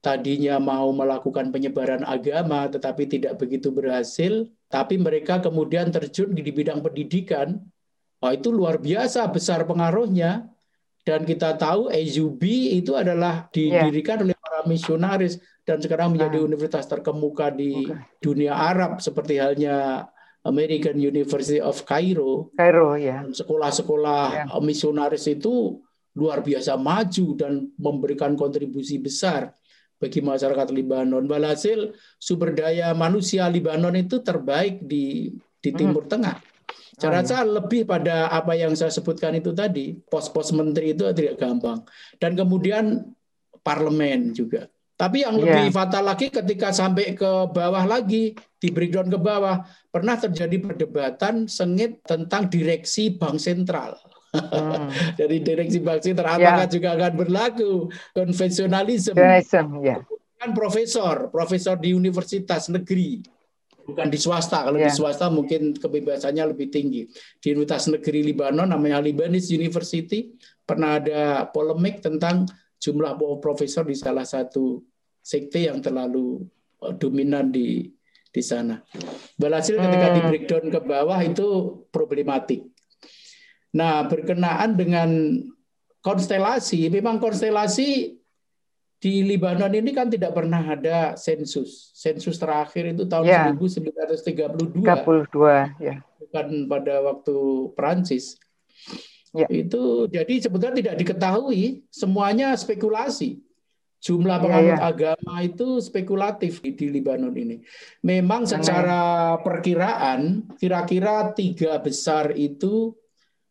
tadinya 0.00 0.56
mau 0.56 0.88
melakukan 0.96 1.52
penyebaran 1.52 2.08
agama 2.08 2.72
tetapi 2.72 3.04
tidak 3.04 3.36
begitu 3.36 3.68
berhasil, 3.68 4.48
tapi 4.72 4.96
mereka 4.96 5.44
kemudian 5.44 5.92
terjun 5.92 6.32
di 6.32 6.40
bidang 6.40 6.80
pendidikan. 6.80 7.60
Oh, 8.24 8.32
itu 8.32 8.48
luar 8.48 8.80
biasa 8.80 9.28
besar 9.28 9.68
pengaruhnya. 9.68 10.48
Dan 11.06 11.22
kita 11.22 11.54
tahu 11.54 11.86
AUB 11.86 12.42
itu 12.74 12.98
adalah 12.98 13.46
didirikan 13.48 14.26
oleh 14.26 14.34
para 14.34 14.66
misionaris 14.66 15.38
dan 15.62 15.78
sekarang 15.78 16.10
menjadi 16.10 16.42
Ah. 16.42 16.44
universitas 16.44 16.82
terkemuka 16.84 17.54
di 17.54 17.86
Oke. 17.86 17.94
dunia 18.18 18.58
Arab 18.58 18.98
seperti 18.98 19.38
halnya 19.38 20.10
American 20.42 20.98
University 20.98 21.62
of 21.62 21.78
Cairo. 21.86 22.50
Kairo 22.58 22.98
ya. 22.98 23.22
Dan 23.22 23.30
Sekolah-sekolah 23.30 24.50
misionaris 24.58 25.30
itu 25.30 25.78
luar 26.12 26.42
biasa 26.42 26.74
maju 26.74 27.26
dan 27.38 27.70
memberikan 27.78 28.34
kontribusi 28.34 28.98
besar 28.98 29.54
bagi 29.96 30.18
masyarakat 30.18 30.74
Libanon. 30.74 31.22
Walhasil 31.22 31.94
sumber 32.18 32.50
daya 32.50 32.90
manusia 32.92 33.46
Libanon 33.46 33.94
itu 33.94 34.18
terbaik 34.20 34.82
di 34.82 35.30
di 35.56 35.70
Hmm. 35.70 35.78
Timur 35.78 36.02
Tengah. 36.06 36.34
Saya 36.96 37.20
rasa 37.20 37.44
lebih 37.44 37.84
pada 37.84 38.32
apa 38.32 38.56
yang 38.56 38.72
saya 38.72 38.88
sebutkan 38.88 39.36
itu 39.36 39.52
tadi, 39.52 39.92
pos-pos 40.08 40.50
menteri 40.56 40.96
itu 40.96 41.04
tidak 41.12 41.36
gampang. 41.36 41.84
Dan 42.16 42.32
kemudian 42.32 43.12
parlemen 43.60 44.32
juga. 44.32 44.66
Tapi 44.96 45.28
yang 45.28 45.36
Iya. 45.36 45.44
lebih 45.44 45.76
fatal 45.76 46.08
lagi 46.08 46.32
ketika 46.32 46.72
sampai 46.72 47.12
ke 47.12 47.30
bawah 47.52 47.84
lagi, 47.84 48.32
di 48.56 48.68
breakdown 48.72 49.12
ke 49.12 49.20
bawah, 49.20 49.60
pernah 49.92 50.16
terjadi 50.16 50.56
perdebatan 50.56 51.44
sengit 51.44 52.00
tentang 52.00 52.48
direksi 52.48 53.12
bank 53.12 53.36
sentral. 53.36 54.00
Hmm. 54.32 54.88
Dari 55.20 55.44
direksi 55.44 55.84
bank 55.84 56.00
sentral, 56.00 56.40
Ya. 56.40 56.56
apakah 56.56 56.68
juga 56.72 56.88
akan 56.96 57.12
berlaku 57.12 57.92
konvensionalisme? 58.16 59.12
Journalism 59.12 59.84
ya. 59.84 60.00
Kan 60.40 60.56
profesor, 60.56 61.28
profesor 61.28 61.76
di 61.76 61.92
universitas 61.92 62.72
negeri, 62.72 63.20
bukan 63.86 64.10
di 64.10 64.18
swasta. 64.18 64.66
Kalau 64.66 64.76
di 64.76 64.90
Ya. 64.90 64.92
swasta 64.92 65.30
mungkin 65.30 65.72
kebebasannya 65.78 66.50
lebih 66.50 66.68
tinggi. 66.68 67.06
Di 67.38 67.54
Universitas 67.54 67.86
Negeri 67.86 68.26
Libanon 68.26 68.66
namanya 68.66 68.98
Lebanese 68.98 69.54
University 69.54 70.34
pernah 70.66 70.98
ada 70.98 71.46
polemik 71.48 72.02
tentang 72.02 72.44
jumlah 72.82 73.14
profesor 73.38 73.86
di 73.86 73.94
salah 73.94 74.26
satu 74.26 74.82
sekte 75.22 75.70
yang 75.70 75.78
terlalu 75.78 76.42
eh, 76.82 76.92
dominan 76.98 77.48
di 77.48 77.86
di 78.28 78.42
sana. 78.44 78.76
Berhasil 79.40 79.80
ketika 79.80 80.12
di 80.12 80.20
Hmm. 80.20 80.28
breakdown 80.28 80.64
ke 80.68 80.80
bawah 80.84 81.20
itu 81.24 81.46
problematik. 81.88 82.68
Nah, 83.72 84.04
berkenaan 84.04 84.76
dengan 84.76 85.08
konstelasi, 86.04 86.92
memang 86.92 87.16
konstelasi 87.16 88.12
di 88.96 89.20
Libanon 89.22 89.68
ini 89.70 89.92
kan 89.92 90.08
tidak 90.08 90.32
pernah 90.32 90.64
ada 90.64 91.14
sensus. 91.20 91.92
Sensus 91.92 92.40
terakhir 92.40 92.96
itu 92.96 93.04
tahun 93.04 93.24
Ya. 93.28 93.52
1932, 93.52 94.72
32 94.72 95.76
ya. 95.78 96.00
bukan 96.16 96.46
pada 96.66 96.94
waktu 97.04 97.36
Perancis. 97.76 98.40
Ya. 99.36 99.44
Itu 99.52 100.08
jadi 100.08 100.40
sebetulnya 100.40 100.74
tidak 100.80 100.94
diketahui, 100.96 101.84
semuanya 101.92 102.56
spekulasi. 102.56 103.44
Jumlah 104.00 104.38
Ya, 104.38 104.42
penganut 104.44 104.76
ya. 104.76 104.86
agama 104.86 105.34
itu 105.42 105.80
spekulatif 105.80 106.60
di, 106.62 106.72
di 106.72 106.86
Libanon 106.88 107.32
ini. 107.36 107.60
Memang 108.00 108.44
secara 108.48 109.34
perkiraan, 109.40 110.52
kira-kira 110.56 111.32
tiga 111.36 111.76
besar 111.80 112.32
itu 112.32 112.96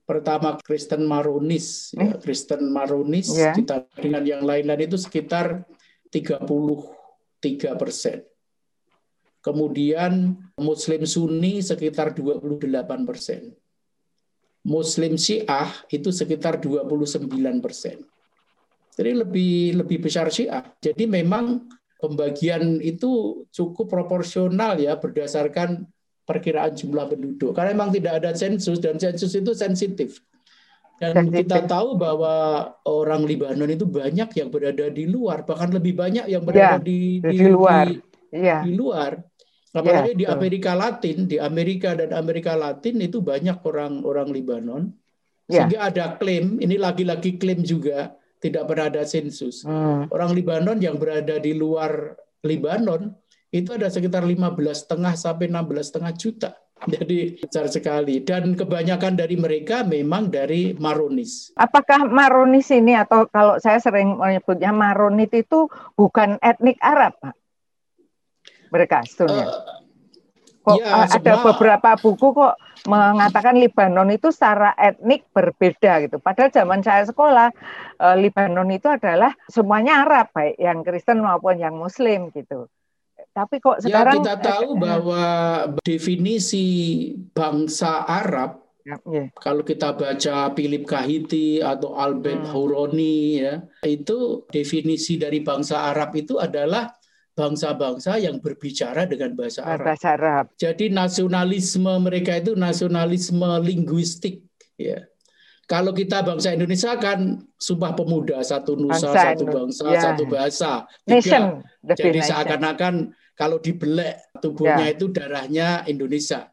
pertama 0.06 0.56
Kristen 0.62 1.03
Maronis, 1.10 1.91
ya, 1.97 2.16
Kristen 2.22 2.70
Maronis 2.70 3.34
Ya. 3.34 3.58
ditambah 3.58 3.97
dengan 3.97 4.24
yang 4.24 4.41
lain-lain 4.45 4.86
itu 4.86 5.01
sekitar 5.01 5.66
33 6.14 7.74
persen. 7.76 8.22
Kemudian 9.41 10.38
Muslim 10.58 11.06
Sunni 11.06 11.62
sekitar 11.62 12.14
28 12.18 13.06
persen. 13.06 13.53
Muslim 14.66 15.14
Syiah 15.22 15.70
itu 15.93 16.10
sekitar 16.10 16.58
29 16.58 17.30
persen. 17.62 18.01
Jadi 18.97 19.12
lebih 19.14 19.86
lebih 19.86 20.01
besar 20.01 20.34
Syiah. 20.34 20.66
Jadi 20.82 21.06
memang 21.06 21.70
pembagian 22.01 22.82
itu 22.82 23.45
cukup 23.53 23.86
proporsional 23.86 24.82
ya 24.82 24.97
berdasarkan 24.97 25.86
perkiraan 26.26 26.74
jumlah 26.74 27.06
penduduk. 27.08 27.54
Karena 27.54 27.72
memang 27.78 27.94
tidak 27.94 28.20
ada 28.20 28.34
sensus 28.34 28.82
dan 28.82 28.98
sensus 28.98 29.32
itu 29.38 29.54
sensitif. 29.54 30.20
Dan 30.96 31.28
Sensitif. 31.28 31.44
kita 31.52 31.68
tahu 31.68 32.00
bahwa 32.00 32.72
orang 32.88 33.28
Libanon 33.28 33.68
itu 33.68 33.84
banyak 33.84 34.32
yang 34.32 34.48
berada 34.48 34.88
di 34.88 35.04
luar, 35.12 35.44
bahkan 35.44 35.68
lebih 35.68 35.92
banyak 35.92 36.24
yang 36.32 36.48
berada 36.48 36.80
Ya, 36.80 36.80
di, 36.80 37.20
di 37.20 37.40
luar. 37.52 37.92
Iya. 38.32 38.64
di 38.64 38.72
luar. 38.80 39.20
Apalagi 39.76 40.16
Ya, 40.16 40.20
di. 40.24 40.26
Amerika 40.26 40.72
Latin, 40.72 41.28
di 41.28 41.36
Amerika 41.36 42.00
dan 42.00 42.16
Amerika 42.16 42.56
Latin 42.56 43.04
itu 43.04 43.20
banyak 43.20 43.60
orang-orang 43.60 44.28
Libanon. 44.32 44.84
Ya. 45.52 45.68
Sehingga 45.68 45.92
ada 45.92 46.06
klaim, 46.16 46.64
ini 46.64 46.80
lagi-lagi 46.80 47.36
klaim 47.36 47.60
juga 47.60 48.16
tidak 48.40 48.64
pernah 48.64 48.88
ada 48.88 49.04
sensus. 49.04 49.68
Hmm. 49.68 50.08
Orang 50.16 50.32
Libanon 50.32 50.80
yang 50.80 50.96
berada 50.96 51.44
di 51.44 51.52
luar 51.52 52.16
Libanon 52.48 53.12
itu 53.54 53.70
ada 53.74 53.89
sekitar 53.89 54.24
15,5 54.24 54.86
sampai 55.18 55.46
16,5 55.52 56.22
juta. 56.22 56.52
Jadi 56.91 57.39
besar 57.39 57.72
sekali 57.72 58.20
dan 58.20 58.52
kebanyakan 58.52 59.16
dari 59.16 59.39
mereka 59.39 59.88
memang 59.88 60.28
dari 60.28 60.76
Maronis. 60.76 61.56
Apakah 61.56 62.04
Maronis 62.04 62.68
ini 62.68 63.00
atau 63.00 63.32
kalau 63.32 63.58
saya 63.64 63.80
sering 63.80 64.20
menyebutnya 64.20 64.76
Maronit 64.76 65.32
itu 65.32 65.72
bukan 65.96 66.36
etnik 66.43 66.76
Arab, 66.84 67.16
Pak? 67.24 67.36
mereka 68.76 68.98
sebetulnya? 69.08 69.48
Uh, 69.48 69.56
kok 70.66 70.78
ya, 70.82 71.08
ada 71.08 71.34
semua. 71.39 71.46
beberapa 71.54 71.89
buku 72.02 72.28
kok 72.36 72.56
mengatakan 72.86 73.56
Libanon 73.58 74.10
itu 74.12 74.30
secara 74.36 74.76
etnik 74.76 75.26
berbeda 75.32 76.06
gitu. 76.06 76.18
Padahal 76.22 76.52
zaman 76.54 76.82
saya 76.86 77.06
sekolah 77.06 77.50
eh, 77.98 78.16
Libanon 78.18 78.70
itu 78.70 78.89
adalah 78.89 79.34
semuanya 79.50 80.06
Arab 80.06 80.30
baik 80.34 80.58
yang 80.62 80.86
Kristen 80.86 81.22
maupun 81.22 81.58
yang 81.58 81.78
Muslim 81.78 82.30
gitu. 82.34 82.70
Tapi 83.36 83.60
kok 83.60 83.84
ya, 83.84 83.92
sekarang 83.92 84.16
ya, 84.16 84.20
kita 84.24 84.36
tahu 84.40 84.70
bahwa 84.80 85.24
definisi 85.84 86.66
bangsa 87.36 88.08
Arab 88.08 88.64
Ya, 88.86 89.02
yeah. 89.10 89.28
Kalau 89.42 89.66
kita 89.66 89.98
baca 89.98 90.54
Philip 90.54 90.86
Kahiti 90.86 91.58
atau 91.58 91.98
Albert 91.98 92.46
hmm. 92.46 92.54
Huroni 92.54 93.42
ya, 93.42 93.66
itu 93.82 94.46
definisi 94.54 95.18
dari 95.18 95.42
bangsa 95.42 95.90
Arab 95.90 96.14
itu 96.14 96.38
adalah 96.38 96.94
bangsa-bangsa 97.34 98.22
yang 98.22 98.38
berbicara 98.38 99.10
dengan 99.10 99.34
bahasa 99.34 99.66
Arab. 99.66 99.90
Bahasa 99.90 100.08
Arab. 100.14 100.46
Jadi 100.62 100.94
nasionalisme 100.94 101.94
mereka 101.98 102.38
itu 102.38 102.54
nasionalisme 102.54 103.50
linguistik 103.66 104.46
ya. 104.78 105.02
Kalau 105.66 105.90
kita 105.90 106.22
bangsa 106.22 106.54
Indonesia 106.54 106.94
kan 107.02 107.42
sumpah 107.58 107.98
pemuda 107.98 108.38
satu 108.46 108.78
nusa 108.78 109.10
bangsa 109.10 109.34
satu 109.34 109.46
bangsa 109.50 109.86
ya. 109.90 110.02
satu 110.14 110.24
bahasa 110.30 110.72
tiga. 111.10 111.10
Nation. 111.10 111.44
Jadi 111.90 112.20
seakan-akan 112.22 113.18
kalau 113.36 113.60
dibelek 113.60 114.32
tubuhnya 114.40 114.90
ya. 114.90 114.94
itu 114.96 115.06
darahnya 115.12 115.68
Indonesia. 115.86 116.50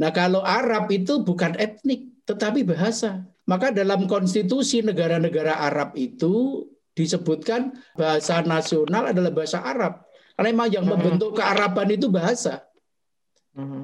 Nah 0.00 0.10
kalau 0.10 0.40
Arab 0.42 0.90
itu 0.90 1.22
bukan 1.22 1.54
etnik 1.60 2.24
tetapi 2.24 2.64
bahasa. 2.64 3.24
Maka 3.44 3.76
dalam 3.76 4.08
konstitusi 4.08 4.80
negara-negara 4.80 5.60
Arab 5.60 5.92
itu 6.00 6.64
disebutkan 6.96 7.76
bahasa 7.92 8.40
nasional 8.40 9.12
adalah 9.12 9.28
bahasa 9.36 9.60
Arab. 9.60 10.00
Karena 10.32 10.48
memang 10.50 10.68
yang 10.72 10.86
membentuk 10.88 11.36
kearaban 11.36 11.92
itu 11.92 12.08
bahasa. 12.08 12.64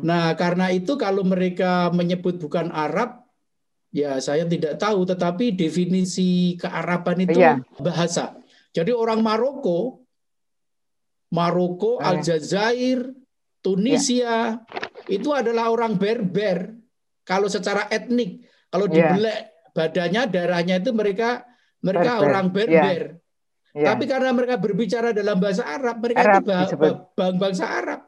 Nah, 0.03 0.35
karena 0.35 0.75
itu 0.75 0.99
kalau 0.99 1.23
mereka 1.23 1.95
menyebut 1.95 2.43
bukan 2.43 2.75
Arab, 2.75 3.23
ya 3.95 4.19
saya 4.19 4.43
tidak 4.49 4.83
tahu. 4.83 5.07
Tetapi 5.07 5.55
definisi 5.55 6.59
kearaban 6.59 7.23
itu 7.23 7.39
iya. 7.39 7.63
bahasa. 7.79 8.35
Jadi 8.75 8.91
orang 8.91 9.23
Maroko, 9.23 10.03
Maroko, 11.31 12.03
ah. 12.03 12.15
Aljazair, 12.15 13.15
Tunisia, 13.63 14.27
ya. 14.27 14.39
itu 15.07 15.31
adalah 15.31 15.71
orang 15.71 15.95
Berber. 15.95 16.75
Kalau 17.23 17.47
secara 17.47 17.87
etnik, 17.93 18.43
kalau 18.73 18.91
iya. 18.91 19.15
dibelek 19.15 19.41
badannya, 19.71 20.23
darahnya 20.27 20.77
itu 20.83 20.91
mereka 20.91 21.47
mereka 21.81 22.19
Berber. 22.19 22.27
orang 22.27 22.47
Berber. 22.51 23.01
Ya. 23.15 23.19
Ya. 23.71 23.95
Tapi 23.95 24.11
karena 24.11 24.35
mereka 24.35 24.59
berbicara 24.59 25.15
dalam 25.15 25.39
bahasa 25.39 25.63
Arab, 25.63 26.03
mereka 26.03 26.27
Arab, 26.27 26.43
itu 26.43 26.75
bang 27.15 27.37
bangsa 27.39 27.71
Arab 27.71 28.01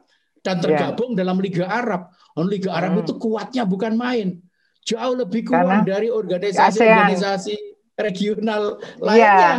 dan 0.43 0.59
iya. 0.59 0.63
tergabung 0.67 1.15
ya. 1.15 1.23
dalam 1.23 1.39
Liga 1.39 1.65
Arab. 1.71 2.11
Oh, 2.35 2.43
Liga 2.43 2.75
Arab 2.75 2.99
hmm. 2.99 3.01
itu 3.07 3.13
kuatnya 3.15 3.63
bukan 3.63 3.95
main, 3.95 4.43
jauh 4.83 5.15
lebih 5.15 5.47
kuat 5.47 5.63
karena 5.63 5.77
dari 5.87 6.11
organisasi-organisasi 6.11 7.55
regional 7.95 8.75
iya. 8.83 8.99
lainnya. 8.99 9.53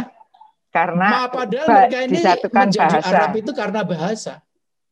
Karena 0.75 1.07
Ma, 1.07 1.31
padahal 1.31 1.67
mereka 1.71 1.99
ini 2.03 2.19
menjadi 2.19 2.99
bahasa. 2.99 3.15
Arab 3.15 3.31
itu 3.39 3.51
karena 3.55 3.81
bahasa. 3.87 4.35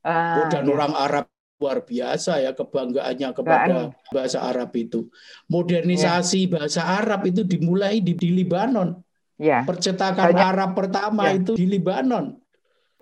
Ah, 0.07 0.47
dan 0.47 0.63
ya. 0.63 0.71
orang 0.79 0.95
Arab 0.95 1.27
luar 1.59 1.79
biasa 1.83 2.43
ya 2.43 2.55
kebanggaannya 2.55 3.29
kepada 3.35 3.91
bahasa 4.15 4.39
Arab 4.47 4.71
itu. 4.79 5.11
Modernisasi 5.51 6.47
ya. 6.47 6.51
bahasa 6.55 6.87
Arab 6.87 7.27
itu 7.27 7.43
dimulai 7.43 7.99
di, 7.99 8.15
di 8.15 8.31
Libanon. 8.31 8.95
Ya. 9.43 9.67
Percetakan 9.67 10.31
Banyak. 10.31 10.51
Arab 10.55 10.71
pertama 10.79 11.35
ya. 11.35 11.43
itu 11.43 11.59
di 11.59 11.67
Libanon. 11.67 12.39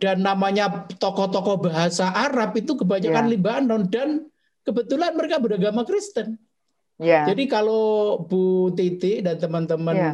Dan 0.00 0.24
namanya 0.24 0.88
tokoh-tokoh 0.88 1.68
bahasa 1.68 2.08
Arab 2.16 2.56
itu 2.56 2.80
kebanyakan 2.80 3.28
ya. 3.28 3.32
Libanon 3.36 3.82
dan 3.92 4.24
kebetulan 4.64 5.12
mereka 5.12 5.36
beragama 5.36 5.84
Kristen. 5.84 6.40
Ya. 6.96 7.28
Jadi 7.28 7.44
kalau 7.44 8.24
Bu 8.24 8.72
Titi 8.72 9.20
dan 9.20 9.36
teman-teman 9.36 9.96
ya. 9.96 10.12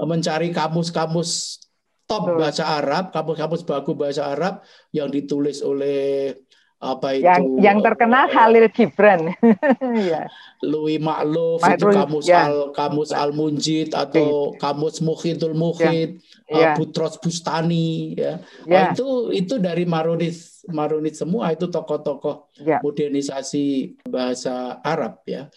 mencari 0.00 0.52
kamus-kamus 0.56 1.60
top 2.08 2.22
Betul. 2.24 2.38
bahasa 2.40 2.64
Arab, 2.64 3.12
kamus-kamus 3.12 3.62
baku 3.68 3.92
bahasa 3.92 4.32
Arab 4.32 4.64
yang 4.96 5.12
ditulis 5.12 5.60
oleh 5.60 6.32
apa 6.78 7.18
itu 7.18 7.26
yang 7.26 7.42
yang 7.58 7.78
terkenal 7.82 8.30
Khalil 8.30 8.70
Gibran 8.70 9.34
ya. 10.14 10.30
Louis 10.62 11.02
Makluf 11.02 11.58
itu 11.74 11.90
kamus 11.90 12.30
ya. 12.30 12.46
al 12.46 12.70
kamus 12.70 13.10
al 13.10 13.34
Munjid 13.34 13.90
atau 13.90 14.54
kamus 14.54 15.02
Mukhidul 15.02 15.58
Mukhid 15.58 16.22
ya. 16.46 16.54
ya. 16.54 16.70
Butros 16.78 17.18
Bustani 17.18 18.14
ya, 18.14 18.38
ya. 18.62 18.94
Oh, 18.94 18.94
itu 18.94 19.08
itu 19.34 19.54
dari 19.58 19.90
Maronit 19.90 20.38
Maronit 20.70 21.18
semua 21.18 21.50
itu 21.50 21.66
tokoh-tokoh 21.66 22.46
ya. 22.62 22.78
modernisasi 22.78 23.98
bahasa 24.06 24.78
Arab 24.86 25.18
ya 25.26 25.50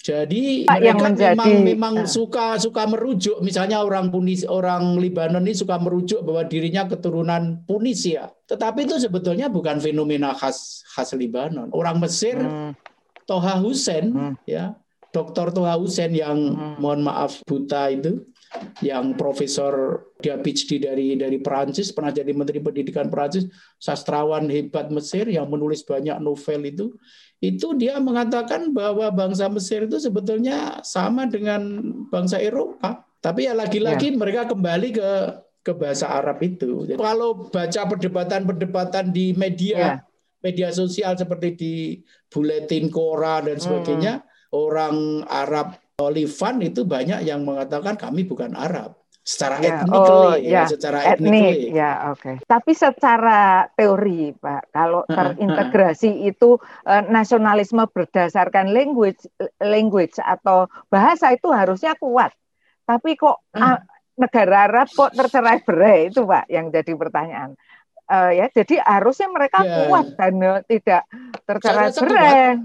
jadi 0.00 0.64
Pak, 0.64 0.80
mereka 0.80 1.06
menjadi, 1.12 1.36
memang 1.36 1.52
memang 1.60 1.94
uh, 2.02 2.08
suka 2.08 2.56
suka 2.56 2.88
merujuk, 2.88 3.44
misalnya 3.44 3.84
orang 3.84 4.08
Punis 4.08 4.48
orang 4.48 4.96
Libanon 4.96 5.44
ini 5.44 5.52
suka 5.52 5.76
merujuk 5.76 6.24
bahwa 6.24 6.48
dirinya 6.48 6.88
keturunan 6.88 7.60
Punisia. 7.68 8.32
Tetapi 8.48 8.88
itu 8.88 8.96
sebetulnya 8.96 9.52
bukan 9.52 9.76
fenomena 9.76 10.32
khas 10.32 10.80
khas 10.96 11.12
Libanon. 11.12 11.68
Orang 11.76 12.00
Mesir, 12.00 12.40
hmm. 12.40 12.72
Toha 13.28 13.60
Hussein, 13.60 14.08
hmm. 14.08 14.34
ya, 14.48 14.72
Dr. 15.12 15.52
Toha 15.52 15.76
Hussein 15.76 16.16
yang 16.16 16.38
hmm. 16.48 16.80
mohon 16.80 17.04
maaf 17.04 17.44
buta 17.44 17.92
itu, 17.92 18.24
yang 18.80 19.12
profesor 19.20 20.00
dia 20.16 20.40
PhD 20.40 20.80
dari 20.80 21.12
dari 21.20 21.44
Perancis, 21.44 21.92
pernah 21.92 22.08
jadi 22.08 22.32
Menteri 22.32 22.64
Pendidikan 22.64 23.12
Perancis, 23.12 23.52
sastrawan 23.76 24.48
hebat 24.48 24.88
Mesir 24.88 25.28
yang 25.28 25.44
menulis 25.52 25.84
banyak 25.84 26.16
novel 26.24 26.60
itu 26.64 26.86
itu 27.40 27.72
dia 27.72 27.96
mengatakan 27.96 28.68
bahwa 28.76 29.08
bangsa 29.08 29.48
Mesir 29.48 29.88
itu 29.88 29.96
sebetulnya 29.96 30.84
sama 30.84 31.24
dengan 31.24 31.80
bangsa 32.12 32.36
Eropa. 32.36 33.08
Tapi 33.20 33.48
ya 33.48 33.56
lagi-lagi 33.56 34.12
ya. 34.12 34.16
mereka 34.16 34.48
kembali 34.48 34.88
ke 34.92 35.10
ke 35.60 35.72
bahasa 35.76 36.08
Arab 36.08 36.40
itu. 36.40 36.84
Jadi, 36.88 37.00
kalau 37.00 37.48
baca 37.48 37.82
perdebatan-perdebatan 37.88 39.12
di 39.12 39.32
media, 39.36 39.76
ya. 39.76 39.92
media 40.40 40.68
sosial 40.72 41.16
seperti 41.16 41.48
di 41.56 41.74
buletin 42.32 42.88
Quora 42.88 43.44
dan 43.44 43.60
sebagainya, 43.60 44.24
hmm. 44.24 44.56
orang 44.56 44.96
Arab 45.28 45.76
Olivan 46.00 46.64
itu 46.64 46.88
banyak 46.88 47.28
yang 47.28 47.44
mengatakan 47.44 47.96
kami 47.96 48.24
bukan 48.24 48.56
Arab 48.56 48.99
secara 49.30 49.62
ya, 49.62 49.86
etnik 49.86 49.94
oh, 49.94 50.34
ya, 50.34 50.50
ya, 50.50 50.62
secara 50.66 50.98
etnik 51.14 51.54
ya 51.70 51.90
oke. 52.10 52.18
Okay. 52.18 52.34
tapi 52.50 52.72
secara 52.74 53.70
teori 53.78 54.34
pak 54.34 54.74
kalau 54.74 55.06
terintegrasi 55.06 56.26
itu 56.26 56.58
uh, 56.58 57.02
nasionalisme 57.06 57.86
berdasarkan 57.94 58.74
language 58.74 59.22
language 59.62 60.18
atau 60.18 60.66
bahasa 60.90 61.30
itu 61.30 61.46
harusnya 61.54 61.94
kuat. 61.94 62.34
Tapi 62.82 63.14
kok 63.14 63.46
uh, 63.54 63.78
negara 64.18 64.66
Arab 64.66 64.90
kok 64.90 65.14
tercerai 65.14 65.62
berai? 65.62 66.10
Itu 66.10 66.26
pak 66.26 66.50
yang 66.50 66.74
jadi 66.74 66.90
pertanyaan. 66.98 67.54
Uh, 68.10 68.34
ya 68.34 68.50
jadi 68.50 68.82
harusnya 68.82 69.30
mereka 69.30 69.62
ya. 69.62 69.86
kuat 69.86 70.18
dan 70.18 70.34
uh, 70.42 70.58
tidak 70.66 71.06
tercerai 71.46 71.94
berai 71.94 72.58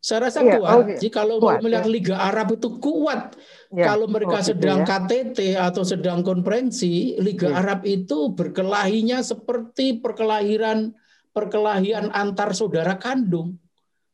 saya 0.00 0.30
rasa 0.30 0.38
ya, 0.44 0.60
kuat. 0.60 0.74
Oh, 0.74 0.82
Jika 0.86 1.24
kalau 1.24 1.36
kuat, 1.42 1.60
melihat 1.64 1.86
ya. 1.86 1.90
Liga 1.90 2.16
Arab 2.20 2.54
itu 2.54 2.68
kuat. 2.78 3.34
Ya, 3.74 3.90
kalau 3.90 4.06
mereka 4.06 4.38
oh, 4.38 4.44
sedang 4.44 4.80
ya. 4.82 4.86
KTT 4.86 5.38
atau 5.58 5.82
sedang 5.82 6.22
konferensi, 6.22 7.18
Liga 7.18 7.50
ya. 7.50 7.58
Arab 7.64 7.82
itu 7.82 8.30
berkelahinya 8.30 9.24
seperti 9.24 9.98
perkelahian 9.98 10.94
perkelahian 11.34 12.08
antar 12.14 12.54
saudara 12.56 12.96
kandung. 12.96 13.60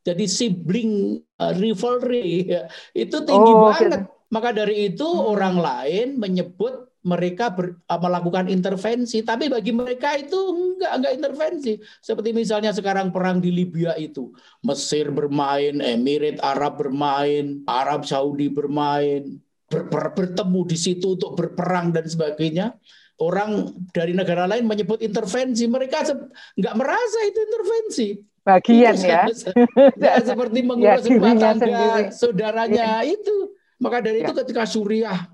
Jadi 0.03 0.27
sibling 0.27 1.15
uh, 1.39 1.53
rivalry 1.55 2.51
ya. 2.51 2.67
itu 2.91 3.23
tinggi 3.23 3.53
oh, 3.55 3.71
banget. 3.71 3.79
Gitu. 3.87 3.99
Maka 4.33 4.49
dari 4.51 4.91
itu 4.91 5.05
hmm. 5.07 5.29
orang 5.29 5.55
lain 5.61 6.07
menyebut 6.19 6.92
mereka 7.03 7.51
ber, 7.51 7.83
uh, 7.83 7.99
melakukan 7.99 8.47
intervensi, 8.47 9.27
tapi 9.27 9.51
bagi 9.51 9.75
mereka 9.75 10.15
itu 10.15 10.39
enggak 10.39 10.91
enggak 10.99 11.13
intervensi. 11.19 11.73
Seperti 11.99 12.31
misalnya 12.31 12.71
sekarang 12.71 13.11
perang 13.11 13.43
di 13.43 13.51
Libya 13.51 13.91
itu, 13.99 14.31
Mesir 14.63 15.11
bermain, 15.11 15.83
Emirat 15.83 16.39
Arab 16.39 16.79
bermain, 16.79 17.59
Arab 17.67 18.07
Saudi 18.07 18.47
bermain, 18.47 19.35
ber, 19.67 19.91
ber, 19.91 20.15
bertemu 20.15 20.61
di 20.63 20.77
situ 20.79 21.19
untuk 21.19 21.35
berperang 21.35 21.91
dan 21.91 22.07
sebagainya. 22.07 22.79
Orang 23.19 23.77
dari 23.93 24.15
negara 24.15 24.49
lain 24.49 24.65
menyebut 24.65 25.03
intervensi, 25.03 25.67
mereka 25.67 26.07
enggak 26.55 26.75
merasa 26.79 27.19
itu 27.27 27.39
intervensi. 27.43 28.07
Bagian 28.43 28.95
itu 28.95 29.07
ya. 29.07 29.23
ya 30.07 30.13
seperti 30.23 30.59
mengurus 30.63 31.03
ya, 31.03 31.11
rumah 31.19 31.35
tangga 31.35 32.11
saudaranya 32.15 33.03
ya. 33.03 33.11
itu. 33.11 33.55
Maka 33.83 33.99
dari 33.99 34.23
ya. 34.23 34.31
itu 34.31 34.33
ketika 34.39 34.63
Suriah 34.63 35.32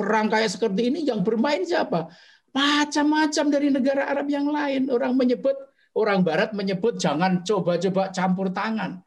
perang 0.00 0.32
kayak 0.32 0.48
seperti 0.48 0.88
ini 0.88 1.04
yang 1.04 1.20
bermain 1.20 1.60
siapa? 1.60 2.08
Macam-macam 2.56 3.44
dari 3.52 3.68
negara 3.68 4.08
Arab 4.08 4.32
yang 4.32 4.48
lain. 4.48 4.88
Orang 4.88 5.20
menyebut 5.20 5.54
orang 5.92 6.24
Barat 6.24 6.56
menyebut 6.56 6.96
jangan 6.96 7.44
coba-coba 7.44 8.08
campur 8.08 8.48
tangan. 8.48 9.04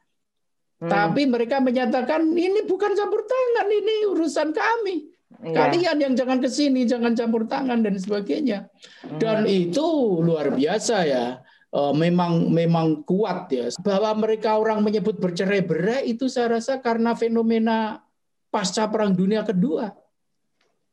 Hmm. 0.78 0.92
Tapi 0.94 1.26
mereka 1.26 1.58
menyatakan 1.58 2.30
ini 2.30 2.62
bukan 2.70 2.94
campur 2.94 3.26
tangan, 3.26 3.68
ini 3.74 4.14
urusan 4.14 4.54
kami. 4.54 5.10
Iya. 5.42 5.56
Kalian 5.58 5.98
yang 5.98 6.14
jangan 6.14 6.38
ke 6.38 6.48
sini, 6.48 6.86
jangan 6.86 7.18
campur 7.18 7.50
tangan 7.50 7.82
dan 7.82 7.98
sebagainya. 7.98 8.70
Dan 9.18 9.50
hmm. 9.50 9.60
itu 9.74 9.88
luar 10.22 10.54
biasa 10.54 10.98
ya. 11.10 11.26
uh, 11.74 11.94
memang 11.94 12.54
memang 12.54 13.02
kuat 13.02 13.50
ya 13.50 13.68
bahwa 13.82 14.14
mereka 14.24 14.56
orang 14.62 14.86
menyebut 14.86 15.18
bercerai-berai 15.18 16.06
itu 16.06 16.30
saya 16.30 16.62
rasa 16.62 16.78
karena 16.78 17.18
fenomena 17.18 18.06
pasca 18.54 18.86
Perang 18.86 19.18
Dunia 19.18 19.42
Kedua 19.42 19.90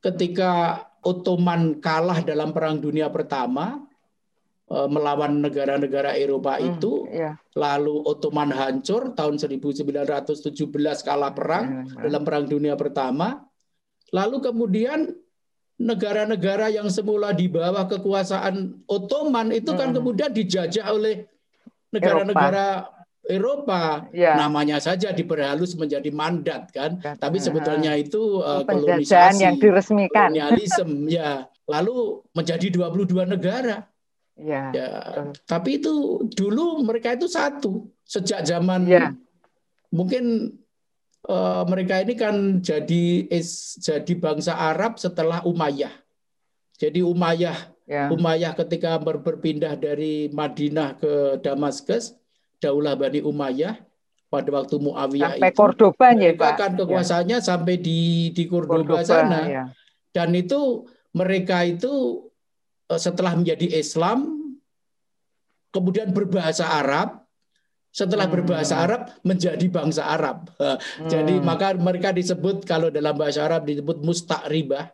ketika 0.01 0.85
Ottoman 1.01 1.81
kalah 1.81 2.21
dalam 2.21 2.53
Perang 2.53 2.77
Dunia 2.81 3.09
Pertama 3.09 3.81
eh, 4.69 4.89
melawan 4.89 5.41
negara-negara 5.41 6.17
Eropa 6.17 6.61
hmm, 6.61 6.67
itu, 6.77 7.09
yeah. 7.09 7.37
lalu 7.57 8.05
Ottoman 8.05 8.53
hancur 8.53 9.17
tahun 9.17 9.41
1917 9.41 10.61
kalah 11.07 11.33
perang 11.33 11.89
yeah, 11.89 12.05
dalam 12.05 12.23
Perang 12.25 12.45
Dunia 12.49 12.77
Pertama, 12.77 13.45
lalu 14.13 14.45
kemudian 14.45 15.09
negara-negara 15.81 16.69
yang 16.69 16.93
semula 16.93 17.33
di 17.33 17.49
bawah 17.49 17.89
kekuasaan 17.89 18.85
Ottoman 18.85 19.49
itu 19.57 19.73
kan 19.73 19.93
hmm. 19.93 19.97
kemudian 19.97 20.29
dijajah 20.29 20.93
oleh 20.93 21.25
negara-negara 21.89 23.00
Eropa 23.21 24.09
ya. 24.17 24.35
namanya 24.35 24.81
saja 24.81 25.13
diperhalus 25.13 25.77
menjadi 25.77 26.09
mandat 26.09 26.73
kan, 26.73 26.97
tapi 27.21 27.37
sebetulnya 27.37 27.93
itu 27.95 28.41
uh, 28.41 28.65
kolonisasi 28.65 29.45
yang 29.45 29.61
diresmikan. 29.61 30.33
Kolonialisme 30.33 31.07
ya. 31.21 31.45
Lalu 31.69 32.27
menjadi 32.35 32.67
22 32.73 33.29
negara. 33.31 33.87
Ya. 34.41 34.73
ya. 34.73 34.91
Tapi 35.45 35.79
itu 35.79 36.25
dulu 36.33 36.81
mereka 36.83 37.13
itu 37.13 37.29
satu 37.29 37.87
sejak 38.09 38.43
zaman 38.43 38.89
ya. 38.89 39.13
mungkin 39.93 40.57
uh, 41.29 41.63
mereka 41.69 42.01
ini 42.01 42.17
kan 42.17 42.65
jadi 42.65 43.29
is, 43.29 43.79
jadi 43.79 44.17
bangsa 44.17 44.57
Arab 44.57 44.97
setelah 44.97 45.45
Umayyah. 45.45 45.93
Jadi 46.81 47.05
Umayyah 47.05 47.59
ya. 47.85 48.09
Umayyah 48.09 48.57
ketika 48.57 48.97
ber, 48.97 49.21
berpindah 49.21 49.77
dari 49.77 50.33
Madinah 50.33 50.97
ke 50.97 51.39
Damaskus 51.45 52.17
Daulah 52.61 52.95
Bani 52.95 53.25
Umayyah 53.25 53.81
pada 54.31 54.49
waktu 54.55 54.79
Muawiyah 54.79 55.35
sampai 55.35 55.51
itu 55.51 55.59
Cordoba 55.59 56.09
ya 56.15 56.31
Pak. 56.39 56.53
Kan 56.55 56.73
kekuasaannya 56.79 57.39
ya. 57.41 57.45
sampai 57.45 57.75
di 57.83 58.31
di 58.31 58.45
Cordoba, 58.47 59.03
Cordoba 59.03 59.03
sana. 59.03 59.41
Ya. 59.49 59.65
Dan 60.15 60.37
itu 60.39 60.87
mereka 61.17 61.67
itu 61.67 62.25
eh, 62.87 63.01
setelah 63.01 63.35
menjadi 63.35 63.67
Islam 63.75 64.39
kemudian 65.75 66.15
berbahasa 66.15 66.71
Arab 66.79 67.27
setelah 67.91 68.31
hmm. 68.31 68.35
berbahasa 68.39 68.75
Arab 68.87 69.11
menjadi 69.27 69.67
bangsa 69.67 70.07
Arab. 70.07 70.47
Hmm. 71.01 71.09
Jadi 71.09 71.41
maka 71.41 71.73
mereka 71.75 72.13
disebut 72.13 72.63
kalau 72.69 72.93
dalam 72.93 73.17
bahasa 73.17 73.43
Arab 73.43 73.65
disebut 73.65 74.05
mustakribah 74.05 74.93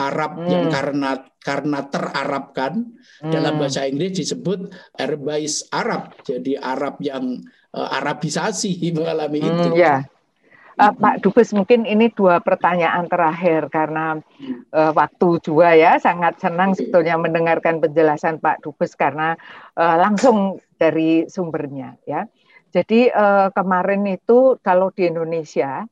Arab 0.00 0.40
hmm. 0.40 0.48
yang 0.48 0.64
karena 0.72 1.10
karena 1.40 1.80
terarabkan 1.92 2.72
hmm. 3.20 3.32
dalam 3.32 3.60
bahasa 3.60 3.84
Inggris 3.84 4.24
disebut 4.24 4.72
Arabais 4.96 5.68
Arab 5.68 6.16
jadi 6.24 6.56
Arab 6.56 6.96
yang 7.04 7.44
uh, 7.76 7.88
Arabisasi 8.00 8.80
mengalami 8.96 9.38
hmm, 9.44 9.48
itu. 9.48 9.68
Ya. 9.76 10.08
Uh, 10.80 10.96
Pak 10.96 11.20
Dubes 11.20 11.52
mungkin 11.52 11.84
ini 11.84 12.08
dua 12.08 12.40
pertanyaan 12.40 13.04
terakhir 13.04 13.68
karena 13.68 14.16
uh, 14.72 14.92
waktu 14.96 15.36
juga 15.44 15.76
ya 15.76 16.00
sangat 16.00 16.40
senang 16.40 16.72
sebetulnya 16.72 17.20
mendengarkan 17.20 17.84
penjelasan 17.84 18.40
Pak 18.40 18.64
Dubes 18.64 18.96
karena 18.96 19.36
uh, 19.76 19.96
langsung 20.00 20.56
dari 20.80 21.28
sumbernya 21.28 22.00
ya. 22.08 22.24
Jadi 22.70 23.12
uh, 23.12 23.52
kemarin 23.52 24.06
itu 24.08 24.56
kalau 24.64 24.88
di 24.94 25.04
Indonesia 25.10 25.84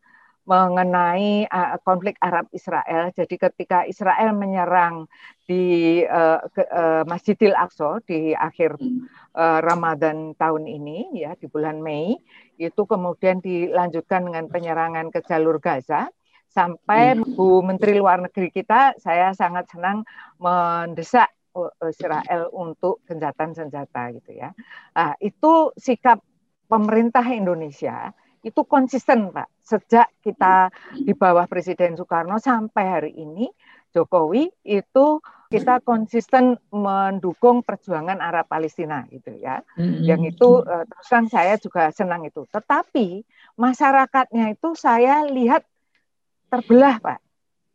mengenai 0.48 1.44
uh, 1.44 1.76
konflik 1.84 2.16
Arab 2.24 2.48
Israel. 2.56 3.12
Jadi 3.12 3.36
ketika 3.36 3.84
Israel 3.84 4.32
menyerang 4.32 5.04
di 5.44 6.00
uh, 6.08 6.40
ke, 6.48 6.64
uh, 6.64 7.04
Masjidil 7.04 7.52
Aqsa 7.52 8.00
di 8.08 8.32
akhir 8.32 8.80
uh, 9.36 9.60
Ramadan 9.60 10.32
tahun 10.40 10.64
ini 10.64 11.20
ya 11.20 11.36
di 11.36 11.52
bulan 11.52 11.84
Mei 11.84 12.16
itu 12.56 12.82
kemudian 12.88 13.44
dilanjutkan 13.44 14.24
dengan 14.24 14.48
penyerangan 14.48 15.12
ke 15.12 15.20
jalur 15.28 15.60
Gaza 15.60 16.08
sampai 16.48 17.12
hmm. 17.12 17.36
Bu 17.36 17.60
Menteri 17.60 18.00
Luar 18.00 18.24
Negeri 18.24 18.48
kita 18.48 18.96
saya 18.96 19.36
sangat 19.36 19.68
senang 19.68 20.00
mendesak 20.40 21.28
Israel 21.84 22.48
untuk 22.54 23.02
gencatan 23.04 23.50
senjata 23.50 24.14
gitu 24.14 24.30
ya. 24.30 24.54
Nah, 24.94 25.12
itu 25.18 25.74
sikap 25.74 26.22
pemerintah 26.70 27.24
Indonesia 27.34 28.14
itu 28.42 28.60
konsisten 28.64 29.34
Pak. 29.34 29.48
Sejak 29.62 30.08
kita 30.24 30.72
di 30.94 31.12
bawah 31.12 31.44
Presiden 31.50 31.98
Soekarno 31.98 32.38
sampai 32.40 32.84
hari 32.86 33.12
ini 33.18 33.50
Jokowi 33.92 34.52
itu 34.68 35.20
kita 35.48 35.80
konsisten 35.80 36.60
mendukung 36.68 37.64
perjuangan 37.64 38.20
Arab 38.20 38.52
Palestina 38.52 39.08
gitu 39.08 39.32
ya. 39.32 39.64
Mm-hmm. 39.80 40.04
Yang 40.04 40.22
itu 40.36 40.48
uh, 40.60 40.84
terus 40.84 41.08
kan 41.08 41.24
saya 41.32 41.56
juga 41.56 41.88
senang 41.88 42.28
itu. 42.28 42.44
Tetapi 42.52 43.24
masyarakatnya 43.56 44.52
itu 44.52 44.76
saya 44.76 45.24
lihat 45.24 45.64
terbelah 46.52 47.00
Pak. 47.00 47.20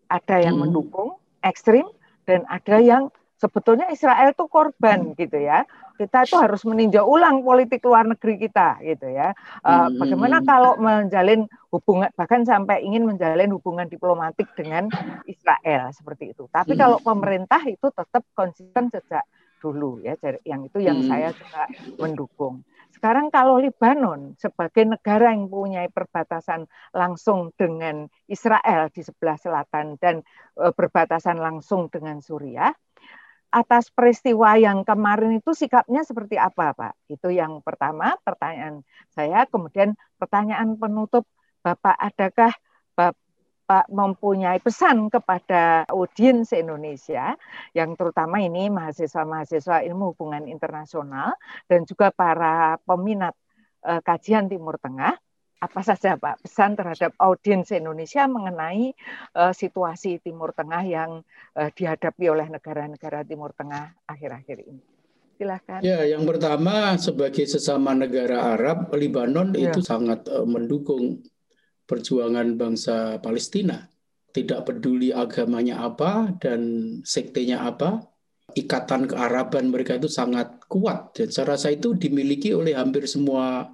Ada 0.05 0.45
yang 0.45 0.61
mm-hmm. 0.61 0.70
mendukung 0.70 1.18
ekstrim 1.41 1.89
dan 2.30 2.45
ada 2.45 2.78
yang 2.78 3.09
sebetulnya 3.38 3.90
Israel 3.90 4.32
itu 4.32 4.46
korban 4.48 5.12
hmm. 5.12 5.16
gitu 5.20 5.38
ya. 5.42 5.66
Kita 5.94 6.26
itu 6.26 6.36
harus 6.42 6.66
meninjau 6.66 7.06
ulang 7.06 7.46
politik 7.46 7.86
luar 7.86 8.10
negeri 8.10 8.42
kita 8.42 8.82
gitu 8.82 9.14
ya. 9.14 9.30
Uh, 9.62 9.94
bagaimana 10.02 10.42
kalau 10.42 10.74
menjalin 10.82 11.46
hubungan 11.70 12.10
bahkan 12.18 12.42
sampai 12.42 12.82
ingin 12.82 13.06
menjalin 13.06 13.54
hubungan 13.54 13.86
diplomatik 13.86 14.50
dengan 14.58 14.90
Israel 15.30 15.94
seperti 15.94 16.34
itu. 16.34 16.50
Tapi 16.50 16.74
kalau 16.74 16.98
pemerintah 16.98 17.62
itu 17.70 17.94
tetap 17.94 18.26
konsisten 18.34 18.90
sejak 18.90 19.22
dulu 19.62 20.02
ya. 20.02 20.18
Yang 20.42 20.74
itu 20.74 20.80
yang 20.82 21.06
saya 21.06 21.30
juga 21.30 21.70
mendukung. 22.02 22.66
Sekarang 22.90 23.30
kalau 23.30 23.62
Lebanon 23.62 24.34
sebagai 24.40 24.88
negara 24.88 25.30
yang 25.36 25.46
punya 25.52 25.86
perbatasan 25.92 26.66
langsung 26.96 27.54
dengan 27.54 28.08
Israel 28.26 28.90
di 28.90 29.04
sebelah 29.06 29.38
selatan 29.38 30.00
dan 30.02 30.26
berbatasan 30.56 31.36
langsung 31.36 31.92
dengan 31.92 32.24
Suriah, 32.24 32.72
atas 33.54 33.93
peristiwa 33.93 34.58
yang 34.58 34.82
kemarin 34.82 35.38
itu 35.38 35.54
sikapnya 35.54 36.01
seperti 36.01 36.41
apa, 36.41 36.74
Pak? 36.74 36.93
Itu 37.06 37.30
yang 37.30 37.62
pertama 37.62 38.18
pertanyaan 38.26 38.82
saya. 39.14 39.45
Kemudian 39.45 39.93
pertanyaan 40.18 40.74
penutup, 40.74 41.30
Bapak, 41.62 41.93
adakah 42.01 42.49
Bapak 42.97 43.88
mempunyai 43.93 44.58
pesan 44.58 45.08
kepada 45.14 45.86
audiens 45.93 46.49
Indonesia 46.51 47.38
yang 47.78 47.93
terutama 47.93 48.41
ini 48.41 48.74
mahasiswa-mahasiswa 48.74 49.86
ilmu 49.86 50.18
hubungan 50.18 50.49
internasional 50.49 51.38
dan 51.70 51.86
juga 51.86 52.10
para 52.10 52.82
peminat 52.84 53.38
eh, 53.86 54.01
kajian 54.01 54.49
Timur 54.49 54.82
Tengah 54.82 55.16
apa 55.64 55.80
saja 55.80 56.20
Pak 56.20 56.43
pesan 56.43 56.76
terhadap 56.76 57.16
audiens 57.24 57.72
Indonesia 57.72 58.28
mengenai 58.28 58.91
uh, 59.39 59.55
situasi 59.55 60.20
Timur 60.20 60.51
Tengah 60.51 60.84
yang 60.84 61.24
uh, 61.55 61.70
dihadapi 61.72 62.26
oleh 62.28 62.51
negara-negara 62.51 63.24
Timur 63.24 63.55
Tengah 63.55 64.03
akhir-akhir 64.03 64.57
ini. 64.68 64.84
Silahkan. 65.39 65.80
Ya, 65.80 66.03
yang 66.03 66.28
pertama 66.28 66.99
sebagai 66.99 67.47
sesama 67.47 67.95
negara 67.95 68.53
Arab, 68.53 68.91
Lebanon 68.91 69.55
ya. 69.55 69.72
itu 69.72 69.80
sangat 69.80 70.28
uh, 70.28 70.43
mendukung 70.43 71.24
perjuangan 71.88 72.59
bangsa 72.59 73.24
Palestina. 73.24 73.88
Tidak 74.34 74.66
peduli 74.66 75.14
agamanya 75.14 75.86
apa 75.86 76.34
dan 76.41 76.61
sektenya 77.05 77.64
apa, 77.70 78.01
ikatan 78.57 79.07
kearaban 79.07 79.70
mereka 79.70 79.95
itu 79.95 80.09
sangat 80.09 80.59
kuat 80.68 81.14
dan 81.16 81.30
saya 81.30 81.53
rasa 81.55 81.72
itu 81.72 81.93
dimiliki 81.93 82.51
oleh 82.51 82.74
hampir 82.74 83.05
semua 83.05 83.70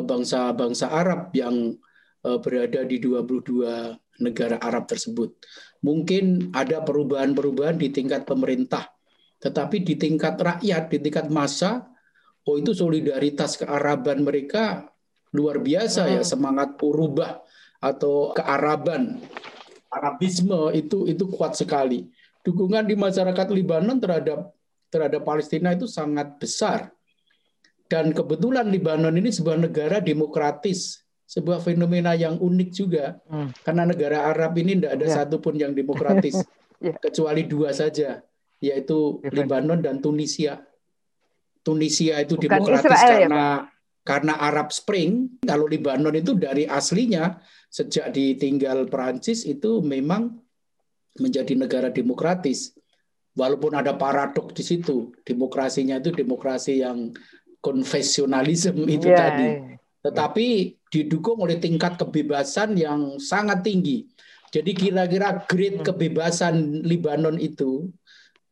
bangsa-bangsa 0.00 0.88
Arab 0.88 1.28
yang 1.36 1.76
eh, 2.24 2.38
berada 2.40 2.80
di 2.88 2.96
22 2.96 4.24
negara 4.24 4.56
Arab 4.62 4.88
tersebut. 4.88 5.36
Mungkin 5.84 6.54
ada 6.56 6.80
perubahan-perubahan 6.80 7.76
di 7.76 7.92
tingkat 7.92 8.24
pemerintah, 8.24 8.88
tetapi 9.42 9.84
di 9.84 9.98
tingkat 9.98 10.38
rakyat, 10.38 10.88
di 10.88 10.98
tingkat 11.02 11.26
massa, 11.28 11.84
oh 12.48 12.56
itu 12.56 12.72
solidaritas 12.72 13.58
kearaban 13.60 14.22
mereka 14.24 14.88
luar 15.34 15.58
biasa 15.60 16.08
ya, 16.08 16.22
hmm. 16.22 16.28
semangat 16.28 16.78
urubah 16.80 17.42
atau 17.82 18.30
kearaban, 18.32 19.18
Arabisme 19.92 20.72
itu 20.72 21.04
itu 21.04 21.28
kuat 21.28 21.52
sekali. 21.52 22.08
Dukungan 22.40 22.88
di 22.88 22.96
masyarakat 22.96 23.46
Libanon 23.52 24.00
terhadap 24.00 24.56
terhadap 24.88 25.20
Palestina 25.20 25.76
itu 25.76 25.84
sangat 25.84 26.40
besar 26.40 26.88
dan 27.88 28.12
kebetulan 28.12 28.68
Libanon 28.68 29.14
ini 29.16 29.28
sebuah 29.28 29.58
negara 29.60 30.00
demokratis, 30.00 31.02
sebuah 31.28 31.60
fenomena 31.60 32.12
yang 32.12 32.36
unik 32.36 32.70
juga. 32.72 33.20
Hmm. 33.28 33.52
Karena 33.64 33.88
negara 33.88 34.28
Arab 34.28 34.56
ini 34.60 34.76
tidak 34.80 34.92
ada 35.00 35.06
yeah. 35.06 35.16
satupun 35.16 35.54
yang 35.56 35.72
demokratis, 35.72 36.40
yeah. 36.84 36.96
kecuali 37.00 37.44
dua 37.48 37.72
saja, 37.72 38.20
yaitu 38.60 39.20
yeah. 39.24 39.32
Libanon 39.32 39.80
dan 39.80 40.00
Tunisia. 40.00 40.60
Tunisia 41.62 42.18
itu 42.18 42.34
Bukan 42.34 42.58
demokratis 42.58 42.98
Israel, 42.98 43.06
ya, 43.06 43.20
karena 43.28 43.46
ya, 43.46 43.72
karena 44.02 44.34
Arab 44.38 44.68
Spring. 44.74 45.10
Kalau 45.46 45.66
Libanon 45.70 46.14
itu 46.18 46.34
dari 46.34 46.66
aslinya 46.66 47.38
sejak 47.70 48.10
ditinggal 48.10 48.90
Perancis 48.90 49.46
itu 49.46 49.80
memang 49.80 50.42
menjadi 51.20 51.54
negara 51.56 51.88
demokratis. 51.88 52.76
Walaupun 53.32 53.72
ada 53.72 53.96
paradok 53.96 54.52
di 54.52 54.60
situ, 54.60 55.08
demokrasinya 55.24 55.96
itu 55.96 56.12
demokrasi 56.12 56.84
yang 56.84 57.16
konfesionalisme 57.62 58.84
itu 58.90 59.08
yeah. 59.08 59.18
tadi. 59.18 59.48
Iya. 59.48 59.78
Tetapi 60.02 60.48
didukung 60.90 61.40
oleh 61.40 61.62
tingkat 61.62 61.96
kebebasan 61.96 62.74
yang 62.74 63.16
sangat 63.22 63.62
tinggi. 63.62 64.04
Jadi 64.52 64.76
kira-kira 64.76 65.46
grade 65.48 65.80
hmm. 65.80 65.86
kebebasan 65.86 66.84
Libanon 66.84 67.40
itu, 67.40 67.88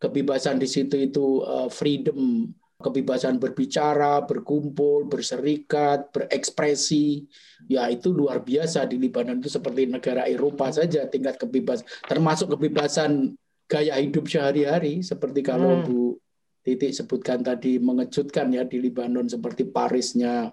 kebebasan 0.00 0.56
di 0.56 0.64
situ 0.64 0.96
itu 0.96 1.44
uh, 1.44 1.68
freedom, 1.68 2.48
kebebasan 2.80 3.36
berbicara, 3.36 4.24
berkumpul, 4.24 5.04
berserikat, 5.04 6.08
berekspresi, 6.08 7.28
ya 7.68 7.92
itu 7.92 8.08
luar 8.08 8.40
biasa 8.40 8.88
di 8.88 8.96
Libanon 8.96 9.44
itu 9.44 9.52
seperti 9.52 9.84
negara 9.84 10.24
Eropa 10.24 10.72
saja 10.72 11.04
tingkat 11.04 11.36
kebebasan, 11.36 11.84
termasuk 12.08 12.56
kebebasan 12.56 13.36
gaya 13.68 14.00
hidup 14.00 14.24
sehari-hari 14.24 15.04
seperti 15.04 15.44
kalau 15.44 15.78
hmm. 15.78 15.84
Bu 15.84 16.16
Titik 16.60 16.92
sebutkan 16.92 17.40
tadi 17.40 17.80
mengejutkan 17.80 18.52
ya 18.52 18.68
di 18.68 18.76
Libanon 18.76 19.24
seperti 19.24 19.64
Parisnya 19.64 20.52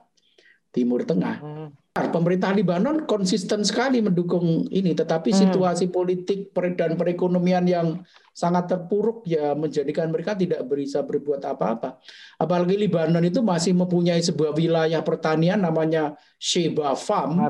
Timur 0.71 1.03
Tengah. 1.03 1.37
Hmm. 1.43 1.69
Pemerintah 1.97 2.53
Libanon 2.53 3.09
konsisten 3.09 3.65
sekali 3.65 4.05
mendukung 4.05 4.69
ini, 4.69 4.93
tetapi 4.93 5.33
hmm. 5.33 5.39
situasi 5.49 5.89
politik 5.89 6.53
dan 6.77 6.93
perekonomian 6.93 7.65
yang 7.65 8.05
sangat 8.37 8.69
terpuruk 8.69 9.25
ya 9.25 9.57
menjadikan 9.57 10.13
mereka 10.13 10.37
tidak 10.37 10.61
bisa 10.69 11.01
berbuat 11.01 11.41
apa-apa. 11.41 11.97
Apalagi 12.37 12.77
Libanon 12.77 13.25
itu 13.25 13.41
masih 13.41 13.73
mempunyai 13.73 14.21
sebuah 14.21 14.53
wilayah 14.53 15.01
pertanian 15.01 15.57
namanya 15.57 16.13
Sheba 16.37 16.93
Farm 16.93 17.49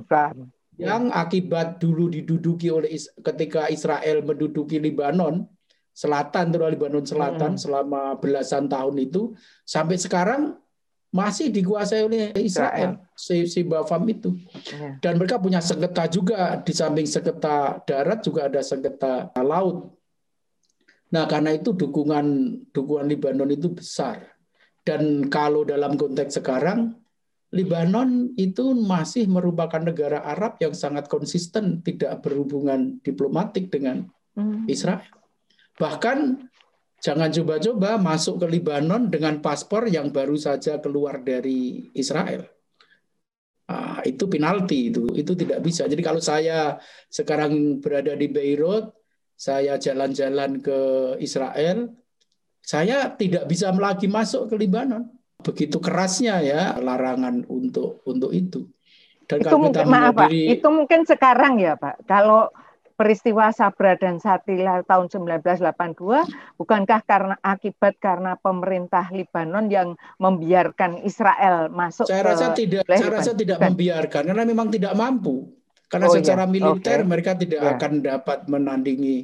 yang 0.78 1.10
akibat 1.10 1.82
dulu 1.82 2.08
diduduki 2.08 2.70
oleh 2.70 2.96
ketika 3.20 3.68
Israel 3.68 4.22
menduduki 4.24 4.78
Libanon 4.78 5.50
selatan 5.98 6.54
terus 6.54 6.70
Libanon 6.70 7.02
selatan 7.02 7.58
hmm. 7.58 7.62
selama 7.62 8.02
belasan 8.22 8.70
tahun 8.70 9.02
itu 9.02 9.34
sampai 9.66 9.98
sekarang 9.98 10.54
masih 11.10 11.50
dikuasai 11.50 12.04
oleh 12.06 12.36
Israel, 12.38 13.02
si, 13.18 13.48
si 13.50 13.66
Bafam 13.66 14.06
itu. 14.06 14.38
Iya. 14.54 15.02
Dan 15.02 15.18
mereka 15.18 15.42
punya 15.42 15.64
sengketa 15.64 16.06
juga 16.12 16.60
di 16.62 16.76
samping 16.76 17.08
sengketa 17.10 17.82
darat 17.82 18.22
juga 18.22 18.46
ada 18.46 18.62
sengketa 18.62 19.34
laut. 19.42 19.98
Nah, 21.08 21.24
karena 21.26 21.56
itu 21.56 21.74
dukungan 21.74 22.26
dukungan 22.70 23.08
Libanon 23.08 23.50
itu 23.50 23.72
besar. 23.74 24.36
Dan 24.84 25.32
kalau 25.32 25.66
dalam 25.66 25.98
konteks 25.98 26.38
sekarang 26.44 26.94
Libanon 27.56 28.36
itu 28.36 28.76
masih 28.76 29.26
merupakan 29.26 29.80
negara 29.80 30.22
Arab 30.22 30.60
yang 30.60 30.76
sangat 30.76 31.08
konsisten 31.08 31.80
tidak 31.82 32.20
berhubungan 32.20 33.00
diplomatik 33.02 33.72
dengan 33.72 34.12
hmm. 34.36 34.68
Israel. 34.68 35.17
Bahkan 35.78 36.18
jangan 36.98 37.30
coba-coba 37.30 38.02
masuk 38.02 38.42
ke 38.42 38.58
Libanon 38.58 39.14
dengan 39.14 39.38
paspor 39.38 39.86
yang 39.86 40.10
baru 40.10 40.34
saja 40.34 40.82
keluar 40.82 41.22
dari 41.22 41.94
Israel. 41.94 42.50
Nah, 43.68 44.00
itu 44.08 44.26
penalti 44.32 44.90
itu 44.90 45.12
itu 45.14 45.36
tidak 45.36 45.60
bisa. 45.62 45.86
Jadi 45.86 46.02
kalau 46.02 46.24
saya 46.24 46.80
sekarang 47.12 47.84
berada 47.84 48.16
di 48.16 48.32
Beirut, 48.32 48.90
saya 49.38 49.78
jalan-jalan 49.78 50.64
ke 50.64 50.80
Israel, 51.22 51.92
saya 52.64 53.12
tidak 53.14 53.46
bisa 53.46 53.70
lagi 53.76 54.10
masuk 54.10 54.50
ke 54.50 54.56
Libanon. 54.58 55.06
Begitu 55.38 55.78
kerasnya 55.78 56.42
ya 56.42 56.62
larangan 56.82 57.46
untuk 57.46 58.02
untuk 58.10 58.34
itu. 58.34 58.66
Dan 59.28 59.44
itu 59.44 59.58
mungkin, 59.60 59.86
maaf 59.92 60.16
Pak, 60.16 60.32
itu 60.32 60.68
mungkin 60.72 61.04
sekarang 61.04 61.60
ya 61.60 61.76
Pak. 61.76 62.08
Kalau 62.08 62.48
peristiwa 62.98 63.54
Sabra 63.54 63.94
dan 63.94 64.18
Satila 64.18 64.82
tahun 64.82 65.08
1982 65.14 66.58
bukankah 66.58 67.02
karena 67.06 67.36
akibat 67.46 68.02
karena 68.02 68.34
pemerintah 68.42 69.14
Libanon 69.14 69.70
yang 69.70 69.94
membiarkan 70.18 71.06
Israel 71.06 71.70
masuk 71.70 72.10
saya 72.10 72.34
rasa 72.34 72.58
tidak 72.58 72.90
saya 72.90 73.22
rasa 73.22 73.38
tidak 73.38 73.62
membiarkan 73.62 74.34
karena 74.34 74.44
memang 74.44 74.74
tidak 74.74 74.98
mampu 74.98 75.54
karena 75.88 76.10
oh, 76.10 76.14
iya. 76.18 76.18
secara 76.20 76.44
iya. 76.44 76.52
militer 76.52 77.00
okay. 77.00 77.08
mereka 77.08 77.32
tidak 77.38 77.62
yeah. 77.64 77.74
akan 77.78 77.92
dapat 78.02 78.40
menandingi 78.50 79.18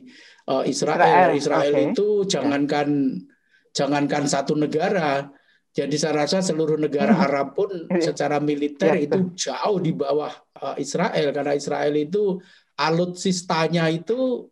uh, 0.48 0.64
Israel 0.64 1.34
Israel, 1.34 1.36
Israel 1.36 1.74
okay. 1.74 1.86
itu 1.92 2.08
jangankan 2.30 2.88
yeah. 3.20 3.74
jangankan 3.74 4.24
satu 4.30 4.54
negara 4.54 5.34
jadi 5.74 5.98
saya 5.98 6.22
rasa 6.22 6.46
seluruh 6.46 6.78
negara 6.78 7.18
hmm. 7.18 7.26
Arab 7.26 7.48
pun 7.58 7.70
iya. 7.90 8.06
secara 8.06 8.38
militer 8.38 8.94
ya, 8.94 9.10
itu 9.10 9.34
jauh 9.34 9.82
di 9.82 9.92
bawah 9.92 10.30
uh, 10.62 10.78
Israel 10.78 11.34
karena 11.34 11.58
Israel 11.58 11.98
itu 11.98 12.38
alutsistanya 12.78 13.90
itu 13.90 14.50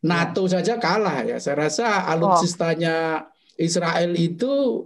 NATO 0.00 0.48
ya. 0.48 0.60
saja 0.60 0.74
kalah 0.80 1.24
ya. 1.28 1.36
Saya 1.36 1.68
rasa 1.68 2.08
alutsistanya 2.08 3.24
oh. 3.24 3.60
Israel 3.60 4.16
itu 4.16 4.84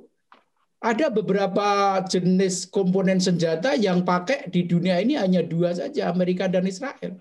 ada 0.85 1.09
beberapa 1.09 1.97
jenis 2.05 2.68
komponen 2.68 3.16
senjata 3.16 3.72
yang 3.72 4.05
pakai 4.05 4.53
di 4.53 4.68
dunia 4.68 5.01
ini 5.01 5.16
hanya 5.16 5.41
dua 5.41 5.72
saja, 5.72 6.12
Amerika 6.12 6.45
dan 6.45 6.68
Israel. 6.68 7.16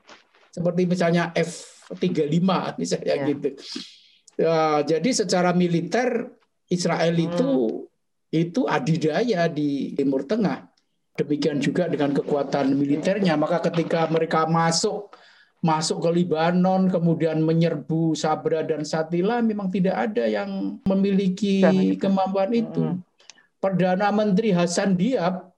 Seperti 0.51 0.83
misalnya 0.83 1.31
F-35 1.31 2.43
misalnya 2.81 3.15
ya. 3.15 3.25
gitu. 3.29 3.49
Ya, 4.33 4.81
jadi 4.83 5.09
secara 5.13 5.53
militer 5.53 6.27
Israel 6.67 7.13
hmm. 7.13 7.25
itu 7.29 7.51
itu 8.33 8.61
adidaya 8.65 9.45
di 9.47 9.93
Timur 9.93 10.25
Tengah. 10.25 10.67
Demikian 11.13 11.61
juga 11.61 11.85
dengan 11.85 12.09
kekuatan 12.09 12.73
militernya. 12.73 13.37
Maka 13.37 13.61
ketika 13.69 14.09
mereka 14.09 14.49
masuk 14.49 15.13
masuk 15.63 16.03
ke 16.03 16.09
Libanon, 16.11 16.91
kemudian 16.91 17.39
menyerbu 17.39 18.19
Sabra 18.19 18.67
dan 18.67 18.83
Satila, 18.83 19.39
memang 19.39 19.71
tidak 19.71 20.11
ada 20.11 20.27
yang 20.27 20.83
memiliki 20.83 21.63
kemampuan 21.95 22.51
itu. 22.51 22.99
Perdana 23.63 24.11
Menteri 24.11 24.51
Hasan 24.51 24.99
Diab 24.99 25.55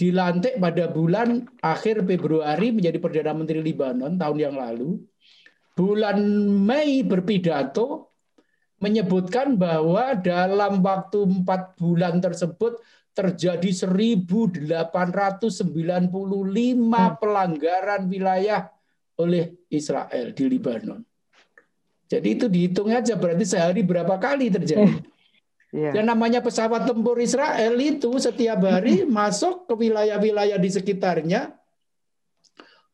dilantik 0.00 0.56
pada 0.56 0.88
bulan 0.88 1.44
akhir 1.60 2.08
Februari 2.08 2.72
menjadi 2.72 2.96
Perdana 2.96 3.36
Menteri 3.36 3.60
Libanon 3.60 4.16
tahun 4.16 4.38
yang 4.40 4.56
lalu. 4.56 4.96
Bulan 5.76 6.24
Mei 6.64 7.04
berpidato 7.04 8.08
menyebutkan 8.80 9.60
bahwa 9.60 10.16
dalam 10.16 10.80
waktu 10.80 11.20
empat 11.20 11.76
bulan 11.76 12.16
tersebut 12.24 12.80
terjadi 13.12 13.66
1.895 13.74 14.72
pelanggaran 17.18 18.02
wilayah 18.08 18.70
oleh 19.18 19.66
Israel 19.68 20.30
di 20.32 20.44
Libanon. 20.46 21.02
Jadi 22.08 22.28
itu 22.32 22.46
dihitung 22.48 22.88
aja 22.88 23.18
berarti 23.18 23.44
sehari 23.44 23.84
berapa 23.84 24.16
kali 24.16 24.48
terjadi. 24.48 24.96
Yeah. 25.68 25.92
Dan 25.92 26.08
namanya 26.08 26.40
pesawat 26.40 26.88
tempur 26.88 27.20
Israel 27.20 27.76
itu 27.76 28.08
setiap 28.16 28.64
hari 28.64 29.04
masuk 29.04 29.68
ke 29.68 29.76
wilayah-wilayah 29.76 30.56
di 30.56 30.70
sekitarnya, 30.72 31.52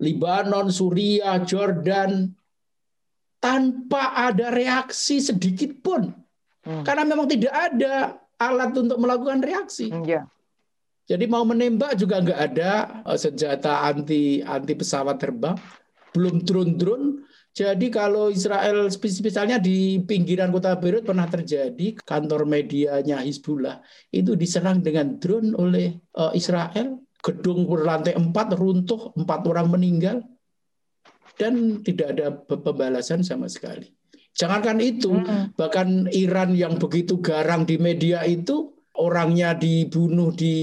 Libanon, 0.03 0.75
Suriah, 0.75 1.39
Jordan, 1.47 2.35
tanpa 3.39 4.18
ada 4.27 4.51
reaksi 4.51 5.22
sedikit 5.22 5.70
pun. 5.79 6.11
Hmm. 6.66 6.83
Karena 6.83 7.07
memang 7.07 7.31
tidak 7.31 7.55
ada 7.55 8.18
alat 8.43 8.75
untuk 8.75 8.99
melakukan 8.99 9.39
reaksi. 9.39 9.95
Yeah. 10.03 10.27
Jadi 11.05 11.29
mau 11.29 11.45
menembak 11.45 11.95
juga 12.01 12.18
nggak 12.18 12.41
ada 12.41 12.70
eh, 13.07 13.18
senjata 13.20 13.87
anti 13.87 14.41
anti 14.41 14.72
pesawat 14.72 15.20
terbang 15.20 15.55
belum 16.15 16.47
drone-drone. 16.47 17.27
Jadi 17.55 17.87
kalau 17.91 18.31
Israel 18.35 18.91
misalnya 19.23 19.62
di 19.62 20.03
pinggiran 20.03 20.51
kota 20.51 20.75
Beirut 20.75 21.07
pernah 21.07 21.27
terjadi 21.27 21.95
kantor 22.03 22.47
medianya 22.51 23.23
Hizbullah 23.23 23.79
itu 24.11 24.35
diserang 24.35 24.83
dengan 24.83 25.19
drone 25.23 25.55
oleh 25.55 25.95
uh, 26.19 26.35
Israel, 26.35 26.99
gedung 27.23 27.67
berlantai 27.67 28.19
empat 28.19 28.59
runtuh, 28.59 29.15
empat 29.15 29.41
orang 29.47 29.71
meninggal 29.71 30.19
dan 31.39 31.83
tidak 31.83 32.19
ada 32.19 32.27
pembalasan 32.47 33.23
sama 33.23 33.47
sekali. 33.47 33.91
Jangankan 34.35 34.83
itu, 34.83 35.15
hmm. 35.15 35.55
bahkan 35.55 36.11
Iran 36.11 36.59
yang 36.59 36.75
begitu 36.75 37.23
garang 37.23 37.62
di 37.62 37.79
media 37.79 38.27
itu 38.27 38.75
orangnya 38.99 39.55
dibunuh 39.55 40.35
di 40.35 40.55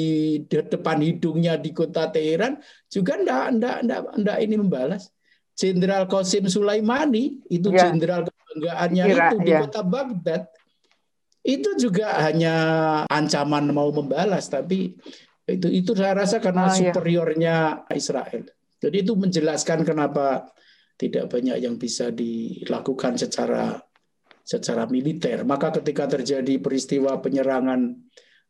depan 0.47 0.99
hidungnya 1.03 1.59
di 1.59 1.71
kota 1.75 2.11
Teheran 2.11 2.59
juga 2.87 3.19
ndak 3.19 3.45
ndak 3.59 3.77
ndak 3.87 4.01
ndak 4.19 4.37
ini 4.43 4.55
membalas. 4.59 5.11
Jenderal 5.55 6.07
Qasim 6.07 6.47
Sulaimani 6.47 7.43
itu 7.51 7.69
ya. 7.69 7.91
jenderal 7.91 8.25
kebanggaannya 8.25 9.03
Kira, 9.05 9.27
itu 9.29 9.37
di 9.43 9.51
ya. 9.51 9.59
kota 9.67 9.81
Baghdad 9.83 10.43
itu 11.41 11.69
juga 11.77 12.21
hanya 12.21 12.55
ancaman 13.09 13.73
mau 13.73 13.89
membalas 13.89 14.45
tapi 14.45 14.93
itu 15.49 15.67
itu 15.67 15.91
saya 15.97 16.13
rasa 16.13 16.37
karena 16.37 16.69
oh, 16.69 16.73
superiornya 16.73 17.55
ya. 17.89 17.93
Israel. 17.97 18.45
Jadi 18.81 18.97
itu 19.05 19.13
menjelaskan 19.17 19.85
kenapa 19.85 20.49
tidak 20.97 21.29
banyak 21.33 21.57
yang 21.61 21.75
bisa 21.81 22.13
dilakukan 22.13 23.17
secara 23.17 23.77
secara 24.45 24.85
militer. 24.85 25.41
Maka 25.45 25.73
ketika 25.81 26.05
terjadi 26.09 26.61
peristiwa 26.61 27.17
penyerangan 27.21 27.93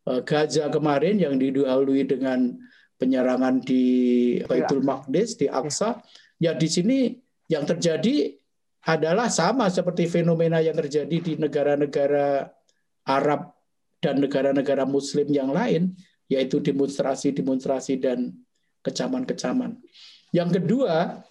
uh, 0.08 0.22
Gaza 0.24 0.68
kemarin 0.68 1.20
yang 1.20 1.40
didahului 1.40 2.08
dengan 2.08 2.56
penyerangan 3.00 3.60
di 3.64 3.84
Baitul 4.46 4.84
Maqdis 4.84 5.40
di 5.40 5.48
Aqsa, 5.50 6.00
Ya 6.00 6.21
di 6.58 6.68
sini 6.68 7.14
yang 7.46 7.70
terjadi 7.70 8.34
adalah 8.90 9.30
sama 9.30 9.70
seperti 9.70 10.10
fenomena 10.10 10.58
yang 10.58 10.74
terjadi 10.74 11.18
di 11.22 11.34
negara-negara 11.38 12.50
Arab 13.06 13.54
dan 14.02 14.18
negara-negara 14.18 14.90
Muslim 14.90 15.30
yang 15.30 15.54
lain, 15.54 15.94
yaitu 16.26 16.58
demonstrasi-demonstrasi 16.58 18.02
dan 18.02 18.34
kecaman-kecaman. 18.82 19.78
Yang 20.34 20.58
kedua, 20.58 21.22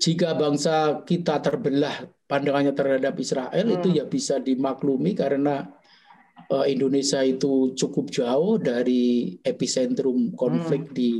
jika 0.00 0.32
bangsa 0.32 1.04
kita 1.04 1.44
terbelah 1.44 2.08
pandangannya 2.24 2.72
terhadap 2.72 3.18
Israel 3.20 3.66
hmm. 3.68 3.76
itu 3.76 3.88
ya 3.92 4.04
bisa 4.08 4.40
dimaklumi 4.40 5.12
karena 5.12 5.68
uh, 6.48 6.64
Indonesia 6.64 7.20
itu 7.20 7.74
cukup 7.74 8.08
jauh 8.08 8.56
dari 8.56 9.36
epicentrum 9.42 10.32
konflik 10.32 10.88
hmm. 10.88 10.94
di 10.94 11.10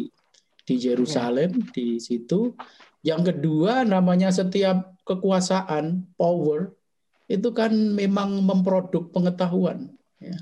di 0.69 0.77
Yerusalem 0.77 1.57
ya. 1.57 1.65
di 1.73 1.97
situ. 1.97 2.53
Yang 3.01 3.33
kedua 3.33 3.89
namanya 3.89 4.29
setiap 4.29 5.01
kekuasaan 5.09 6.13
power 6.21 6.77
itu 7.25 7.49
kan 7.57 7.73
memang 7.73 8.45
memproduk 8.45 9.09
pengetahuan. 9.17 9.89
Ya. 10.21 10.37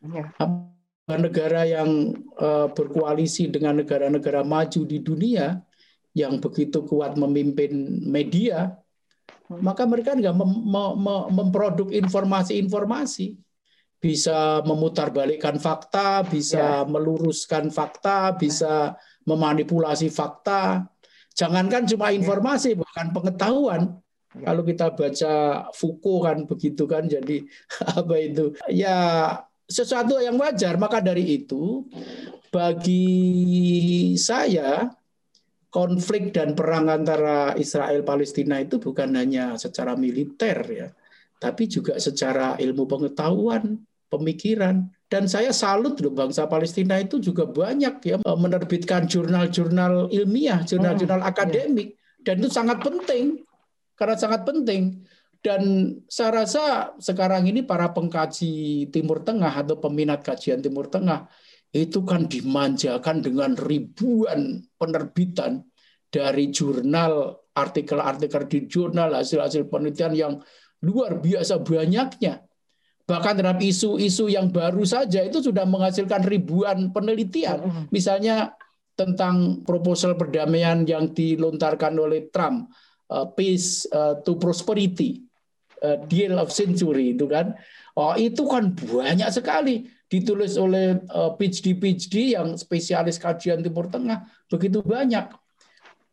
Ya. 0.00 0.32
Negara 1.06 1.62
yang 1.68 2.16
uh, 2.40 2.72
berkoalisi 2.72 3.52
dengan 3.52 3.78
negara-negara 3.78 4.42
maju 4.42 4.80
di 4.88 4.98
dunia 4.98 5.60
yang 6.16 6.40
begitu 6.40 6.82
kuat 6.82 7.14
memimpin 7.14 8.02
media, 8.02 8.74
hmm. 9.46 9.60
maka 9.60 9.84
mereka 9.84 10.16
nggak 10.16 10.34
mem 10.34 10.52
mem 10.66 11.14
memproduk 11.30 11.92
informasi-informasi, 11.92 13.36
bisa 14.02 14.64
memutarbalikkan 14.66 15.60
fakta, 15.62 16.24
bisa 16.26 16.82
ya. 16.82 16.88
meluruskan 16.88 17.68
fakta, 17.70 18.34
bisa 18.34 18.96
memanipulasi 19.26 20.08
fakta. 20.08 20.86
Jangankan 21.36 21.84
cuma 21.84 22.08
ya. 22.08 22.16
informasi, 22.16 22.78
bahkan 22.78 23.12
pengetahuan. 23.12 23.82
Ya. 24.32 24.52
Kalau 24.52 24.62
kita 24.64 24.86
baca 24.96 25.34
Foucault 25.76 26.20
kan 26.24 26.38
begitu 26.48 26.88
kan, 26.88 27.04
jadi 27.04 27.44
apa 28.00 28.14
itu? 28.16 28.56
Ya 28.72 28.96
sesuatu 29.66 30.16
yang 30.22 30.38
wajar. 30.40 30.78
Maka 30.80 31.02
dari 31.02 31.42
itu, 31.42 31.84
bagi 32.54 34.14
saya 34.16 34.88
konflik 35.68 36.32
dan 36.32 36.56
perang 36.56 36.88
antara 36.88 37.52
Israel 37.60 38.00
Palestina 38.00 38.56
itu 38.62 38.80
bukan 38.80 39.12
hanya 39.12 39.60
secara 39.60 39.92
militer 39.92 40.56
ya, 40.72 40.88
tapi 41.36 41.68
juga 41.68 42.00
secara 42.00 42.56
ilmu 42.56 42.88
pengetahuan, 42.88 43.76
pemikiran. 44.08 44.88
Dan 45.06 45.30
saya 45.30 45.54
salut 45.54 45.94
loh 46.02 46.10
bangsa 46.10 46.50
Palestina 46.50 46.98
itu 46.98 47.22
juga 47.22 47.46
banyak 47.46 47.94
ya 48.02 48.16
menerbitkan 48.26 49.06
jurnal-jurnal 49.06 50.10
ilmiah, 50.10 50.66
jurnal-jurnal 50.66 51.22
hmm, 51.22 51.30
akademik. 51.30 51.94
Ya. 51.94 52.26
Dan 52.26 52.34
itu 52.42 52.50
sangat 52.50 52.82
penting 52.82 53.46
karena 53.94 54.16
sangat 54.18 54.42
penting. 54.42 55.06
Dan 55.38 55.94
saya 56.10 56.42
rasa 56.42 56.90
sekarang 56.98 57.46
ini 57.46 57.62
para 57.62 57.94
pengkaji 57.94 58.90
Timur 58.90 59.22
Tengah 59.22 59.54
atau 59.54 59.78
peminat 59.78 60.26
kajian 60.26 60.58
Timur 60.58 60.90
Tengah 60.90 61.30
itu 61.70 62.02
kan 62.02 62.26
dimanjakan 62.26 63.22
dengan 63.22 63.54
ribuan 63.54 64.64
penerbitan 64.74 65.62
dari 66.10 66.48
jurnal, 66.50 67.44
artikel-artikel 67.52 68.42
di 68.48 68.58
jurnal, 68.66 69.12
hasil-hasil 69.12 69.68
penelitian 69.68 70.12
yang 70.16 70.34
luar 70.82 71.18
biasa 71.20 71.60
banyaknya. 71.60 72.45
Bahkan 73.06 73.38
terhadap 73.38 73.62
isu-isu 73.62 74.26
yang 74.26 74.50
baru 74.50 74.82
saja 74.82 75.22
itu 75.22 75.38
sudah 75.38 75.62
menghasilkan 75.62 76.26
ribuan 76.26 76.90
penelitian. 76.90 77.86
Misalnya 77.94 78.58
tentang 78.98 79.62
proposal 79.62 80.18
perdamaian 80.18 80.82
yang 80.82 81.14
dilontarkan 81.14 81.94
oleh 81.94 82.26
Trump 82.34 82.72
uh, 83.12 83.30
peace 83.30 83.86
uh, 83.94 84.18
to 84.26 84.34
prosperity 84.42 85.22
uh, 85.86 86.02
deal 86.10 86.34
of 86.40 86.50
century 86.50 87.14
itu 87.14 87.30
kan. 87.30 87.54
Oh 87.94 88.18
itu 88.18 88.42
kan 88.44 88.74
banyak 88.74 89.30
sekali 89.30 89.86
ditulis 90.10 90.58
oleh 90.58 90.98
uh, 91.14 91.30
PhD 91.38 91.78
PhD 91.78 92.34
yang 92.34 92.58
spesialis 92.58 93.22
kajian 93.22 93.62
Timur 93.62 93.86
Tengah. 93.86 94.26
Begitu 94.50 94.82
banyak 94.82 95.30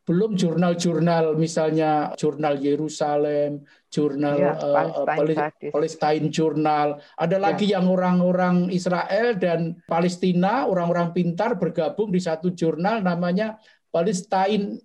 belum 0.04 0.36
jurnal-jurnal 0.36 1.40
misalnya 1.40 2.12
jurnal 2.20 2.60
Yerusalem, 2.60 3.64
jurnal 3.88 4.36
ya, 4.36 4.54
uh, 4.60 5.08
Palestine, 5.08 5.72
Palestine 5.72 6.26
Journal, 6.28 6.88
ada 7.16 7.38
ya. 7.40 7.42
lagi 7.42 7.72
yang 7.72 7.88
orang-orang 7.88 8.68
Israel 8.68 9.40
dan 9.40 9.80
Palestina, 9.88 10.68
orang-orang 10.68 11.16
pintar 11.16 11.56
bergabung 11.56 12.12
di 12.12 12.20
satu 12.20 12.52
jurnal 12.52 13.00
namanya 13.00 13.56
Palestine 13.96 14.76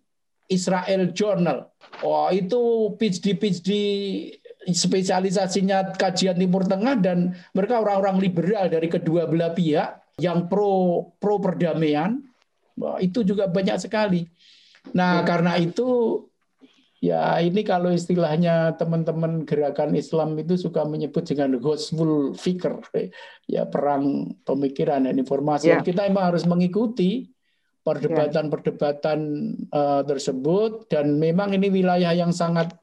Israel 0.47 1.11
Journal. 1.11 1.67
Oh, 2.07 2.31
itu 2.31 2.95
PhD-PhD 2.95 3.71
spesialisasinya 4.71 5.99
kajian 5.99 6.39
Timur 6.39 6.63
Tengah 6.63 6.95
dan 7.01 7.35
mereka 7.57 7.83
orang-orang 7.83 8.23
liberal 8.23 8.71
dari 8.71 8.87
kedua 8.87 9.27
belah 9.27 9.51
pihak 9.51 10.15
yang 10.23 10.47
pro 10.47 11.11
pro 11.19 11.43
perdamaian. 11.43 12.23
Oh, 12.79 13.03
itu 13.03 13.27
juga 13.27 13.51
banyak 13.51 13.83
sekali. 13.83 14.31
Nah, 14.95 15.23
ya. 15.23 15.27
karena 15.27 15.53
itu 15.61 15.89
ya 16.99 17.39
ini 17.39 17.63
kalau 17.63 17.95
istilahnya 17.95 18.75
teman-teman 18.75 19.47
gerakan 19.47 19.95
Islam 19.95 20.35
itu 20.39 20.59
suka 20.59 20.83
menyebut 20.83 21.23
dengan 21.23 21.55
gospel 21.63 22.35
fikir, 22.35 22.83
ya 23.47 23.67
perang 23.67 24.35
pemikiran 24.43 25.07
dan 25.07 25.17
informasi. 25.19 25.71
Ya. 25.73 25.81
Kita 25.83 26.07
memang 26.11 26.35
harus 26.35 26.45
mengikuti 26.49 27.31
perdebatan-perdebatan 27.87 29.19
uh, 29.73 30.03
tersebut 30.05 30.93
dan 30.93 31.17
memang 31.17 31.57
ini 31.57 31.73
wilayah 31.73 32.13
yang 32.13 32.35
sangat 32.35 32.75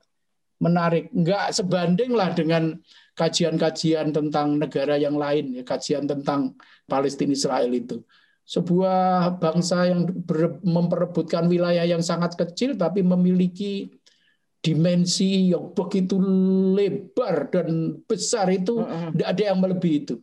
menarik. 0.58 1.12
Enggak 1.14 1.54
sebanding 1.54 2.16
lah 2.16 2.34
dengan 2.34 2.74
kajian-kajian 3.16 4.12
tentang 4.12 4.60
negara 4.60 5.00
yang 5.00 5.16
lain, 5.16 5.56
ya, 5.56 5.64
kajian 5.64 6.10
tentang 6.10 6.58
Palestina 6.90 7.32
Israel 7.32 7.72
itu. 7.72 8.04
Sebuah 8.46 9.42
bangsa 9.42 9.90
yang 9.90 10.06
ber, 10.06 10.62
memperebutkan 10.62 11.50
wilayah 11.50 11.82
yang 11.82 12.06
sangat 12.06 12.38
kecil 12.38 12.78
tapi 12.78 13.02
memiliki 13.02 13.90
dimensi 14.62 15.54
yang 15.54 15.74
begitu 15.74 16.18
lebar 16.74 17.54
dan 17.54 18.02
besar 18.06 18.50
itu 18.50 18.82
tidak 18.86 19.28
ada 19.34 19.44
yang 19.54 19.58
melebihi 19.62 19.98
itu. 20.06 20.16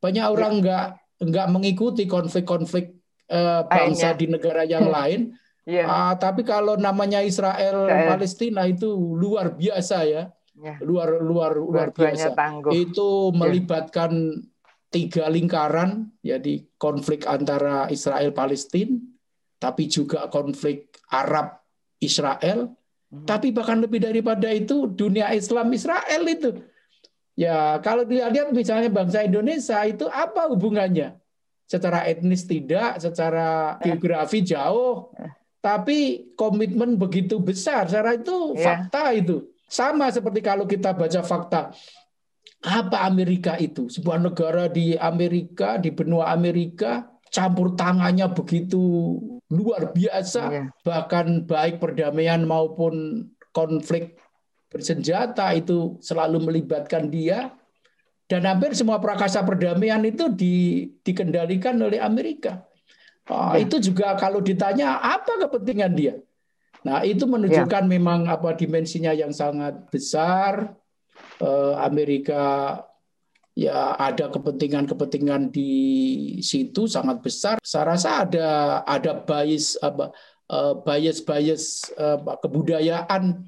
Banyak 0.00 0.24
orang 0.24 0.52
enggak 0.60 0.86
enggak 1.20 1.46
mengikuti 1.48 2.04
konflik-konflik 2.04 2.96
uh, 3.32 3.64
bangsa 3.64 4.12
di 4.12 4.28
negara 4.28 4.68
yang 4.68 4.88
lain. 4.92 5.32
Yeah. 5.64 5.88
Uh, 5.88 6.14
tapi 6.20 6.44
kalau 6.44 6.76
namanya 6.76 7.24
Israel 7.24 7.88
Israel 7.88 8.08
Palestina 8.12 8.68
itu 8.68 8.92
luar 8.92 9.56
biasa 9.56 10.04
ya. 10.04 10.28
Yeah. 10.56 10.76
Luar 10.84 11.16
luar 11.20 11.56
luar 11.56 11.88
biasa. 11.92 12.36
Tangguh. 12.36 12.72
Itu 12.72 13.32
melibatkan 13.32 14.12
yeah. 14.12 14.55
Tiga 14.96 15.28
lingkaran 15.28 16.08
jadi 16.24 16.64
konflik 16.80 17.28
antara 17.28 17.92
Israel 17.92 18.32
Palestina 18.32 18.96
tapi 19.60 19.92
juga 19.92 20.32
konflik 20.32 20.96
Arab 21.12 21.60
Israel 22.00 22.72
hmm. 23.12 23.28
tapi 23.28 23.52
bahkan 23.52 23.84
lebih 23.84 24.00
daripada 24.00 24.48
itu 24.48 24.88
dunia 24.88 25.28
Islam 25.36 25.68
Israel 25.76 26.24
itu. 26.24 26.50
Ya, 27.36 27.76
kalau 27.84 28.08
dilihat 28.08 28.48
misalnya 28.48 28.88
bangsa 28.88 29.20
Indonesia 29.20 29.84
itu 29.84 30.08
apa 30.08 30.48
hubungannya? 30.48 31.20
secara 31.66 32.06
etnis 32.06 32.46
tidak, 32.46 33.02
secara 33.02 33.76
geografi 33.82 34.46
jauh, 34.46 35.10
tapi 35.58 36.30
komitmen 36.38 36.94
begitu 36.94 37.42
besar. 37.42 37.90
Secara 37.90 38.14
itu 38.14 38.54
yeah. 38.54 38.86
fakta 38.86 39.04
itu. 39.12 39.36
Sama 39.66 40.06
seperti 40.14 40.40
kalau 40.46 40.62
kita 40.62 40.94
baca 40.94 41.20
fakta. 41.26 41.74
Apa 42.64 43.04
Amerika 43.04 43.58
itu? 43.60 43.92
Sebuah 43.92 44.22
negara 44.22 44.70
di 44.70 44.96
Amerika, 44.96 45.76
di 45.76 45.92
benua 45.92 46.32
Amerika, 46.32 47.04
campur 47.28 47.76
tangannya 47.76 48.32
begitu 48.32 48.80
luar 49.52 49.92
biasa. 49.92 50.42
Yeah. 50.48 50.66
Bahkan 50.82 51.44
baik 51.46 51.82
perdamaian 51.82 52.46
maupun 52.48 53.26
konflik 53.52 54.16
bersenjata 54.70 55.54
itu 55.56 55.96
selalu 56.02 56.42
melibatkan 56.42 57.08
dia 57.08 57.54
dan 58.26 58.42
hampir 58.42 58.74
semua 58.74 58.98
prakasa 58.98 59.40
perdamaian 59.46 60.02
itu 60.02 60.26
di, 60.34 60.88
dikendalikan 61.06 61.78
oleh 61.78 62.02
Amerika. 62.02 62.66
Oh, 63.30 63.54
ya. 63.54 63.62
Itu 63.62 63.78
juga 63.78 64.18
kalau 64.18 64.42
ditanya 64.42 64.98
apa 64.98 65.46
kepentingan 65.46 65.92
dia. 65.94 66.14
Nah 66.86 67.02
itu 67.02 67.26
menunjukkan 67.26 67.84
ya. 67.86 67.90
memang 67.90 68.30
apa 68.30 68.54
dimensinya 68.54 69.10
yang 69.14 69.30
sangat 69.34 69.90
besar. 69.90 70.74
Eh, 71.36 71.74
Amerika 71.84 72.80
ya 73.52 73.92
ada 73.96 74.32
kepentingan-kepentingan 74.32 75.52
di 75.52 75.72
situ 76.40 76.88
sangat 76.88 77.20
besar. 77.20 77.56
Saya 77.60 77.92
rasa 77.92 78.24
ada 78.24 78.80
ada 78.88 79.12
bias 79.20 79.76
apa 79.84 80.16
eh, 80.48 80.74
bias-bias 80.80 81.92
uh, 82.00 82.20
kebudayaan 82.40 83.44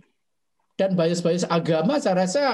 dan 0.77 0.91
bias-bias 0.93 1.49
agama. 1.49 1.97
Saya 1.97 2.29
rasa 2.29 2.45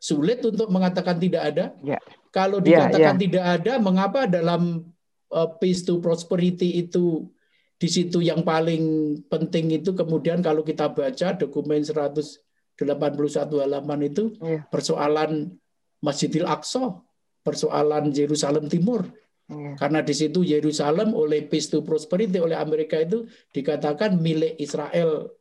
sulit 0.00 0.40
untuk 0.40 0.72
mengatakan 0.72 1.20
tidak 1.20 1.42
ada. 1.52 1.64
Ya. 1.84 2.00
Kalau 2.32 2.64
ya, 2.64 2.88
dikatakan 2.88 3.16
ya, 3.16 3.20
ya. 3.20 3.22
tidak 3.28 3.44
ada, 3.60 3.72
mengapa 3.80 4.20
dalam 4.24 4.88
uh, 5.28 5.48
peace 5.60 5.84
to 5.84 6.00
prosperity 6.00 6.80
itu 6.80 7.28
di 7.78 7.88
situ 7.92 8.24
yang 8.24 8.40
paling 8.40 9.16
penting 9.30 9.70
itu 9.70 9.94
kemudian 9.94 10.42
kalau 10.42 10.66
kita 10.66 10.90
baca 10.90 11.36
dokumen 11.38 11.84
100 11.84 12.47
81 12.78 13.50
halaman 13.58 14.00
itu 14.06 14.38
yeah. 14.38 14.62
persoalan 14.70 15.58
Masjidil 15.98 16.46
Aqsa, 16.46 17.02
persoalan 17.42 18.14
Yerusalem 18.14 18.70
Timur. 18.70 19.02
Yeah. 19.48 19.74
Karena 19.80 20.04
di 20.04 20.14
situ 20.14 20.46
Yerusalem 20.46 21.16
oleh 21.16 21.42
Peace 21.48 21.72
to 21.72 21.82
Prosperity 21.82 22.38
oleh 22.38 22.54
Amerika 22.54 23.00
itu 23.00 23.26
dikatakan 23.50 24.20
milik 24.20 24.54
Israel 24.62 25.32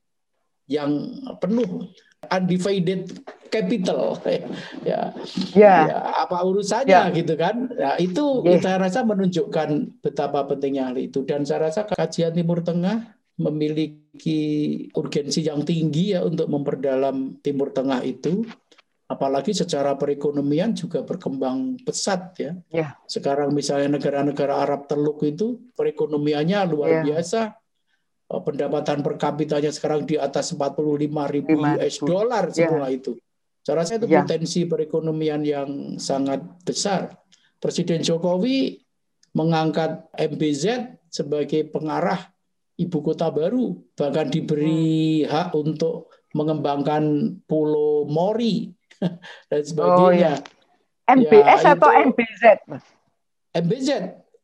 yang 0.67 1.23
penuh 1.39 1.87
undivided 2.27 3.23
capital 3.47 4.19
ya 4.83 5.15
ya, 5.55 5.75
ya 5.87 5.97
apa 6.27 6.43
urusannya 6.43 7.13
ya. 7.13 7.15
gitu 7.15 7.39
kan 7.39 7.71
ya 7.71 7.95
itu 8.01 8.43
yeah. 8.43 8.59
kita 8.59 8.71
rasa 8.75 8.99
menunjukkan 9.07 10.01
betapa 10.03 10.43
pentingnya 10.43 10.91
hal 10.91 10.97
itu 10.99 11.23
dan 11.23 11.47
saya 11.47 11.71
rasa 11.71 11.87
kajian 11.87 12.35
Timur 12.35 12.59
Tengah 12.59 13.16
memiliki 13.37 14.41
urgensi 14.97 15.45
yang 15.45 15.61
tinggi 15.61 16.17
ya 16.17 16.25
untuk 16.25 16.49
memperdalam 16.49 17.37
Timur 17.45 17.69
Tengah 17.69 18.01
itu 18.01 18.41
apalagi 19.07 19.55
secara 19.55 19.95
perekonomian 19.95 20.75
juga 20.75 20.99
berkembang 21.01 21.79
pesat 21.79 22.35
ya. 22.35 22.51
ya. 22.67 22.87
Sekarang 23.07 23.55
misalnya 23.55 23.95
negara-negara 23.95 24.59
Arab 24.67 24.85
Teluk 24.85 25.23
itu 25.23 25.71
perekonomiannya 25.79 26.59
luar 26.67 26.91
ya. 26.91 27.01
biasa. 27.07 27.41
Eh, 28.27 28.41
pendapatan 28.43 28.99
per 28.99 29.15
kapitanya 29.15 29.71
sekarang 29.71 30.03
di 30.03 30.19
atas 30.19 30.51
45 30.51 31.07
ribu 31.31 31.55
US 31.55 31.95
dollar 32.03 32.51
semua 32.51 32.91
ya. 32.91 32.99
itu. 32.99 33.15
Saya 33.63 33.83
rasa 33.83 33.95
itu 33.95 34.07
ya. 34.11 34.23
potensi 34.23 34.67
perekonomian 34.67 35.41
yang 35.47 35.69
sangat 35.95 36.43
besar. 36.67 37.15
Presiden 37.57 38.03
Jokowi 38.03 38.83
mengangkat 39.31 40.11
MBZ 40.19 40.95
sebagai 41.07 41.63
pengarah 41.71 42.27
ibu 42.77 42.97
kota 43.01 43.33
baru, 43.33 43.77
bahkan 43.97 44.29
diberi 44.29 45.25
hmm. 45.25 45.29
hak 45.29 45.49
untuk 45.57 46.13
mengembangkan 46.31 47.35
Pulau 47.49 48.05
Mori 48.05 48.71
dan 49.49 49.61
sebagainya. 49.65 50.01
Oh, 50.05 50.11
ya. 50.13 50.33
MBS 51.07 51.63
ya, 51.63 51.71
atau 51.73 51.87
MBZ, 51.87 52.43
MBZ, 53.55 53.89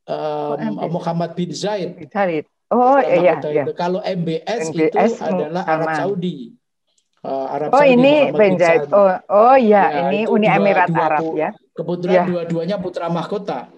um, 0.08 0.16
oh, 0.16 0.56
MBZ. 0.56 0.90
Muhammad 0.96 1.32
bin 1.36 1.52
Zaid. 1.52 2.00
Zaid. 2.08 2.48
Oh 2.74 2.98
iya. 2.98 3.38
iya. 3.38 3.64
Kalau 3.78 4.02
MBS, 4.02 4.74
MBS 4.74 5.20
itu 5.20 5.22
adalah 5.22 5.64
Arab 5.68 5.90
Saudi. 5.94 6.58
Uh, 7.24 7.48
Arab 7.56 7.72
oh 7.72 7.80
Saudi, 7.80 7.96
ini. 7.96 8.16
Oh, 8.92 9.08
oh 9.32 9.56
ya, 9.56 9.84
ya 9.88 10.12
ini 10.12 10.28
Uni 10.28 10.44
Emirat 10.44 10.92
dua, 10.92 11.08
Arab 11.08 11.24
ya. 11.40 11.56
Kebetulan 11.72 12.20
ya. 12.20 12.24
dua-duanya 12.28 12.78
putra 12.84 13.08
mahkota. 13.08 13.72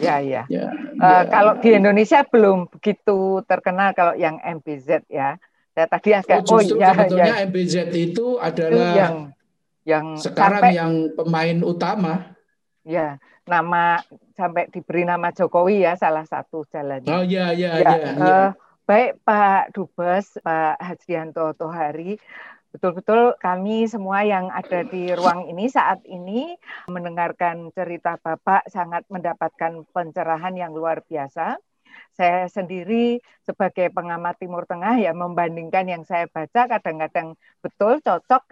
Ya, 0.00 0.24
ya. 0.24 0.48
ya, 0.48 0.72
uh, 0.96 1.04
ya. 1.04 1.28
Kalau 1.28 1.52
di 1.60 1.76
Indonesia 1.76 2.24
belum 2.24 2.72
begitu 2.72 3.44
terkenal 3.44 3.92
kalau 3.92 4.16
yang 4.16 4.40
MBZ 4.40 5.04
ya. 5.12 5.36
Saya 5.76 5.92
tadi 5.92 6.16
agak 6.16 6.48
oh, 6.48 6.56
oh 6.56 6.60
ya, 6.64 6.96
sebetulnya 6.96 7.36
ya. 7.36 7.44
MBZ 7.44 7.74
itu 7.92 8.40
adalah 8.40 8.72
itu 8.72 8.96
yang 8.96 9.14
yang 9.84 10.06
sekarang 10.16 10.64
sampai, 10.64 10.72
yang 10.80 10.92
pemain 11.12 11.58
utama. 11.68 12.12
Ya, 12.80 13.20
nama 13.44 14.00
sampai 14.32 14.72
diberi 14.72 15.04
nama 15.04 15.36
Jokowi 15.36 15.84
ya 15.84 16.00
salah 16.00 16.24
satu 16.24 16.64
jalannya. 16.72 17.12
Oh 17.12 17.20
ya 17.20 17.52
ya 17.52 17.76
ya. 17.76 17.92
ya, 17.92 17.96
ya. 18.00 18.12
Uh, 18.16 18.48
baik 18.88 19.20
Pak 19.20 19.76
Dubes, 19.76 20.40
Pak 20.40 20.80
Hajrianto 20.80 21.52
Tohari, 21.60 22.16
betul-betul 22.76 23.40
kami 23.40 23.88
semua 23.88 24.20
yang 24.20 24.52
ada 24.52 24.84
di 24.84 25.08
ruang 25.16 25.48
ini 25.48 25.64
saat 25.72 26.04
ini 26.04 26.52
mendengarkan 26.92 27.72
cerita 27.72 28.20
Bapak 28.20 28.68
sangat 28.68 29.08
mendapatkan 29.08 29.88
pencerahan 29.96 30.52
yang 30.52 30.76
luar 30.76 31.00
biasa. 31.08 31.56
Saya 32.12 32.44
sendiri 32.52 33.24
sebagai 33.48 33.88
pengamat 33.88 34.36
Timur 34.36 34.68
Tengah 34.68 35.00
ya 35.00 35.16
membandingkan 35.16 35.88
yang 35.88 36.04
saya 36.04 36.28
baca 36.28 36.68
kadang-kadang 36.68 37.40
betul 37.64 38.04
cocok 38.04 38.44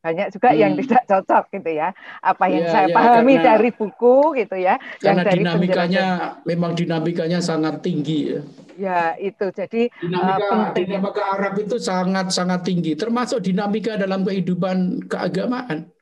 banyak 0.00 0.32
juga 0.32 0.48
hmm. 0.50 0.60
yang 0.60 0.72
tidak 0.80 1.02
cocok 1.04 1.44
gitu 1.52 1.70
ya. 1.76 1.88
Apa 2.24 2.44
yang 2.48 2.64
ya, 2.64 2.72
saya 2.72 2.86
ya, 2.88 2.96
pahami 2.96 3.34
karena, 3.36 3.46
dari 3.52 3.70
buku 3.76 4.16
gitu 4.40 4.56
ya 4.56 4.74
karena 4.80 5.04
yang 5.04 5.16
dari 5.20 5.36
dinamikanya 5.36 6.04
memang 6.48 6.72
dinamikanya 6.72 7.38
sangat 7.44 7.84
tinggi 7.84 8.18
ya. 8.32 8.40
Ya 8.80 9.00
itu. 9.20 9.46
Jadi 9.52 9.92
dinamika 10.00 10.48
uh, 10.56 10.72
dinamika 10.72 11.22
Arab 11.36 11.54
itu 11.60 11.76
sangat 11.76 12.32
sangat 12.32 12.64
tinggi 12.64 12.96
termasuk 12.96 13.44
dinamika 13.44 14.00
dalam 14.00 14.24
kehidupan 14.24 15.04
keagamaan. 15.04 15.92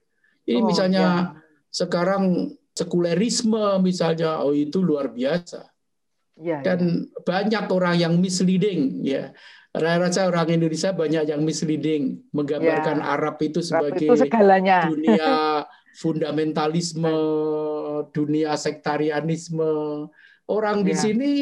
Ini 0.47 0.63
oh, 0.63 0.67
misalnya 0.71 1.05
ya. 1.05 1.15
sekarang 1.75 2.55
sekulerisme 2.73 3.83
misalnya 3.83 4.39
oh 4.47 4.55
itu 4.55 4.79
luar 4.79 5.11
biasa. 5.11 5.67
Ya, 6.39 6.63
dan 6.63 7.11
ya. 7.11 7.19
banyak 7.27 7.67
orang 7.67 7.99
yang 7.99 8.15
misleading 8.23 9.03
ya 9.03 9.35
saya 9.77 9.97
rasa 10.01 10.21
orang 10.25 10.49
Indonesia 10.49 10.91
banyak 10.97 11.25
yang 11.29 11.45
misleading 11.45 12.25
menggambarkan 12.33 13.05
ya. 13.05 13.05
Arab 13.05 13.37
itu 13.45 13.61
sebagai 13.61 14.09
itu 14.09 14.17
segalanya. 14.17 14.87
dunia 14.91 15.33
fundamentalisme, 15.99 17.19
dunia 18.15 18.57
sektarianisme. 18.57 20.07
Orang 20.49 20.81
ya. 20.81 20.85
di 20.89 20.95
sini 20.97 21.33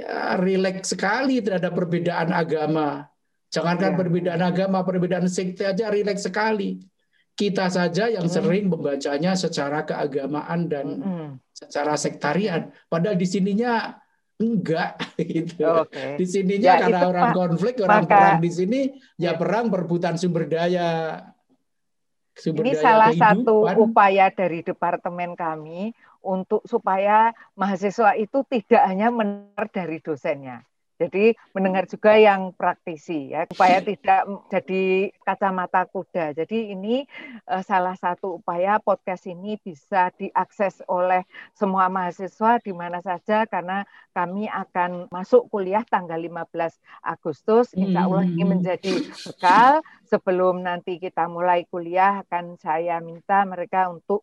uh, 0.00 0.40
rileks 0.40 0.96
sekali 0.96 1.44
terhadap 1.44 1.76
perbedaan 1.76 2.32
agama. 2.32 3.04
Jangankan 3.52 3.92
ya. 3.92 3.98
perbedaan 3.98 4.42
agama, 4.46 4.78
perbedaan 4.80 5.28
sekte 5.28 5.68
aja 5.68 5.92
rileks 5.92 6.24
sekali. 6.24 6.80
Kita 7.36 7.68
saja 7.68 8.08
yang 8.08 8.24
hmm. 8.24 8.34
sering 8.34 8.64
membacanya 8.72 9.36
secara 9.36 9.84
keagamaan 9.84 10.70
dan 10.70 10.86
hmm. 11.00 11.30
secara 11.52 11.98
sektarian. 12.00 12.72
Padahal 12.88 13.20
di 13.20 13.28
sininya 13.28 14.00
Enggak 14.40 14.96
gitu. 15.20 15.84
Okay. 15.84 16.16
Di 16.16 16.24
sininya 16.24 16.80
ya, 16.80 16.82
karena 16.88 17.00
orang 17.04 17.28
Pak, 17.28 17.36
konflik, 17.36 17.74
orang 17.84 18.08
maka, 18.08 18.16
perang 18.16 18.40
di 18.40 18.50
sini 18.50 18.80
ya, 19.20 19.36
perang 19.36 19.68
perebutan 19.68 20.16
sumber 20.16 20.48
daya. 20.48 21.20
Sumber 22.32 22.64
ini 22.64 22.72
daya 22.72 22.80
salah 22.80 23.12
kehidupan. 23.12 23.44
satu 23.44 23.56
upaya 23.84 24.32
dari 24.32 24.64
departemen 24.64 25.36
kami 25.36 25.92
untuk 26.24 26.64
supaya 26.64 27.36
mahasiswa 27.52 28.16
itu 28.16 28.40
tidak 28.48 28.82
hanya 28.88 29.12
mendengar 29.12 29.68
dari 29.68 30.00
dosennya, 30.00 30.64
jadi 31.00 31.32
mendengar 31.56 31.88
juga 31.88 32.12
yang 32.20 32.52
praktisi 32.52 33.32
ya 33.32 33.48
supaya 33.48 33.80
tidak 33.80 34.28
jadi 34.52 35.08
kacamata 35.24 35.88
kuda. 35.88 36.36
Jadi 36.36 36.76
ini 36.76 37.08
uh, 37.48 37.64
salah 37.64 37.96
satu 37.96 38.36
upaya 38.36 38.76
podcast 38.84 39.24
ini 39.24 39.56
bisa 39.56 40.12
diakses 40.20 40.84
oleh 40.84 41.24
semua 41.56 41.88
mahasiswa 41.88 42.60
di 42.60 42.76
mana 42.76 43.00
saja 43.00 43.48
karena 43.48 43.88
kami 44.12 44.44
akan 44.52 45.08
masuk 45.08 45.48
kuliah 45.48 45.88
tanggal 45.88 46.20
15 46.20 46.52
Agustus. 47.00 47.72
Insya 47.72 48.04
Allah 48.04 48.28
ini 48.28 48.44
hmm. 48.44 48.52
menjadi 48.52 48.92
bekal 49.24 49.80
sebelum 50.04 50.60
nanti 50.60 51.00
kita 51.00 51.32
mulai 51.32 51.64
kuliah 51.72 52.20
akan 52.28 52.60
saya 52.60 53.00
minta 53.00 53.40
mereka 53.48 53.88
untuk 53.88 54.20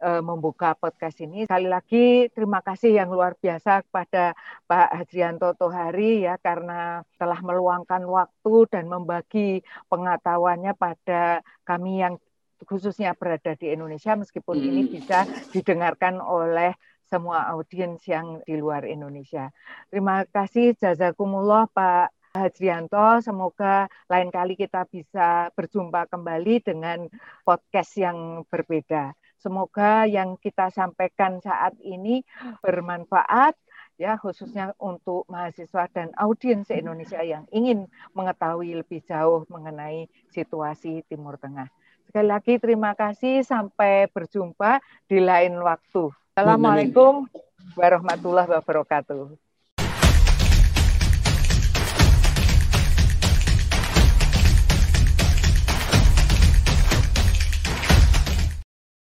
membuka 0.00 0.72
podcast 0.80 1.20
ini. 1.20 1.44
Sekali 1.44 1.68
lagi 1.68 2.32
terima 2.32 2.64
kasih 2.64 2.96
yang 2.96 3.12
luar 3.12 3.36
biasa 3.36 3.84
kepada 3.84 4.32
Pak 4.64 4.88
Hadrianto 4.96 5.52
Tohari 5.54 6.24
ya 6.24 6.40
karena 6.40 7.04
telah 7.20 7.40
meluangkan 7.44 8.08
waktu 8.08 8.54
dan 8.72 8.88
membagi 8.88 9.60
pengetahuannya 9.92 10.72
pada 10.72 11.44
kami 11.68 12.00
yang 12.00 12.16
khususnya 12.64 13.16
berada 13.16 13.56
di 13.56 13.72
Indonesia 13.72 14.16
meskipun 14.16 14.56
hmm. 14.60 14.68
ini 14.68 14.82
bisa 14.88 15.24
didengarkan 15.52 16.20
oleh 16.20 16.76
semua 17.10 17.50
audiens 17.50 17.98
yang 18.06 18.38
di 18.46 18.54
luar 18.54 18.86
Indonesia. 18.86 19.50
Terima 19.90 20.22
kasih 20.30 20.78
jazakumullah 20.78 21.66
Pak 21.74 22.14
Hadrianto, 22.30 23.18
semoga 23.26 23.90
lain 24.06 24.30
kali 24.30 24.54
kita 24.54 24.86
bisa 24.86 25.50
berjumpa 25.50 26.06
kembali 26.06 26.62
dengan 26.62 27.10
podcast 27.42 27.98
yang 27.98 28.46
berbeda. 28.46 29.18
Semoga 29.40 30.04
yang 30.04 30.36
kita 30.36 30.68
sampaikan 30.68 31.40
saat 31.40 31.72
ini 31.80 32.20
bermanfaat 32.60 33.56
ya 34.00 34.16
khususnya 34.16 34.72
untuk 34.80 35.28
mahasiswa 35.28 35.88
dan 35.92 36.08
audiens 36.16 36.68
Indonesia 36.72 37.20
yang 37.20 37.44
ingin 37.52 37.84
mengetahui 38.16 38.72
lebih 38.80 39.04
jauh 39.04 39.44
mengenai 39.52 40.08
situasi 40.32 41.04
Timur 41.04 41.36
Tengah. 41.36 41.68
Sekali 42.08 42.28
lagi 42.28 42.56
terima 42.56 42.96
kasih 42.96 43.44
sampai 43.44 44.08
berjumpa 44.08 44.80
di 45.04 45.20
lain 45.20 45.56
waktu. 45.60 46.12
Assalamualaikum 46.32 47.28
warahmatullahi 47.76 48.48
wabarakatuh. 48.48 49.49